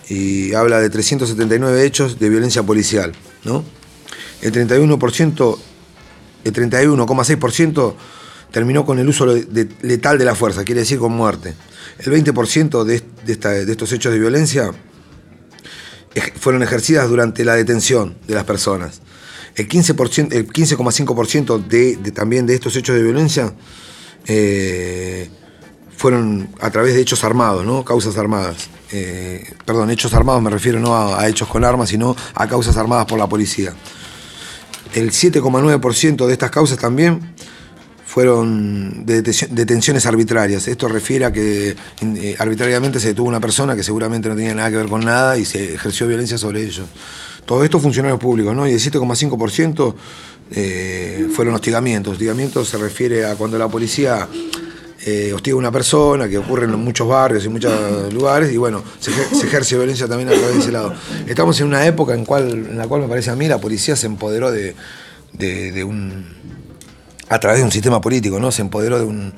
Y 0.08 0.52
habla 0.54 0.80
de 0.80 0.90
379 0.90 1.84
hechos 1.84 2.18
de 2.18 2.28
violencia 2.28 2.62
policial, 2.62 3.12
¿no? 3.44 3.64
El 4.42 4.52
31%, 4.52 5.58
el 6.44 6.52
31,6% 6.52 7.94
terminó 8.50 8.84
con 8.84 8.98
el 8.98 9.08
uso 9.08 9.26
letal 9.26 10.18
de 10.18 10.24
la 10.24 10.34
fuerza, 10.34 10.64
quiere 10.64 10.80
decir 10.80 10.98
con 10.98 11.12
muerte. 11.12 11.54
El 11.98 12.12
20% 12.12 12.84
de, 12.84 13.02
de 13.24 13.72
estos 13.72 13.92
hechos 13.92 14.12
de 14.12 14.18
violencia 14.18 14.72
fueron 16.38 16.62
ejercidas 16.62 17.08
durante 17.08 17.44
la 17.44 17.54
detención 17.54 18.16
de 18.26 18.34
las 18.34 18.44
personas. 18.44 19.00
El 19.56 19.68
15%, 19.68 20.32
el 20.32 20.46
15,5% 20.48 21.66
de, 21.66 21.96
de- 21.96 22.12
también 22.12 22.46
de 22.46 22.54
estos 22.54 22.76
hechos 22.76 22.94
de 22.96 23.02
violencia 23.02 23.52
eh, 24.26 25.28
fueron 25.96 26.48
a 26.60 26.70
través 26.70 26.94
de 26.94 27.00
hechos 27.00 27.24
armados, 27.24 27.64
¿no? 27.66 27.84
Causas 27.84 28.16
armadas. 28.16 28.68
Eh, 28.92 29.52
perdón, 29.64 29.90
hechos 29.90 30.14
armados 30.14 30.42
me 30.42 30.50
refiero 30.50 30.78
no 30.80 30.94
a, 30.94 31.20
a 31.20 31.28
hechos 31.28 31.48
con 31.48 31.64
armas, 31.64 31.88
sino 31.88 32.14
a 32.34 32.46
causas 32.46 32.76
armadas 32.76 33.06
por 33.06 33.18
la 33.18 33.26
policía. 33.28 33.74
El 34.94 35.10
7,9% 35.10 36.26
de 36.26 36.32
estas 36.32 36.50
causas 36.50 36.78
también 36.78 37.34
fueron 38.22 39.06
detenciones 39.06 40.04
arbitrarias. 40.04 40.66
Esto 40.66 40.88
refiere 40.88 41.24
a 41.24 41.32
que 41.32 41.76
eh, 42.02 42.34
arbitrariamente 42.40 42.98
se 42.98 43.08
detuvo 43.08 43.28
una 43.28 43.38
persona 43.38 43.76
que 43.76 43.84
seguramente 43.84 44.28
no 44.28 44.34
tenía 44.34 44.56
nada 44.56 44.70
que 44.70 44.76
ver 44.76 44.88
con 44.88 45.04
nada 45.04 45.38
y 45.38 45.44
se 45.44 45.74
ejerció 45.74 46.08
violencia 46.08 46.36
sobre 46.36 46.62
ellos. 46.64 46.86
Todo 47.46 47.62
esto 47.62 47.78
funcionarios 47.78 48.18
públicos, 48.18 48.56
¿no? 48.56 48.66
Y 48.66 48.72
el 48.72 48.80
7,5% 48.80 49.94
eh, 50.50 51.28
fueron 51.32 51.54
hostigamientos. 51.54 52.14
Hostigamiento 52.14 52.64
se 52.64 52.76
refiere 52.76 53.24
a 53.24 53.36
cuando 53.36 53.56
la 53.56 53.68
policía 53.68 54.26
eh, 55.06 55.32
hostiga 55.32 55.54
a 55.54 55.58
una 55.58 55.70
persona, 55.70 56.28
que 56.28 56.38
ocurre 56.38 56.64
en 56.64 56.72
muchos 56.76 57.06
barrios 57.06 57.44
y 57.44 57.48
muchos 57.48 58.12
lugares, 58.12 58.52
y 58.52 58.56
bueno, 58.56 58.82
se, 58.98 59.12
ejer- 59.12 59.30
se 59.40 59.46
ejerce 59.46 59.76
violencia 59.76 60.08
también 60.08 60.28
a 60.30 60.32
través 60.32 60.54
de 60.56 60.60
ese 60.60 60.72
lado. 60.72 60.92
Estamos 61.28 61.60
en 61.60 61.68
una 61.68 61.86
época 61.86 62.14
en, 62.14 62.24
cual, 62.24 62.50
en 62.50 62.76
la 62.78 62.88
cual 62.88 63.02
me 63.02 63.06
parece 63.06 63.30
a 63.30 63.36
mí 63.36 63.46
la 63.46 63.58
policía 63.60 63.94
se 63.94 64.06
empoderó 64.06 64.50
de, 64.50 64.74
de- 65.34 65.70
de 65.70 65.84
un 65.84 66.36
a 67.28 67.38
través 67.40 67.60
de 67.60 67.64
un 67.64 67.72
sistema 67.72 68.00
político, 68.00 68.38
¿no? 68.40 68.50
Se 68.50 68.62
empoderó 68.62 68.98
de, 68.98 69.04
un, 69.04 69.34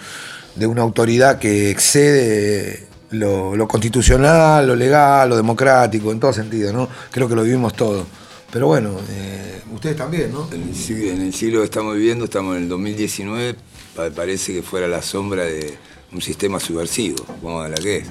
de 0.54 0.66
una 0.66 0.82
autoridad 0.82 1.38
que 1.38 1.70
excede 1.70 2.86
lo, 3.10 3.66
constitucional, 3.68 4.66
lo 4.66 4.76
legal, 4.76 5.28
lo 5.28 5.36
democrático, 5.36 6.12
en 6.12 6.20
todo 6.20 6.32
sentido, 6.32 6.72
¿no? 6.72 6.88
Creo 7.10 7.28
que 7.28 7.34
lo 7.34 7.42
vivimos 7.42 7.74
todo. 7.74 8.06
Pero 8.52 8.66
bueno, 8.66 8.96
eh, 9.10 9.60
ustedes 9.72 9.96
también, 9.96 10.32
¿no? 10.32 10.48
En 10.52 10.62
el, 10.62 11.32
siglo, 11.34 11.60
que 11.60 11.64
estamos 11.64 11.94
viviendo, 11.94 12.24
estamos 12.24 12.56
en 12.56 12.64
el 12.64 12.68
2019, 12.68 13.54
pa- 13.94 14.10
parece 14.10 14.52
que 14.52 14.62
fuera 14.62 14.88
la 14.88 15.02
sombra 15.02 15.44
de 15.44 15.76
un 16.12 16.20
sistema 16.20 16.58
subversivo, 16.58 17.24
como 17.40 17.66
la 17.66 17.76
que 17.76 17.98
es. 17.98 18.06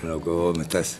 Con 0.00 0.10
lo 0.10 0.20
que 0.20 0.30
vos 0.30 0.56
me 0.56 0.64
estás, 0.64 0.96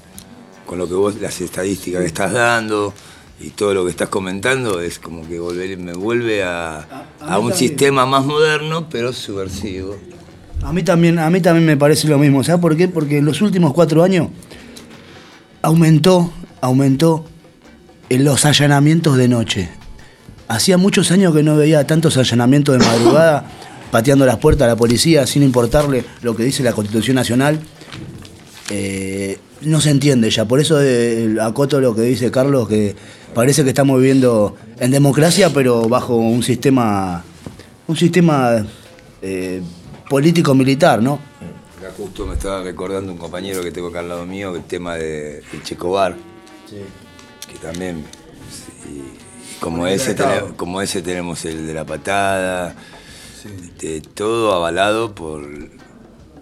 con 0.65 0.79
lo 0.79 0.87
que 0.87 0.95
vos, 0.95 1.17
las 1.21 1.41
estadísticas 1.41 2.01
que 2.03 2.07
estás 2.07 2.33
dando 2.33 2.95
y 3.43 3.51
todo 3.51 3.75
lo 3.75 3.85
que 3.85 3.91
estás 3.91 4.09
comentando, 4.09 4.81
es 4.81 4.99
como 4.99 5.27
que 5.29 5.39
volver, 5.39 5.77
me 5.79 5.95
vuelve 5.95 6.43
a, 6.45 6.79
a 7.21 7.39
un 7.39 7.51
también. 7.51 7.57
sistema 7.57 8.07
más 8.07 8.25
moderno, 8.25 8.89
pero 8.89 9.13
subversivo. 9.13 9.97
A 10.63 10.73
mí 10.73 10.83
también, 10.83 11.19
a 11.19 11.29
mí 11.29 11.41
también 11.41 11.67
me 11.67 11.77
parece 11.77 12.07
lo 12.07 12.19
mismo. 12.19 12.45
¿Sabes 12.45 12.61
por 12.61 12.77
qué? 12.77 12.87
Porque 12.87 13.19
en 13.19 13.25
los 13.25 13.43
últimos 13.43 13.73
cuatro 13.73 14.05
años 14.05 14.29
aumentó, 15.61 16.33
aumentó 16.61 17.25
en 18.09 18.25
los 18.25 18.45
allanamientos 18.45 19.17
de 19.17 19.29
noche. 19.29 19.71
Hacía 20.47 20.77
muchos 20.77 21.11
años 21.11 21.35
que 21.35 21.43
no 21.43 21.57
veía 21.57 21.87
tantos 21.87 22.17
allanamientos 22.17 22.79
de 22.79 22.85
madrugada, 22.85 23.47
pateando 23.91 24.25
las 24.25 24.39
puertas 24.39 24.67
a 24.67 24.69
la 24.69 24.77
policía 24.77 25.27
sin 25.27 25.43
importarle 25.43 26.05
lo 26.23 26.37
que 26.37 26.45
dice 26.45 26.63
la 26.63 26.73
Constitución 26.73 27.17
Nacional. 27.17 27.61
Eh, 28.71 29.39
no 29.63 29.81
se 29.81 29.91
entiende 29.91 30.31
ya. 30.31 30.45
Por 30.47 30.61
eso 30.61 30.79
eh, 30.81 31.37
acoto 31.41 31.81
lo 31.81 31.95
que 31.95 32.03
dice 32.03 32.31
Carlos, 32.31 32.69
que 32.69 32.95
parece 33.35 33.63
que 33.63 33.71
estamos 33.71 33.99
viviendo 33.99 34.57
en 34.79 34.91
democracia, 34.91 35.51
pero 35.53 35.89
bajo 35.89 36.17
un 36.17 36.43
sistema, 36.43 37.25
un 37.87 37.97
sistema 37.97 38.65
eh, 39.21 39.63
político-militar, 40.09 41.03
¿no? 41.03 41.19
Acá 41.79 41.93
justo 41.97 42.27
me 42.27 42.35
estaba 42.35 42.63
recordando 42.63 43.13
un 43.13 43.19
compañero 43.19 43.63
que 43.63 43.73
tengo 43.73 43.89
acá 43.89 44.01
al 44.01 44.09
lado 44.09 44.27
mío, 44.27 44.55
el 44.55 44.65
tema 44.65 44.97
de, 44.97 45.43
del 45.51 45.63
Checobar, 45.63 46.17
que 47.49 47.59
también, 47.59 48.05
sí, 48.51 49.03
como, 49.61 49.87
ese 49.87 50.15
tenemos, 50.15 50.53
como 50.53 50.81
ese 50.81 51.03
tenemos 51.03 51.45
el 51.45 51.67
de 51.67 51.75
la 51.75 51.85
patada, 51.85 52.77
de 53.81 54.01
todo 54.01 54.55
avalado 54.55 55.15
por 55.15 55.43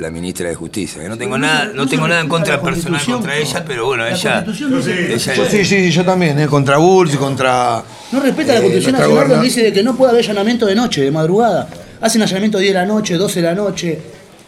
la 0.00 0.10
ministra 0.10 0.48
de 0.48 0.54
Justicia. 0.54 1.02
que 1.02 1.08
no 1.08 1.16
tengo 1.18 1.36
nada, 1.38 1.70
no 1.74 1.86
tengo 1.86 2.08
nada 2.08 2.20
en 2.22 2.28
contra 2.28 2.60
personal 2.60 3.00
contra 3.04 3.36
ella, 3.36 3.64
pero 3.66 3.86
bueno, 3.86 4.06
ella, 4.06 4.44
ella 4.46 5.34
Yo 5.34 5.44
sí, 5.50 5.64
sí, 5.64 5.90
yo 5.90 6.04
también, 6.04 6.38
¿eh? 6.38 6.46
contra 6.46 6.78
Bulls 6.78 7.14
y 7.14 7.16
contra. 7.16 7.82
No 8.12 8.20
respeta 8.20 8.54
la 8.54 8.58
eh, 8.58 8.62
Constitución 8.62 8.92
Nacional 8.92 9.10
goberna- 9.16 9.34
donde 9.34 9.44
dice 9.48 9.62
de 9.62 9.72
que 9.72 9.82
no 9.82 9.94
puede 9.96 10.12
haber 10.12 10.24
allanamiento 10.24 10.66
de 10.66 10.74
noche, 10.74 11.02
de 11.02 11.10
madrugada. 11.10 11.68
Hacen 12.00 12.22
allanamiento 12.22 12.58
10 12.58 12.72
de 12.72 12.78
la 12.80 12.86
noche, 12.86 13.14
12 13.16 13.40
de 13.42 13.46
la 13.46 13.54
noche, 13.54 13.98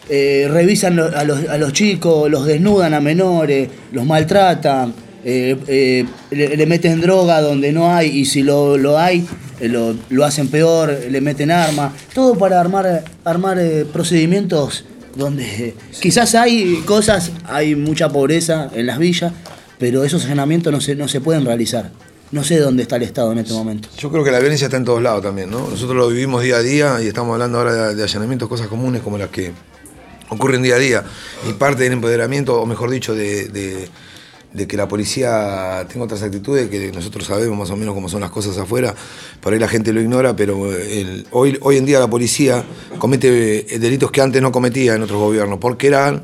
eh, 0.09 0.47
revisan 0.51 0.99
a, 0.99 1.23
los, 1.23 1.47
a 1.47 1.57
los 1.57 1.71
chicos, 1.71 2.29
los 2.29 2.45
desnudan 2.45 2.93
a 2.93 2.99
menores, 2.99 3.69
los 3.91 4.05
maltratan, 4.05 4.93
eh, 5.23 5.55
eh, 5.67 6.05
le, 6.31 6.57
le 6.57 6.65
meten 6.65 6.99
droga 6.99 7.41
donde 7.41 7.71
no 7.71 7.93
hay 7.93 8.09
y 8.09 8.25
si 8.25 8.41
lo, 8.43 8.77
lo 8.77 8.97
hay, 8.99 9.25
eh, 9.61 9.69
lo, 9.69 9.95
lo 10.09 10.25
hacen 10.25 10.49
peor, 10.49 10.93
le 11.09 11.21
meten 11.21 11.51
armas. 11.51 11.93
Todo 12.13 12.37
para 12.37 12.59
armar, 12.59 13.03
armar 13.23 13.57
eh, 13.59 13.85
procedimientos 13.91 14.83
donde 15.15 15.75
quizás 15.99 16.35
hay 16.35 16.81
cosas, 16.85 17.31
hay 17.45 17.75
mucha 17.75 18.09
pobreza 18.09 18.69
en 18.73 18.87
las 18.87 18.97
villas, 18.99 19.31
pero 19.79 20.03
esos 20.03 20.23
allanamientos 20.25 20.71
no 20.73 20.81
se, 20.81 20.95
no 20.95 21.07
se 21.07 21.21
pueden 21.21 21.45
realizar. 21.45 21.91
No 22.31 22.43
sé 22.43 22.57
dónde 22.57 22.81
está 22.81 22.95
el 22.95 23.03
Estado 23.03 23.31
en 23.31 23.37
este 23.39 23.53
momento. 23.53 23.89
Yo 23.97 24.09
creo 24.09 24.23
que 24.23 24.31
la 24.31 24.39
violencia 24.39 24.65
está 24.65 24.77
en 24.77 24.85
todos 24.85 25.03
lados 25.03 25.21
también, 25.21 25.51
¿no? 25.51 25.67
Nosotros 25.69 25.95
lo 25.95 26.07
vivimos 26.07 26.41
día 26.41 26.55
a 26.55 26.61
día 26.61 26.97
y 27.03 27.07
estamos 27.07 27.33
hablando 27.33 27.59
ahora 27.59 27.93
de, 27.93 28.03
allanamientos, 28.03 28.49
cosas 28.49 28.67
comunes 28.67 29.03
como 29.03 29.19
las 29.19 29.29
que 29.29 29.51
ocurren 30.29 30.63
día 30.63 30.75
a 30.75 30.79
día. 30.79 31.03
Y 31.47 31.53
parte 31.53 31.83
del 31.83 31.93
empoderamiento, 31.93 32.59
o 32.59 32.65
mejor 32.65 32.89
dicho, 32.89 33.13
de- 33.13 33.87
de 34.53 34.67
que 34.67 34.77
la 34.77 34.87
policía 34.87 35.85
tenga 35.91 36.05
otras 36.05 36.21
actitudes 36.21 36.69
que 36.69 36.91
nosotros 36.91 37.25
sabemos 37.25 37.57
más 37.57 37.69
o 37.71 37.75
menos 37.75 37.93
cómo 37.93 38.07
son 38.07 38.21
las 38.21 38.31
cosas 38.31 38.57
afuera, 38.57 38.93
por 39.41 39.53
ahí 39.53 39.59
la 39.59 39.67
gente 39.67 39.91
lo 39.91 39.99
ignora, 40.01 40.35
pero 40.35 40.69
hoy, 41.31 41.57
hoy 41.61 41.77
en 41.77 41.85
día 41.85 41.99
la 41.99 42.09
policía 42.09 42.63
comete 42.99 43.75
eh, 43.75 43.79
delitos 43.79 44.11
que 44.11 44.21
antes 44.21 44.41
no 44.41 44.51
cometía 44.51 44.95
en 44.95 45.01
otros 45.01 45.19
gobiernos, 45.19 45.59
porque 45.59 45.87
eran... 45.87 46.23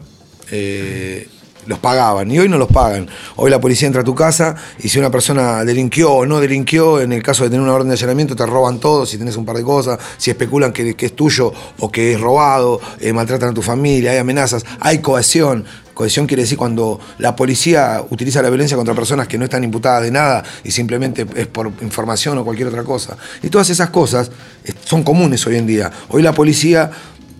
eh, 0.52 1.28
los 1.66 1.80
pagaban 1.80 2.30
y 2.32 2.40
hoy 2.40 2.50
no 2.50 2.58
los 2.58 2.70
pagan. 2.70 3.08
Hoy 3.36 3.52
la 3.52 3.60
policía 3.60 3.88
entra 3.88 4.02
a 4.02 4.06
tu 4.06 4.16
casa 4.16 4.56
y 4.80 4.90
si 4.90 5.00
una 5.00 5.12
persona 5.12 5.64
delinquió 5.64 6.12
o 6.12 6.26
no 6.26 6.40
delinquió, 6.40 7.00
en 7.00 7.14
el 7.14 7.24
caso 7.24 7.44
de 7.44 7.50
tener 7.50 7.62
una 7.62 7.74
orden 7.74 7.88
de 7.90 7.94
allanamiento 7.94 8.36
te 8.36 8.46
roban 8.46 8.80
todo, 8.80 9.06
si 9.06 9.18
tenés 9.18 9.38
un 9.38 9.46
par 9.46 9.58
de 9.58 9.64
cosas, 9.64 10.00
si 10.18 10.32
especulan 10.32 10.74
que, 10.74 10.96
es 10.98 11.16
tuyo 11.16 11.54
o 11.80 11.92
que 11.92 12.14
es 12.14 12.22
robado, 12.22 12.80
eh, 13.00 13.14
maltratan 13.14 13.50
a 13.50 13.54
tu 13.54 13.62
familia, 13.62 14.12
hay 14.12 14.18
amenazas, 14.18 14.66
hay 14.80 15.00
cohesión. 15.00 15.66
Cohesión 15.94 16.28
quiere 16.28 16.44
decir 16.44 16.58
cuando 16.58 16.98
la 17.18 17.36
policía 17.36 18.02
utiliza 18.10 18.42
la 18.42 18.48
violencia 18.48 18.78
contra 18.78 18.96
personas 18.96 19.28
que 19.28 19.38
no 19.38 19.44
están 19.44 19.66
imputadas 19.66 20.04
de 20.04 20.12
nada 20.12 20.46
y 20.64 20.72
simplemente 20.72 21.28
es 21.36 21.48
por 21.48 21.70
información 21.82 22.38
o 22.38 22.46
cualquier 22.46 22.70
otra 22.70 22.86
cosa. 22.86 23.18
Y 23.44 23.50
todas 23.50 23.70
esas 23.70 23.90
cosas 23.90 24.32
eh, 24.64 24.72
son 24.86 25.04
comunes 25.04 25.46
hoy 25.46 25.58
en 25.58 25.68
día. 25.68 25.92
Hoy 26.08 26.22
la 26.22 26.32
policía 26.32 26.90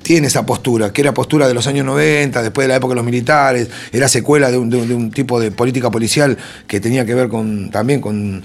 tiene 0.02 0.28
esa 0.28 0.46
postura, 0.46 0.92
que 0.94 1.02
era 1.02 1.14
postura 1.14 1.48
de 1.48 1.54
los 1.54 1.68
años 1.68 1.86
90, 1.86 2.42
después 2.42 2.66
de 2.66 2.70
la 2.70 2.76
época 2.78 2.92
de 2.92 2.96
los 2.98 3.06
militares, 3.06 3.68
era 3.92 4.08
secuela 4.08 4.50
de 4.52 4.58
un, 4.58 4.70
de 4.70 4.78
un- 4.78 4.88
de 4.88 4.96
un 4.96 5.12
tipo 5.12 5.40
de 5.40 5.52
política 5.52 5.92
policial 5.92 6.38
que 6.68 6.80
tenía 6.80 7.06
que 7.06 7.14
ver 7.16 7.28
con 7.30 7.70
también 7.70 8.00
con, 8.02 8.42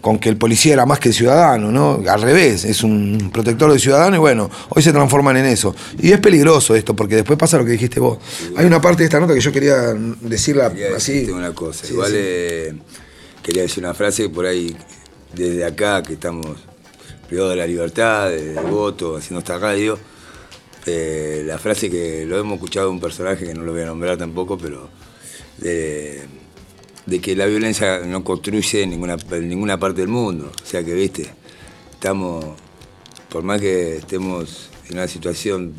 con 0.00 0.18
que 0.18 0.28
el 0.28 0.36
policía 0.36 0.74
era 0.74 0.86
más 0.86 0.98
que 1.00 1.08
el 1.08 1.14
ciudadano, 1.14 1.72
¿no? 1.72 2.02
Al 2.08 2.22
revés, 2.22 2.64
es 2.64 2.82
un 2.82 3.30
protector 3.32 3.70
del 3.70 3.80
ciudadano 3.80 4.16
y 4.16 4.18
bueno, 4.18 4.50
hoy 4.68 4.82
se 4.82 4.92
transforman 4.92 5.36
en 5.38 5.46
eso. 5.46 5.74
Y 5.98 6.12
es 6.12 6.20
peligroso 6.20 6.74
esto, 6.76 6.94
porque 6.94 7.16
después 7.16 7.38
pasa 7.38 7.56
lo 7.58 7.64
que 7.64 7.72
dijiste 7.72 7.98
vos. 7.98 8.18
Hay 8.56 8.66
una 8.66 8.80
parte 8.80 8.98
de 8.98 9.04
esta 9.06 9.18
nota 9.18 9.34
que 9.34 9.40
yo 9.40 9.50
quería 9.52 9.94
decirla 10.20 10.70
Quería 10.70 10.96
así. 10.96 11.28
una 11.30 11.52
cosa. 11.52 11.86
Sí, 11.86 11.92
Igual 11.92 12.10
sí. 12.10 12.16
eh, 12.18 12.74
quería 13.42 13.62
decir 13.62 13.82
una 13.82 13.94
frase 13.94 14.24
que 14.24 14.28
por 14.28 14.46
ahí, 14.46 14.76
desde 15.34 15.64
acá, 15.64 16.02
que 16.02 16.12
estamos 16.12 16.46
privados 17.28 17.50
de 17.52 17.56
la 17.56 17.66
libertad, 17.66 18.28
de 18.30 18.54
voto, 18.70 19.16
haciendo 19.16 19.40
esta 19.40 19.58
radio, 19.58 19.98
eh, 20.86 21.42
la 21.44 21.58
frase 21.58 21.90
que 21.90 22.24
lo 22.24 22.38
hemos 22.38 22.54
escuchado 22.54 22.86
de 22.86 22.92
un 22.92 23.00
personaje 23.00 23.44
que 23.44 23.54
no 23.54 23.62
lo 23.62 23.72
voy 23.72 23.82
a 23.82 23.86
nombrar 23.86 24.16
tampoco, 24.16 24.56
pero 24.56 24.88
de, 25.58 26.28
que 27.20 27.34
la 27.34 27.46
violencia 27.46 28.00
no 28.00 28.22
construye 28.22 28.86
ninguna, 28.86 29.16
ninguna 29.16 29.78
parte 29.78 30.02
del 30.02 30.08
mundo. 30.08 30.52
O 30.62 30.66
sea 30.66 30.84
que, 30.84 30.94
viste, 30.94 31.28
estamos, 31.92 32.44
por 33.28 33.42
más 33.42 33.60
que 33.60 33.96
estemos 33.96 34.70
en 34.88 34.94
una 34.94 35.08
situación 35.08 35.74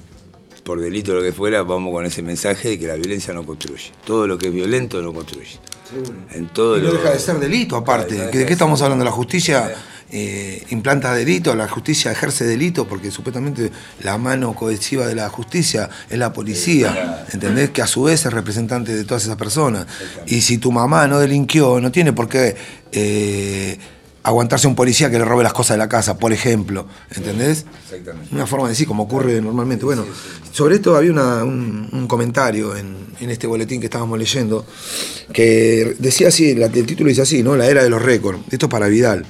por 0.63 0.81
delito 0.81 1.13
o 1.13 1.15
lo 1.15 1.21
que 1.21 1.31
fuera, 1.31 1.63
vamos 1.63 1.93
con 1.93 2.05
ese 2.05 2.21
mensaje 2.21 2.69
de 2.69 2.79
que 2.79 2.87
la 2.87 2.95
violencia 2.95 3.33
no 3.33 3.45
construye. 3.45 3.91
Todo 4.05 4.27
lo 4.27 4.37
que 4.37 4.47
es 4.47 4.53
violento 4.53 5.01
no 5.01 5.13
construye. 5.13 5.57
En 6.33 6.47
todo 6.49 6.77
Y 6.77 6.81
no 6.81 6.87
lo- 6.87 6.93
deja 6.95 7.11
de 7.11 7.19
ser 7.19 7.39
delito 7.39 7.75
aparte. 7.75 8.15
Claro, 8.15 8.25
no 8.25 8.31
¿Que 8.31 8.37
¿De 8.39 8.43
qué 8.45 8.49
de 8.49 8.53
estamos 8.53 8.79
ser. 8.79 8.85
hablando? 8.85 9.05
La 9.05 9.11
justicia 9.11 9.73
eh, 10.09 10.63
implanta 10.69 11.13
delito, 11.13 11.53
la 11.55 11.67
justicia 11.67 12.11
ejerce 12.11 12.45
delito, 12.45 12.87
porque 12.87 13.11
supuestamente 13.11 13.71
la 14.03 14.17
mano 14.17 14.53
cohesiva 14.55 15.05
de 15.05 15.15
la 15.15 15.27
justicia 15.29 15.89
es 16.09 16.17
la 16.17 16.31
policía, 16.31 17.25
¿entendés? 17.33 17.71
Que 17.71 17.81
a 17.81 17.87
su 17.87 18.03
vez 18.03 18.25
es 18.25 18.31
representante 18.31 18.95
de 18.95 19.03
todas 19.03 19.23
esas 19.25 19.35
personas. 19.35 19.85
Y 20.25 20.41
si 20.41 20.59
tu 20.59 20.71
mamá 20.71 21.07
no 21.07 21.19
delinquió, 21.19 21.81
no 21.81 21.91
tiene 21.91 22.13
por 22.13 22.29
qué 22.29 22.55
eh, 22.93 23.77
aguantarse 24.27 24.67
a 24.67 24.69
un 24.69 24.75
policía 24.75 25.09
que 25.09 25.17
le 25.17 25.25
robe 25.25 25.43
las 25.43 25.53
cosas 25.53 25.75
de 25.75 25.79
la 25.79 25.87
casa, 25.89 26.17
por 26.17 26.33
ejemplo, 26.33 26.85
¿entendés? 27.15 27.65
Exactamente. 27.85 28.35
Una 28.35 28.45
forma 28.45 28.65
de 28.67 28.71
decir, 28.73 28.85
como 28.87 29.03
ocurre 29.03 29.41
normalmente. 29.41 29.85
Bueno, 29.85 30.05
sobre 30.51 30.75
esto 30.75 30.95
había 30.95 31.11
una- 31.11 31.43
un, 31.43 31.87
un 31.91 32.07
comentario 32.07 32.75
en, 32.75 32.95
en 33.19 33.29
este 33.29 33.47
boletín 33.47 33.79
que 33.79 33.87
estábamos 33.87 34.19
leyendo, 34.19 34.65
que 35.33 35.95
decía 35.99 36.27
así, 36.29 36.55
la- 36.55 36.67
el 36.67 36.85
título 36.85 37.09
dice 37.09 37.21
así, 37.21 37.43
¿no? 37.43 37.55
La 37.55 37.67
era 37.67 37.83
de 37.83 37.89
los 37.89 38.01
récords. 38.01 38.39
Esto 38.51 38.65
es 38.67 38.69
para 38.71 38.87
Vidal. 38.87 39.25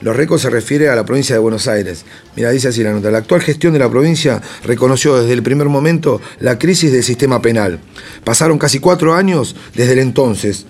Los 0.00 0.14
récords 0.14 0.42
se 0.42 0.50
refiere 0.50 0.88
a 0.88 0.94
la 0.94 1.04
provincia 1.04 1.34
de 1.34 1.40
Buenos 1.40 1.66
Aires. 1.66 2.04
Mira, 2.36 2.50
dice 2.50 2.68
así 2.68 2.84
la 2.84 2.92
nota. 2.92 3.10
La 3.10 3.18
actual 3.18 3.40
gestión 3.40 3.72
de 3.72 3.80
la 3.80 3.90
provincia 3.90 4.40
reconoció 4.62 5.16
desde 5.20 5.32
el 5.32 5.42
primer 5.42 5.68
momento 5.68 6.20
la 6.38 6.56
crisis 6.56 6.92
del 6.92 7.02
sistema 7.02 7.42
penal. 7.42 7.80
Pasaron 8.22 8.58
casi 8.58 8.78
cuatro 8.78 9.14
años 9.14 9.56
desde 9.74 9.94
el 9.94 9.98
entonces. 9.98 10.66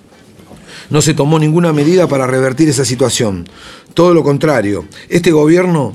No 0.91 1.03
se 1.03 1.15
tomó 1.15 1.39
ninguna 1.39 1.73
medida 1.73 2.07
para 2.07 2.27
revertir 2.27 2.69
esa 2.69 2.85
situación. 2.85 3.49
Todo 3.95 4.15
lo 4.15 4.23
contrario, 4.23 4.87
este 5.09 5.31
gobierno 5.31 5.95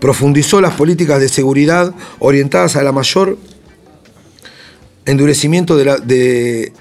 profundizó 0.00 0.60
las 0.60 0.74
políticas 0.74 1.20
de 1.20 1.28
seguridad 1.28 1.94
orientadas 2.18 2.76
a 2.76 2.82
la 2.82 2.92
mayor 2.92 3.38
endurecimiento 5.04 5.76
de 5.76 5.84
la, 5.84 5.96
de, 5.98 6.72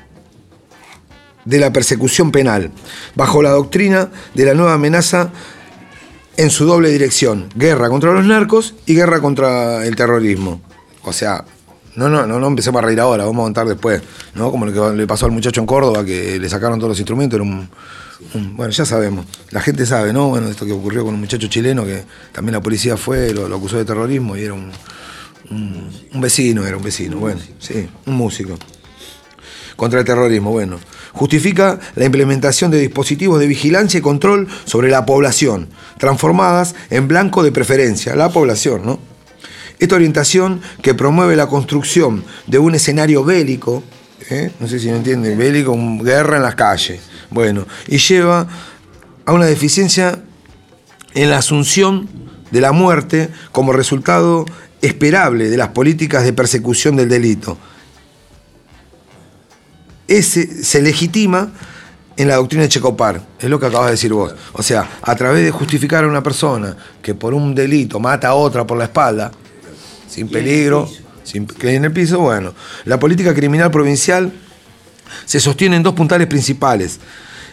de 1.45 1.59
la 1.59 1.73
persecución 1.73 2.31
penal, 2.31 2.71
bajo 3.15 3.41
la 3.41 3.51
doctrina 3.51 4.09
de 4.33 4.45
la 4.45 4.53
nueva 4.53 4.73
amenaza 4.73 5.31
en 6.37 6.49
su 6.49 6.65
doble 6.65 6.89
dirección, 6.89 7.49
guerra 7.55 7.89
contra 7.89 8.13
los 8.13 8.25
narcos 8.25 8.73
y 8.85 8.95
guerra 8.95 9.19
contra 9.19 9.85
el 9.85 9.95
terrorismo. 9.95 10.61
O 11.03 11.13
sea, 11.13 11.45
no, 11.95 12.09
no, 12.09 12.25
no, 12.25 12.39
no 12.39 12.47
empecemos 12.47 12.81
a 12.81 12.85
reír 12.85 12.99
ahora, 12.99 13.25
vamos 13.25 13.41
a 13.41 13.45
contar 13.45 13.67
después, 13.67 14.01
¿no? 14.35 14.49
Como 14.51 14.65
lo 14.65 14.71
que 14.91 14.95
le 14.97 15.07
pasó 15.07 15.25
al 15.25 15.31
muchacho 15.31 15.59
en 15.61 15.67
Córdoba, 15.67 16.05
que 16.05 16.39
le 16.39 16.49
sacaron 16.49 16.79
todos 16.79 16.89
los 16.89 16.99
instrumentos, 16.99 17.35
era 17.37 17.43
un, 17.43 17.69
un- 18.33 18.55
bueno, 18.55 18.71
ya 18.71 18.85
sabemos, 18.85 19.25
la 19.51 19.61
gente 19.61 19.85
sabe, 19.85 20.13
¿no? 20.13 20.29
Bueno, 20.29 20.47
esto 20.47 20.65
que 20.65 20.71
ocurrió 20.71 21.03
con 21.03 21.13
un 21.13 21.19
muchacho 21.19 21.47
chileno 21.47 21.83
que 21.85 22.03
también 22.31 22.53
la 22.53 22.61
policía 22.61 22.95
fue, 22.97 23.33
lo, 23.33 23.47
lo 23.49 23.55
acusó 23.57 23.77
de 23.77 23.85
terrorismo 23.85 24.37
y 24.37 24.43
era 24.43 24.53
un, 24.53 24.71
un, 25.49 25.89
un 26.13 26.21
vecino, 26.21 26.65
era 26.65 26.77
un 26.77 26.83
vecino, 26.83 27.17
bueno, 27.17 27.41
sí, 27.59 27.87
un 28.05 28.15
músico. 28.15 28.57
Contra 29.75 29.99
el 29.99 30.05
terrorismo, 30.05 30.51
bueno. 30.51 30.79
Justifica 31.13 31.79
la 31.95 32.05
implementación 32.05 32.71
de 32.71 32.79
dispositivos 32.79 33.39
de 33.39 33.47
vigilancia 33.47 33.97
y 33.97 34.01
control 34.01 34.47
sobre 34.63 34.89
la 34.89 35.05
población, 35.05 35.67
transformadas 35.97 36.73
en 36.89 37.07
blanco 37.07 37.43
de 37.43 37.51
preferencia, 37.51 38.15
la 38.15 38.29
población, 38.29 38.85
¿no? 38.85 38.99
Esta 39.81 39.95
orientación 39.95 40.61
que 40.83 40.93
promueve 40.93 41.35
la 41.35 41.47
construcción 41.47 42.23
de 42.45 42.59
un 42.59 42.75
escenario 42.75 43.23
bélico, 43.23 43.81
¿eh? 44.29 44.51
no 44.59 44.67
sé 44.67 44.79
si 44.79 44.91
me 44.91 44.97
entienden, 44.97 45.35
bélico, 45.35 45.75
guerra 46.03 46.37
en 46.37 46.43
las 46.43 46.53
calles, 46.53 47.01
bueno, 47.31 47.65
y 47.87 47.97
lleva 47.97 48.47
a 49.25 49.33
una 49.33 49.47
deficiencia 49.47 50.21
en 51.15 51.31
la 51.31 51.39
asunción 51.39 52.07
de 52.51 52.61
la 52.61 52.73
muerte 52.73 53.29
como 53.51 53.73
resultado 53.73 54.45
esperable 54.83 55.49
de 55.49 55.57
las 55.57 55.69
políticas 55.69 56.25
de 56.25 56.33
persecución 56.33 56.95
del 56.95 57.09
delito. 57.09 57.57
Ese 60.07 60.63
se 60.63 60.83
legitima 60.83 61.53
en 62.17 62.27
la 62.27 62.35
doctrina 62.35 62.65
de 62.65 62.69
Checopar, 62.69 63.19
es 63.39 63.49
lo 63.49 63.59
que 63.59 63.65
acabas 63.65 63.87
de 63.87 63.93
decir 63.93 64.13
vos. 64.13 64.35
O 64.53 64.61
sea, 64.61 64.87
a 65.01 65.15
través 65.15 65.43
de 65.43 65.49
justificar 65.49 66.03
a 66.03 66.07
una 66.07 66.21
persona 66.21 66.77
que 67.01 67.15
por 67.15 67.33
un 67.33 67.55
delito 67.55 67.99
mata 67.99 68.27
a 68.27 68.35
otra 68.35 68.67
por 68.67 68.77
la 68.77 68.83
espalda, 68.83 69.31
sin 70.11 70.27
peligro, 70.27 70.89
sin, 71.23 71.47
que 71.47 71.73
en 71.73 71.85
el 71.85 71.93
piso, 71.93 72.19
bueno. 72.19 72.53
La 72.85 72.99
política 72.99 73.33
criminal 73.33 73.71
provincial 73.71 74.33
se 75.25 75.39
sostiene 75.39 75.77
en 75.77 75.83
dos 75.83 75.93
puntales 75.93 76.27
principales. 76.27 76.99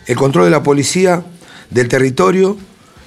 El 0.06 0.16
control 0.16 0.46
de 0.46 0.50
la 0.50 0.62
policía 0.62 1.22
del 1.70 1.88
territorio 1.88 2.58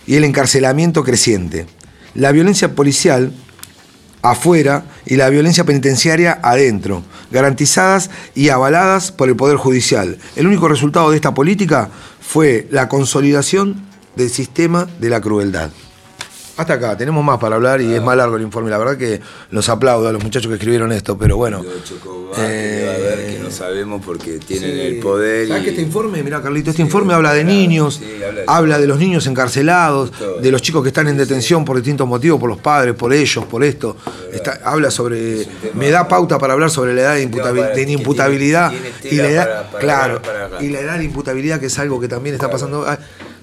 y 0.08 0.16
el 0.16 0.24
encarcelamiento 0.24 1.04
creciente. 1.04 1.68
La 2.16 2.32
violencia 2.32 2.74
policial 2.76 3.34
afuera 4.22 4.86
y 5.06 5.16
la 5.16 5.30
violencia 5.30 5.66
penitenciaria 5.66 6.40
adentro, 6.44 7.04
garantizadas 7.32 8.10
y 8.36 8.50
avaladas 8.50 9.12
por 9.12 9.30
el 9.30 9.36
Poder 9.36 9.58
Judicial. 9.58 10.18
El 10.36 10.48
único 10.48 10.68
resultado 10.68 11.10
de 11.10 11.16
esta 11.18 11.34
política 11.34 11.90
fue 12.22 12.68
la 12.72 12.88
consolidación 12.88 13.84
del 14.16 14.30
sistema 14.30 14.88
de 15.00 15.10
la 15.10 15.20
crueldad. 15.20 15.72
Hasta 16.62 16.74
acá, 16.76 16.96
tenemos 16.96 17.24
más 17.26 17.40
para 17.40 17.56
hablar 17.56 17.82
y 17.82 17.92
es 17.92 18.04
más 18.04 18.16
largo 18.16 18.36
el 18.36 18.44
informe. 18.44 18.70
La 18.70 18.78
verdad 18.78 18.96
que 18.96 19.20
los 19.50 19.68
aplaudo 19.68 20.08
a 20.08 20.12
los 20.12 20.24
muchachos 20.24 20.48
que 20.48 20.54
escribieron 20.58 20.92
esto, 20.92 21.18
pero 21.18 21.36
bueno. 21.36 21.64
Que 22.36 22.42
debe 22.42 22.90
haber 22.90 23.26
que 23.34 23.40
no 23.40 23.50
sabemos 23.50 24.06
porque 24.06 24.38
tienen 24.38 24.78
el 24.78 25.00
poder. 25.00 25.48
¿Sabes 25.48 25.62
y- 25.62 25.66
que 25.66 25.70
este 25.72 25.82
informe, 25.82 26.22
mira 26.22 26.40
Carlito, 26.40 26.70
este 26.70 26.84
informe 26.84 27.16
habla 27.16 27.34
de 27.34 27.44
niños, 27.44 28.00
habla 28.46 28.78
de 28.78 28.86
los 28.86 29.00
niños 29.00 29.26
encarcelados, 29.26 30.12
de 30.40 30.52
los 30.52 30.62
chicos 30.62 30.84
que 30.84 30.90
están 30.90 31.08
en 31.08 31.18
detención 31.18 31.66
por 31.66 31.78
distintos 31.78 32.08
motivos, 32.08 32.40
por 32.40 32.48
los 32.50 32.60
padres, 32.60 32.94
por 32.94 33.12
ellos, 33.12 33.44
por 33.46 33.64
esto. 33.64 33.98
Está- 34.32 34.60
habla 34.64 34.92
sobre, 34.92 35.48
me 35.74 35.90
da 35.90 36.08
pauta 36.08 36.38
para 36.38 36.54
hablar 36.54 36.70
sobre 36.70 36.94
la 36.94 37.02
edad 37.02 37.16
de, 37.16 37.28
imputabil- 37.28 37.74
de 37.74 37.92
imputabilidad 37.92 38.72
y 39.04 39.16
la 39.16 39.30
edad, 39.30 39.46
para- 39.48 39.70
para 39.72 39.80
claro, 39.80 40.22
para 40.22 40.64
y 40.64 40.70
la 40.70 40.80
edad 40.80 40.98
de 41.00 41.06
imputabilidad 41.06 41.60
que 41.60 41.66
es 41.66 41.80
algo 41.80 42.00
que 42.00 42.08
también 42.08 42.36
está 42.36 42.52
pasando. 42.52 42.86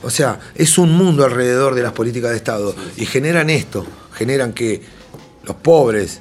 O 0.03 0.11
sea, 0.11 0.38
es 0.55 0.78
un 0.78 0.92
mundo 0.92 1.24
alrededor 1.24 1.74
de 1.74 1.82
las 1.82 1.92
políticas 1.92 2.30
de 2.30 2.36
Estado 2.36 2.74
y 2.96 3.05
generan 3.07 3.51
esto, 3.51 3.84
generan 4.12 4.53
que 4.53 4.80
los 5.44 5.57
pobres 5.57 6.20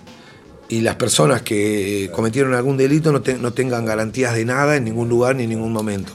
y 0.69 0.82
las 0.82 0.95
personas 0.95 1.43
que 1.43 2.09
cometieron 2.13 2.53
algún 2.53 2.75
delito 2.75 3.11
no, 3.11 3.21
te- 3.21 3.38
no 3.38 3.53
tengan 3.53 3.86
garantías 3.86 4.34
de 4.36 4.43
nada 4.45 4.75
en 4.75 4.84
ningún 4.84 5.07
lugar 5.07 5.36
ni 5.36 5.43
en 5.43 5.49
ningún 5.49 5.71
momento. 5.71 6.11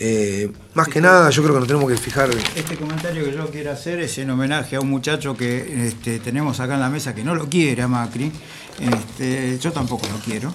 Eh, 0.00 0.50
más 0.74 0.88
que 0.88 1.00
nada, 1.00 1.30
yo 1.30 1.42
creo 1.42 1.54
que 1.54 1.60
nos 1.60 1.68
tenemos 1.68 1.88
que 1.88 1.96
fijar. 1.96 2.28
Este 2.56 2.76
comentario 2.76 3.24
que 3.24 3.32
yo 3.32 3.46
quiero 3.50 3.70
hacer 3.70 4.00
es 4.00 4.18
en 4.18 4.30
homenaje 4.30 4.74
a 4.74 4.80
un 4.80 4.88
muchacho 4.90 5.36
que 5.36 5.86
este, 5.86 6.18
tenemos 6.18 6.58
acá 6.58 6.74
en 6.74 6.80
la 6.80 6.88
mesa 6.90 7.14
que 7.14 7.22
no 7.22 7.34
lo 7.36 7.48
quiere 7.48 7.82
a 7.82 7.88
Macri. 7.88 8.32
Este, 8.80 9.58
yo 9.60 9.70
tampoco 9.70 10.08
lo 10.08 10.18
quiero. 10.18 10.52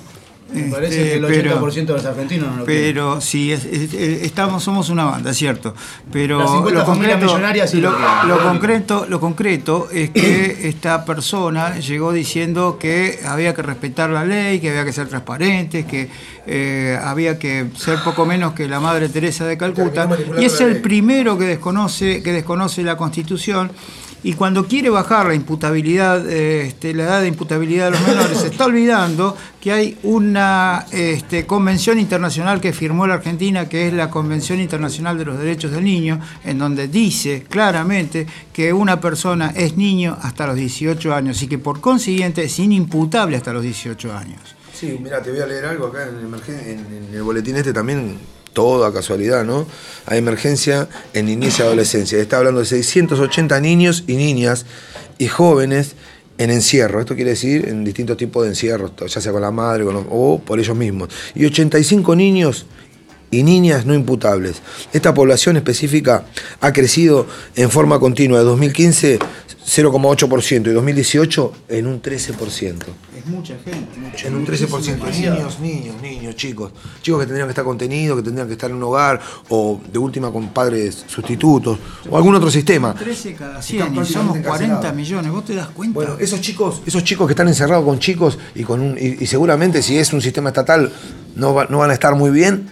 Me 0.54 0.72
parece 0.72 0.98
Este, 0.98 1.10
que 1.10 1.16
el 1.16 1.26
pero- 1.26 1.60
80% 1.62 1.86
de 1.88 1.94
los 1.94 2.06
argentinos 2.06 2.50
no 2.52 2.58
lo 2.60 2.66
quieren. 2.66 2.84
Pero 2.94 3.20
sí, 3.22 3.52
es- 3.52 3.66
es- 3.66 3.94
es- 3.94 4.24
estamos, 4.24 4.64
somos 4.64 4.90
una 4.90 5.04
banda, 5.06 5.34
cierto. 5.34 5.76
Pero 6.12 6.40
Las 6.40 6.50
50 6.52 6.80
lo 6.80 6.86
familias 6.86 7.12
concreto, 7.16 7.34
millonarias 7.36 7.70
sí 7.72 7.82
lo 7.82 7.92
lo, 7.92 7.98
quieren. 7.98 8.28
lo 8.30 8.44
concreto, 8.44 9.06
lo 9.10 9.20
concreto 9.20 9.90
es 9.92 10.10
que 10.12 10.58
esta 10.70 11.04
persona 11.06 11.78
llegó 11.80 12.14
diciendo 12.14 12.78
que 12.80 13.20
había 13.26 13.54
que 13.54 13.62
respetar 13.62 14.10
la 14.10 14.24
ley, 14.24 14.60
que 14.60 14.70
había 14.70 14.86
que 14.86 14.94
ser 14.94 15.08
transparentes, 15.10 15.86
que 15.86 16.10
eh, 16.46 16.98
había 17.04 17.38
que 17.38 17.66
ser 17.76 18.00
poco 18.04 18.26
menos 18.26 18.54
que 18.54 18.68
la 18.70 18.80
Madre 18.80 19.10
Teresa 19.10 19.46
de 19.46 19.58
Calcuta. 19.58 20.08
Y 20.40 20.46
es 20.46 20.62
el 20.62 20.78
primero 20.82 21.38
que 21.38 21.44
desconoce, 21.46 22.24
que 22.24 22.32
desconoce 22.32 22.84
la 22.84 22.96
Constitución. 22.96 23.70
Y 24.28 24.34
cuando 24.34 24.68
quiere 24.68 24.90
bajar 24.90 25.28
la 25.28 25.36
imputabilidad, 25.36 26.30
eh, 26.30 26.68
este, 26.68 26.94
la 26.94 27.04
edad 27.04 27.22
de 27.22 27.30
imputabilidad 27.30 27.86
de 27.86 27.92
los 27.92 28.02
menores, 28.06 28.38
se 28.38 28.48
está 28.48 28.66
olvidando 28.66 29.38
que 29.62 29.72
hay 29.72 29.98
una 30.04 30.86
este, 30.92 31.46
convención 31.46 31.98
internacional 31.98 32.60
que 32.60 32.74
firmó 32.74 33.08
la 33.08 33.14
Argentina, 33.14 33.70
que 33.70 33.88
es 33.88 33.94
la 33.94 34.10
Convención 34.10 34.60
Internacional 34.60 35.18
de 35.18 35.24
los 35.24 35.40
Derechos 35.40 35.72
del 35.72 35.86
Niño, 35.86 36.20
en 36.44 36.58
donde 36.60 36.90
dice 36.90 37.46
claramente 37.48 38.28
que 38.52 38.74
una 38.74 39.00
persona 39.00 39.54
es 39.56 39.78
niño 39.78 40.18
hasta 40.22 40.46
los 40.46 40.58
18 40.58 41.16
años 41.16 41.42
y 41.42 41.48
que 41.48 41.58
por 41.58 41.80
consiguiente 41.80 42.44
es 42.44 42.60
inimputable 42.60 43.38
hasta 43.38 43.54
los 43.54 43.64
18 43.64 44.12
años. 44.12 44.42
Sí, 44.74 45.00
mira, 45.02 45.24
te 45.24 45.32
voy 45.32 45.40
a 45.40 45.46
leer 45.46 45.68
algo 45.68 45.88
acá 45.88 46.04
en 46.04 47.08
el, 47.14 47.24
boletín 47.24 47.56
este 47.56 47.72
también, 47.72 48.20
toda 48.58 48.92
casualidad, 48.92 49.46
¿no? 49.46 49.68
Hay 50.08 50.18
emergencia 50.18 50.90
en 51.14 51.28
niñez 51.28 51.60
y 51.60 51.62
adolescencia. 51.62 52.18
Está 52.18 52.40
hablando 52.40 52.60
de 52.60 52.66
680 52.66 53.62
niños 53.62 54.04
y 54.08 54.16
niñas 54.16 54.66
y 55.20 55.28
jóvenes 55.28 55.94
en 56.40 56.50
encierro. 56.50 57.00
Esto 57.00 57.14
quiere 57.14 57.30
decir 57.30 57.68
en 57.68 57.84
distintos 57.84 58.18
tipos 58.18 58.42
de 58.42 58.50
encierros, 58.50 58.94
ya 59.10 59.22
sea 59.22 59.32
con 59.32 59.44
la 59.44 59.52
madre 59.52 59.84
o 59.86 60.42
por 60.44 60.60
ellos 60.60 60.76
mismos. 60.76 61.10
Y 61.36 61.46
85 61.46 62.16
niños 62.16 62.66
y 63.32 63.44
niñas 63.44 63.86
no 63.86 63.94
imputables. 63.94 64.62
Esta 64.94 65.14
población 65.14 65.58
específica 65.58 66.26
ha 66.62 66.72
crecido 66.74 67.28
en 67.56 67.70
forma 67.70 68.00
continua 68.00 68.40
de 68.40 68.46
2015 68.46 69.20
0,8% 69.68 70.68
y 70.68 70.74
2018 70.74 71.52
en 71.68 71.88
un 71.88 72.02
13%. 72.02 72.74
Es 73.18 73.26
mucha 73.26 73.54
gente. 73.66 74.26
En 74.26 74.36
un 74.36 74.46
13%. 74.48 75.12
Niños, 75.12 75.60
niños, 75.60 76.02
niños, 76.02 76.36
chicos. 76.38 76.72
Chicos 77.02 77.20
que 77.20 77.26
tendrían 77.26 77.48
que 77.48 77.52
estar 77.52 77.66
contenidos, 77.66 78.16
que 78.18 78.24
tendrían 78.24 78.48
que 78.48 78.54
estar 78.54 78.70
en 78.70 78.78
un 78.78 78.84
hogar, 78.84 79.20
o 79.50 79.82
de 79.92 80.00
última 80.00 80.32
con 80.32 80.50
padres 80.54 81.04
sustitutos, 81.08 81.78
o 82.10 82.16
algún 82.16 82.34
otro 82.36 82.50
sistema. 82.50 82.94
13 82.94 83.34
cada 83.34 83.60
Están 83.60 83.64
100 83.64 83.82
y 83.82 84.06
somos 84.06 84.38
prácticamente 84.38 84.48
40 84.48 84.66
encarcelados. 84.66 84.96
millones, 84.96 85.32
¿vos 85.34 85.44
te 85.46 85.56
das 85.56 85.68
cuenta? 85.68 85.94
Bueno, 85.96 86.16
esos 86.18 86.40
chicos, 86.40 86.82
esos 86.86 87.04
chicos 87.04 87.28
que 87.28 87.34
están 87.34 87.50
encerrados 87.50 87.84
con 87.84 88.00
chicos 88.00 88.40
y 88.56 88.64
con 88.64 88.80
un, 88.80 88.98
y, 88.98 89.22
y 89.22 89.28
seguramente 89.28 89.82
si 89.82 89.98
es 89.98 90.14
un 90.14 90.22
sistema 90.22 90.50
estatal 90.50 90.92
no, 91.36 91.54
va- 91.54 91.68
no 91.70 91.80
van 91.80 91.92
a 91.92 91.94
estar 91.94 92.16
muy 92.16 92.32
bien, 92.32 92.70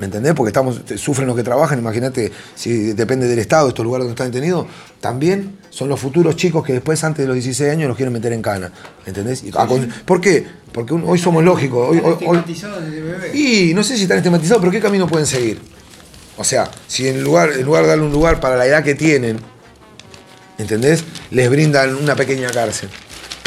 ¿me 0.00 0.06
entendés? 0.06 0.32
Porque 0.34 0.48
estamos, 0.48 0.80
sufren 0.96 1.28
los 1.28 1.36
que 1.36 1.42
trabajan, 1.44 1.78
imagínate 1.78 2.32
si 2.56 2.92
depende 2.94 3.28
del 3.28 3.38
Estado, 3.38 3.68
estos 3.68 3.84
lugares 3.84 4.06
donde 4.06 4.14
están 4.20 4.32
detenidos, 4.32 4.66
también 5.00 5.58
son 5.70 5.88
los 5.88 6.00
futuros 6.00 6.34
chicos 6.34 6.64
que 6.64 6.72
después 6.72 7.04
antes 7.04 7.22
de 7.22 7.26
los 7.28 7.34
16 7.34 7.70
años 7.70 7.86
los 7.86 7.96
quieren 7.96 8.12
meter 8.12 8.32
en 8.32 8.42
cana, 8.42 8.72
¿entendés? 9.06 9.44
Con- 9.68 9.88
¿Por 10.06 10.20
qué? 10.20 10.44
Porque 10.72 10.94
un- 10.94 11.04
hoy 11.06 11.18
somos 11.18 11.44
lógicos, 11.44 11.90
hoy, 11.90 12.00
hoy- 12.02 12.12
Estigmatizados 12.14 12.82
desde 12.84 13.00
bebé. 13.02 13.36
y 13.38 13.74
no 13.74 13.84
sé 13.84 13.96
si 13.96 14.02
están 14.02 14.16
estigmatizados, 14.18 14.60
pero 14.60 14.72
¿qué 14.72 14.80
camino 14.80 15.06
pueden 15.06 15.26
seguir? 15.26 15.60
O 16.38 16.44
sea, 16.44 16.68
si 16.88 17.06
en 17.06 17.22
lugar, 17.22 17.50
en 17.52 17.64
lugar 17.66 17.82
de 17.82 17.90
darle 17.90 18.04
un 18.06 18.12
lugar 18.12 18.40
para 18.40 18.56
la 18.56 18.66
edad 18.66 18.82
que 18.82 18.94
tienen, 18.94 19.36
¿entendés? 20.58 21.04
Les 21.30 21.50
brindan 21.50 21.94
una 21.94 22.14
pequeña 22.16 22.48
cárcel. 22.50 22.88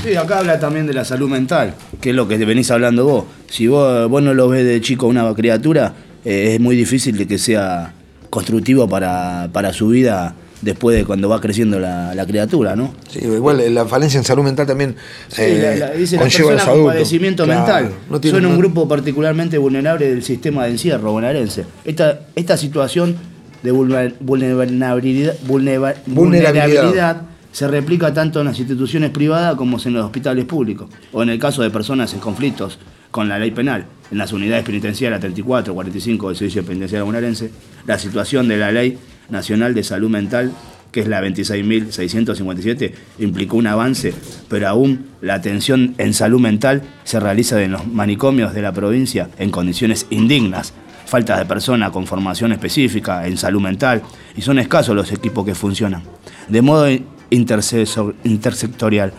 Sí, 0.04 0.16
acá 0.16 0.40
habla 0.40 0.60
también 0.60 0.86
de 0.86 0.94
la 0.94 1.06
salud 1.06 1.30
mental, 1.30 1.76
que 2.02 2.10
es 2.10 2.16
lo 2.16 2.28
que 2.28 2.38
venís 2.38 2.70
hablando 2.72 3.06
vos. 3.06 3.26
Si 3.50 3.68
vos, 3.68 4.10
vos 4.10 4.22
no 4.22 4.34
lo 4.34 4.50
ves 4.50 4.66
de 4.66 4.82
chico 4.82 5.06
a 5.06 5.10
una 5.10 5.34
criatura, 5.34 5.94
eh, 6.26 6.54
es 6.56 6.60
muy 6.60 6.76
difícil 6.76 7.18
de 7.18 7.28
que 7.28 7.38
sea 7.38 7.94
constructivo 8.30 8.88
para, 8.88 9.50
para 9.54 9.74
su 9.74 9.90
vida 9.90 10.36
después 10.62 10.96
de 10.98 11.04
cuando 11.06 11.28
va 11.28 11.42
creciendo 11.42 11.78
la, 11.80 12.16
la 12.16 12.26
criatura, 12.26 12.76
¿no? 12.76 12.94
Sí, 13.10 13.20
igual 13.22 13.60
eh, 13.60 13.70
la 13.70 13.86
falencia 13.86 14.18
en 14.18 14.24
salud 14.24 14.44
mental 14.44 14.66
también 14.66 14.96
Sí, 15.28 15.42
eh, 15.42 15.76
la- 15.80 15.88
la- 15.88 15.94
dice 15.94 16.16
la 16.16 16.22
conlleva 16.22 16.54
los 16.54 16.64
con 16.64 16.86
padecimiento 16.86 17.44
Claro, 17.44 17.60
mental. 17.62 17.92
no 18.10 18.22
tiene- 18.22 18.38
Son 18.38 18.46
un 18.46 18.52
no- 18.54 18.58
grupo 18.58 18.88
particularmente 18.88 19.58
vulnerable 19.58 20.10
del 20.10 20.24
sistema 20.24 20.64
de 20.66 20.72
encierro 20.72 21.12
bonaerense. 21.12 21.66
Esta, 21.84 22.22
esta 22.36 22.56
situación 22.56 23.16
de 23.62 23.74
vulner- 23.74 24.16
vulnerabilidad, 24.22 25.36
vulnera- 25.46 25.96
Vulnerabilidad. 26.06 26.64
vulnerabilidad 26.66 27.22
se 27.52 27.68
replica 27.68 28.14
tanto 28.14 28.40
en 28.40 28.48
las 28.48 28.58
instituciones 28.58 29.12
privadas 29.12 29.56
como 29.56 29.78
en 29.84 29.94
los 29.94 30.06
hospitales 30.06 30.46
públicos, 30.46 30.88
o 31.12 31.22
en 31.24 31.30
el 31.30 31.40
caso 31.40 31.62
de 31.62 31.70
personas 31.70 32.14
en 32.14 32.20
conflictos 32.20 32.80
con 33.14 33.30
la 33.30 33.38
ley 33.38 33.52
penal, 33.52 33.86
en 34.10 34.18
las 34.18 34.34
unidades 34.34 34.66
penitenciarias 34.66 35.22
34, 35.22 35.72
45 35.72 36.30
del 36.30 36.36
Servicio 36.36 36.66
Penitenciario 36.66 37.06
Bonaerense, 37.06 37.52
la 37.86 38.00
situación 38.00 38.48
de 38.48 38.58
la 38.58 38.72
Ley 38.72 38.98
Nacional 39.30 39.76
de 39.76 39.84
Salud 39.84 40.10
Mental, 40.10 40.52
que 40.92 41.02
es 41.02 41.08
la 41.08 41.22
26.657, 41.22 42.92
implicó 43.20 43.58
un 43.58 43.68
avance, 43.68 44.16
pero 44.50 44.68
aún 44.68 45.06
la 45.22 45.36
atención 45.36 45.94
en 46.00 46.16
salud 46.16 46.42
mental 46.42 46.82
se 47.04 47.20
realiza 47.20 47.62
en 47.62 47.74
los 47.74 47.86
manicomios 47.86 48.52
de 48.56 48.64
la 48.64 48.72
provincia 48.72 49.30
en 49.38 49.52
condiciones 49.52 50.08
indignas, 50.10 50.74
falta 51.06 51.38
de 51.38 51.46
personas 51.46 51.92
con 51.92 52.08
formación 52.08 52.52
específica 52.52 53.28
en 53.28 53.38
salud 53.38 53.62
mental, 53.62 54.02
y 54.36 54.42
son 54.42 54.58
escasos 54.58 54.96
los 54.96 55.12
equipos 55.12 55.46
que 55.46 55.54
funcionan. 55.54 56.02
De 56.48 56.64
modo 56.64 56.88
intersectorial 57.30 59.14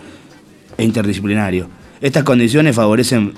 e 0.76 0.82
interdisciplinario. 0.82 1.68
Estas 2.00 2.24
condiciones 2.24 2.74
favorecen 2.74 3.34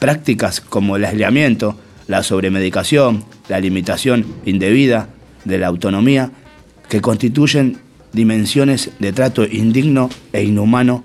prácticas 0.00 0.60
como 0.60 0.96
el 0.96 1.04
aislamiento, 1.04 1.76
la 2.08 2.24
sobremedicación, 2.24 3.24
la 3.48 3.60
limitación 3.60 4.26
indebida 4.44 5.08
de 5.44 5.58
la 5.58 5.68
autonomía, 5.68 6.32
que 6.88 7.00
constituyen 7.00 7.78
dimensiones 8.12 8.90
de 8.98 9.12
trato 9.12 9.44
indigno 9.44 10.10
e 10.32 10.42
inhumano 10.42 11.04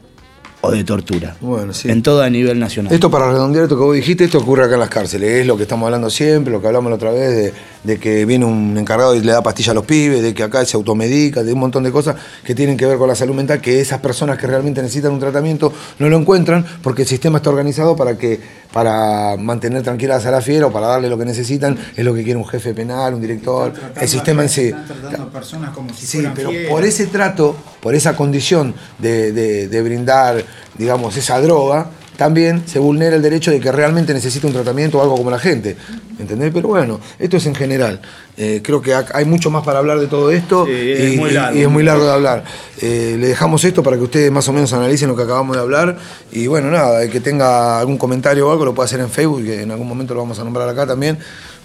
o 0.62 0.72
de 0.72 0.84
tortura. 0.84 1.38
Bueno, 1.42 1.74
sí. 1.74 1.92
En 1.92 2.02
todo 2.02 2.24
a 2.24 2.30
nivel 2.30 2.58
nacional. 2.58 2.92
Esto 2.92 3.12
para 3.12 3.32
redondear 3.32 3.66
esto 3.66 3.78
que 3.78 3.84
vos 3.84 3.96
dijiste, 3.96 4.24
esto 4.24 4.40
ocurre 4.40 4.66
acá 4.66 4.74
en 4.74 4.80
las 4.80 4.90
cárceles. 4.90 5.42
Es 5.42 5.48
lo 5.48 5.58
que 5.58 5.64
estamos 5.64 5.86
hablando 5.86 6.10
siempre, 6.10 6.52
lo 6.52 6.60
que 6.60 6.68
hablamos 6.68 6.90
la 6.90 6.96
otra 6.96 7.12
vez, 7.12 7.36
de, 7.36 7.54
de 7.86 7.98
que 8.00 8.26
viene 8.26 8.46
un 8.46 8.78
encargado 8.78 9.16
y 9.16 9.22
le 9.22 9.32
da 9.32 9.44
pastilla 9.44 9.72
a 9.72 9.76
los 9.76 9.86
pibes, 9.86 10.22
de 10.24 10.34
que 10.34 10.44
acá 10.44 10.66
se 10.66 10.76
automedica, 10.76 11.44
de 11.44 11.54
un 11.54 11.60
montón 11.60 11.84
de 11.84 11.92
cosas 11.92 12.16
que 12.44 12.56
tienen 12.56 12.78
que 12.78 12.86
ver 12.86 12.98
con 12.98 13.08
la 13.08 13.16
salud 13.16 13.36
mental, 13.36 13.62
que 13.62 13.80
esas 13.80 14.00
personas 14.02 14.38
que 14.38 14.48
realmente 14.48 14.82
necesitan 14.82 15.12
un 15.14 15.20
tratamiento 15.20 15.72
no 16.00 16.10
lo 16.10 16.18
encuentran 16.18 16.66
porque 16.82 17.04
el 17.04 17.08
sistema 17.08 17.38
está 17.38 17.50
organizado 17.52 17.96
para 17.96 18.18
que 18.18 18.40
para 18.74 19.38
mantener 19.38 19.84
tranquilas 19.84 20.26
a 20.26 20.32
la 20.32 20.42
fiera 20.42 20.66
o 20.68 20.72
para 20.72 20.88
darle 20.88 21.10
lo 21.10 21.18
que 21.18 21.24
necesitan, 21.26 21.78
es 21.96 22.04
lo 22.04 22.14
que 22.14 22.24
quiere 22.24 22.38
un 22.38 22.46
jefe 22.46 22.74
penal, 22.74 23.14
un 23.14 23.22
director, 23.22 23.72
el 24.02 24.08
sistema 24.10 24.42
en 24.44 24.50
sí. 24.50 24.66
Están 24.66 24.86
tratando 24.86 25.24
a 25.24 25.30
personas 25.32 25.70
como 25.74 25.94
si 25.94 26.06
Sí, 26.06 26.28
pero 26.36 26.50
fieras. 26.50 26.72
por 26.72 26.84
ese 26.84 27.08
trato, 27.08 27.56
por 27.80 27.96
esa 27.96 28.16
condición 28.18 28.74
de, 29.00 29.32
de- 29.32 29.68
de 29.70 29.82
brindar, 29.82 30.44
digamos, 30.78 31.16
esa 31.16 31.40
droga, 31.40 31.90
también 32.18 32.64
se 32.68 32.80
vulnera 32.80 33.16
el 33.16 33.22
derecho 33.22 33.52
de 33.52 33.60
que 33.60 33.72
realmente 33.72 34.14
necesite 34.14 34.48
un 34.48 34.54
tratamiento 34.54 34.98
o 35.00 35.02
algo 35.02 35.16
como 35.18 35.30
la 35.32 35.40
gente. 35.40 35.76
¿Entendés? 36.18 36.52
Pero 36.54 36.70
bueno, 36.70 37.00
esto 37.20 37.38
es 37.38 37.46
en 37.46 37.56
general. 37.56 38.00
Eh, 38.38 38.62
creo 38.64 38.82
que 38.82 38.94
ha- 38.94 39.06
hay 39.14 39.26
mucho 39.26 39.50
más 39.50 39.64
para 39.66 39.80
hablar 39.80 40.00
de 40.00 40.08
todo 40.08 40.32
esto 40.32 40.66
es 40.68 41.14
y, 41.14 41.18
muy 41.18 41.30
y- 41.30 41.34
largo. 41.34 41.58
y 41.60 41.62
es 41.64 41.70
muy 41.70 41.84
largo 41.84 42.06
de 42.06 42.12
hablar. 42.14 42.44
Eh, 42.82 43.18
le 43.20 43.28
dejamos 43.28 43.64
esto 43.66 43.84
para 43.84 43.98
que 43.98 44.04
ustedes 44.04 44.32
más 44.32 44.48
o 44.48 44.54
menos 44.54 44.72
analicen 44.74 45.10
lo 45.10 45.16
que 45.16 45.24
acabamos 45.24 45.56
de 45.58 45.62
hablar. 45.62 45.98
Y 46.32 46.48
bueno, 46.48 46.72
nada, 46.72 47.04
el 47.04 47.10
que 47.12 47.20
tenga 47.20 47.80
algún 47.80 47.98
comentario 47.98 48.48
o 48.48 48.52
algo 48.52 48.64
lo 48.66 48.74
puede 48.74 48.86
hacer 48.86 49.00
en 49.02 49.10
Facebook, 49.10 49.44
que 49.44 49.62
en 49.64 49.72
algún 49.72 49.88
momento 49.88 50.14
lo 50.14 50.22
vamos 50.22 50.40
a 50.40 50.44
nombrar 50.46 50.70
acá 50.70 50.86
también. 50.88 51.18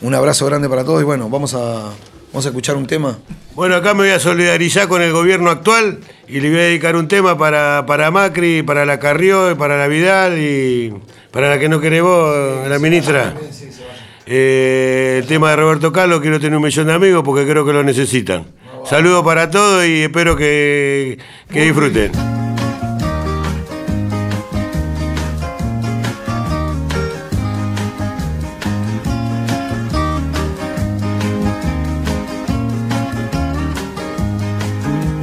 Un 0.03 0.15
abrazo 0.15 0.47
grande 0.47 0.69
para 0.69 0.83
todos 0.85 1.01
y 1.01 1.05
bueno, 1.05 1.29
vamos 1.29 1.55
a, 1.55 1.91
Vamos 2.33 2.47
a 2.47 2.51
escuchar 2.51 2.77
un 2.77 2.87
tema. 2.87 3.19
Bueno, 3.55 3.75
acá 3.75 3.93
me 3.93 4.01
voy 4.05 4.11
a 4.11 4.21
solidarizar 4.21 4.87
con 4.87 5.03
el 5.03 5.13
gobierno 5.13 5.51
actual 5.51 5.99
y 6.29 6.41
le 6.41 6.51
voy 6.51 6.59
a 6.61 6.63
dedicar 6.63 6.95
un 6.95 7.09
tema 7.09 7.37
para, 7.37 7.85
para 7.87 8.11
Macri, 8.13 8.63
para 8.63 8.87
la 8.87 9.01
Carrió, 9.01 9.57
para 9.59 9.77
la 9.77 9.89
Vidal 9.89 10.39
y 10.39 10.95
para 11.33 11.51
la 11.51 11.59
que 11.59 11.69
no 11.69 11.81
querés 11.81 12.03
vos, 12.03 12.69
la 12.69 12.79
ministra. 12.79 13.35
Eh, 14.27 15.19
el 15.23 15.27
tema 15.27 15.51
de 15.51 15.57
Roberto 15.57 15.93
Carlos, 15.93 16.21
quiero 16.21 16.39
tener 16.39 16.57
un 16.57 16.63
millón 16.63 16.87
de 16.87 16.93
amigos 16.93 17.23
porque 17.25 17.45
creo 17.45 17.67
que 17.67 17.73
lo 17.73 17.83
necesitan. 17.83 18.47
Saludos 18.89 19.25
para 19.25 19.51
todos 19.51 19.85
y 19.85 20.03
espero 20.03 20.37
que, 20.37 21.19
que 21.53 21.63
disfruten. 21.63 22.40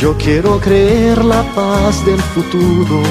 Yo 0.00 0.16
quiero 0.16 0.58
creer 0.58 1.22
la 1.22 1.42
paz 1.54 2.06
del 2.06 2.18
futuro, 2.18 3.02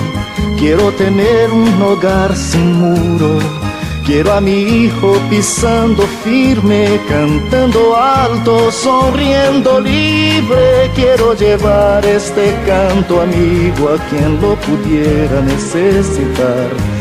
quiero 0.58 0.92
tener 0.94 1.52
un 1.52 1.80
hogar 1.80 2.36
sin 2.36 2.74
muro. 2.74 3.38
Quiero 4.04 4.34
a 4.34 4.42
mi 4.42 4.64
hijo 4.64 5.14
pisando 5.30 6.02
firme, 6.24 7.00
cantando 7.08 7.96
alto, 7.96 8.72
sonriendo 8.72 9.80
libre. 9.80 10.90
Quiero 10.96 11.36
llevar 11.36 12.04
este 12.08 12.58
canto 12.66 13.22
amigo 13.22 13.90
a 13.90 13.98
quien 14.10 14.42
lo 14.42 14.56
pudiera 14.56 15.42
necesitar. 15.42 16.89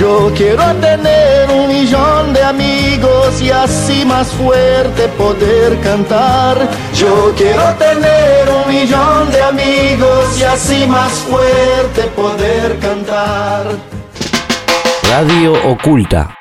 Yo 0.00 0.32
quiero 0.34 0.64
tener 0.76 1.50
un 1.50 1.68
millón 1.68 2.32
de 2.32 2.42
amigos 2.42 3.38
y 3.42 3.50
así 3.50 4.02
más 4.06 4.28
fuerte 4.28 5.08
poder 5.08 5.78
cantar. 5.80 6.56
Yo 6.94 7.34
quiero 7.36 7.62
tener 7.74 8.48
un 8.48 8.72
millón 8.72 9.30
de 9.30 9.42
amigos 9.42 10.40
y 10.40 10.42
así 10.42 10.86
más 10.86 11.12
fuerte 11.28 12.04
poder 12.16 12.78
cantar. 12.78 13.66
Radio 15.10 15.52
Oculta. 15.70 16.39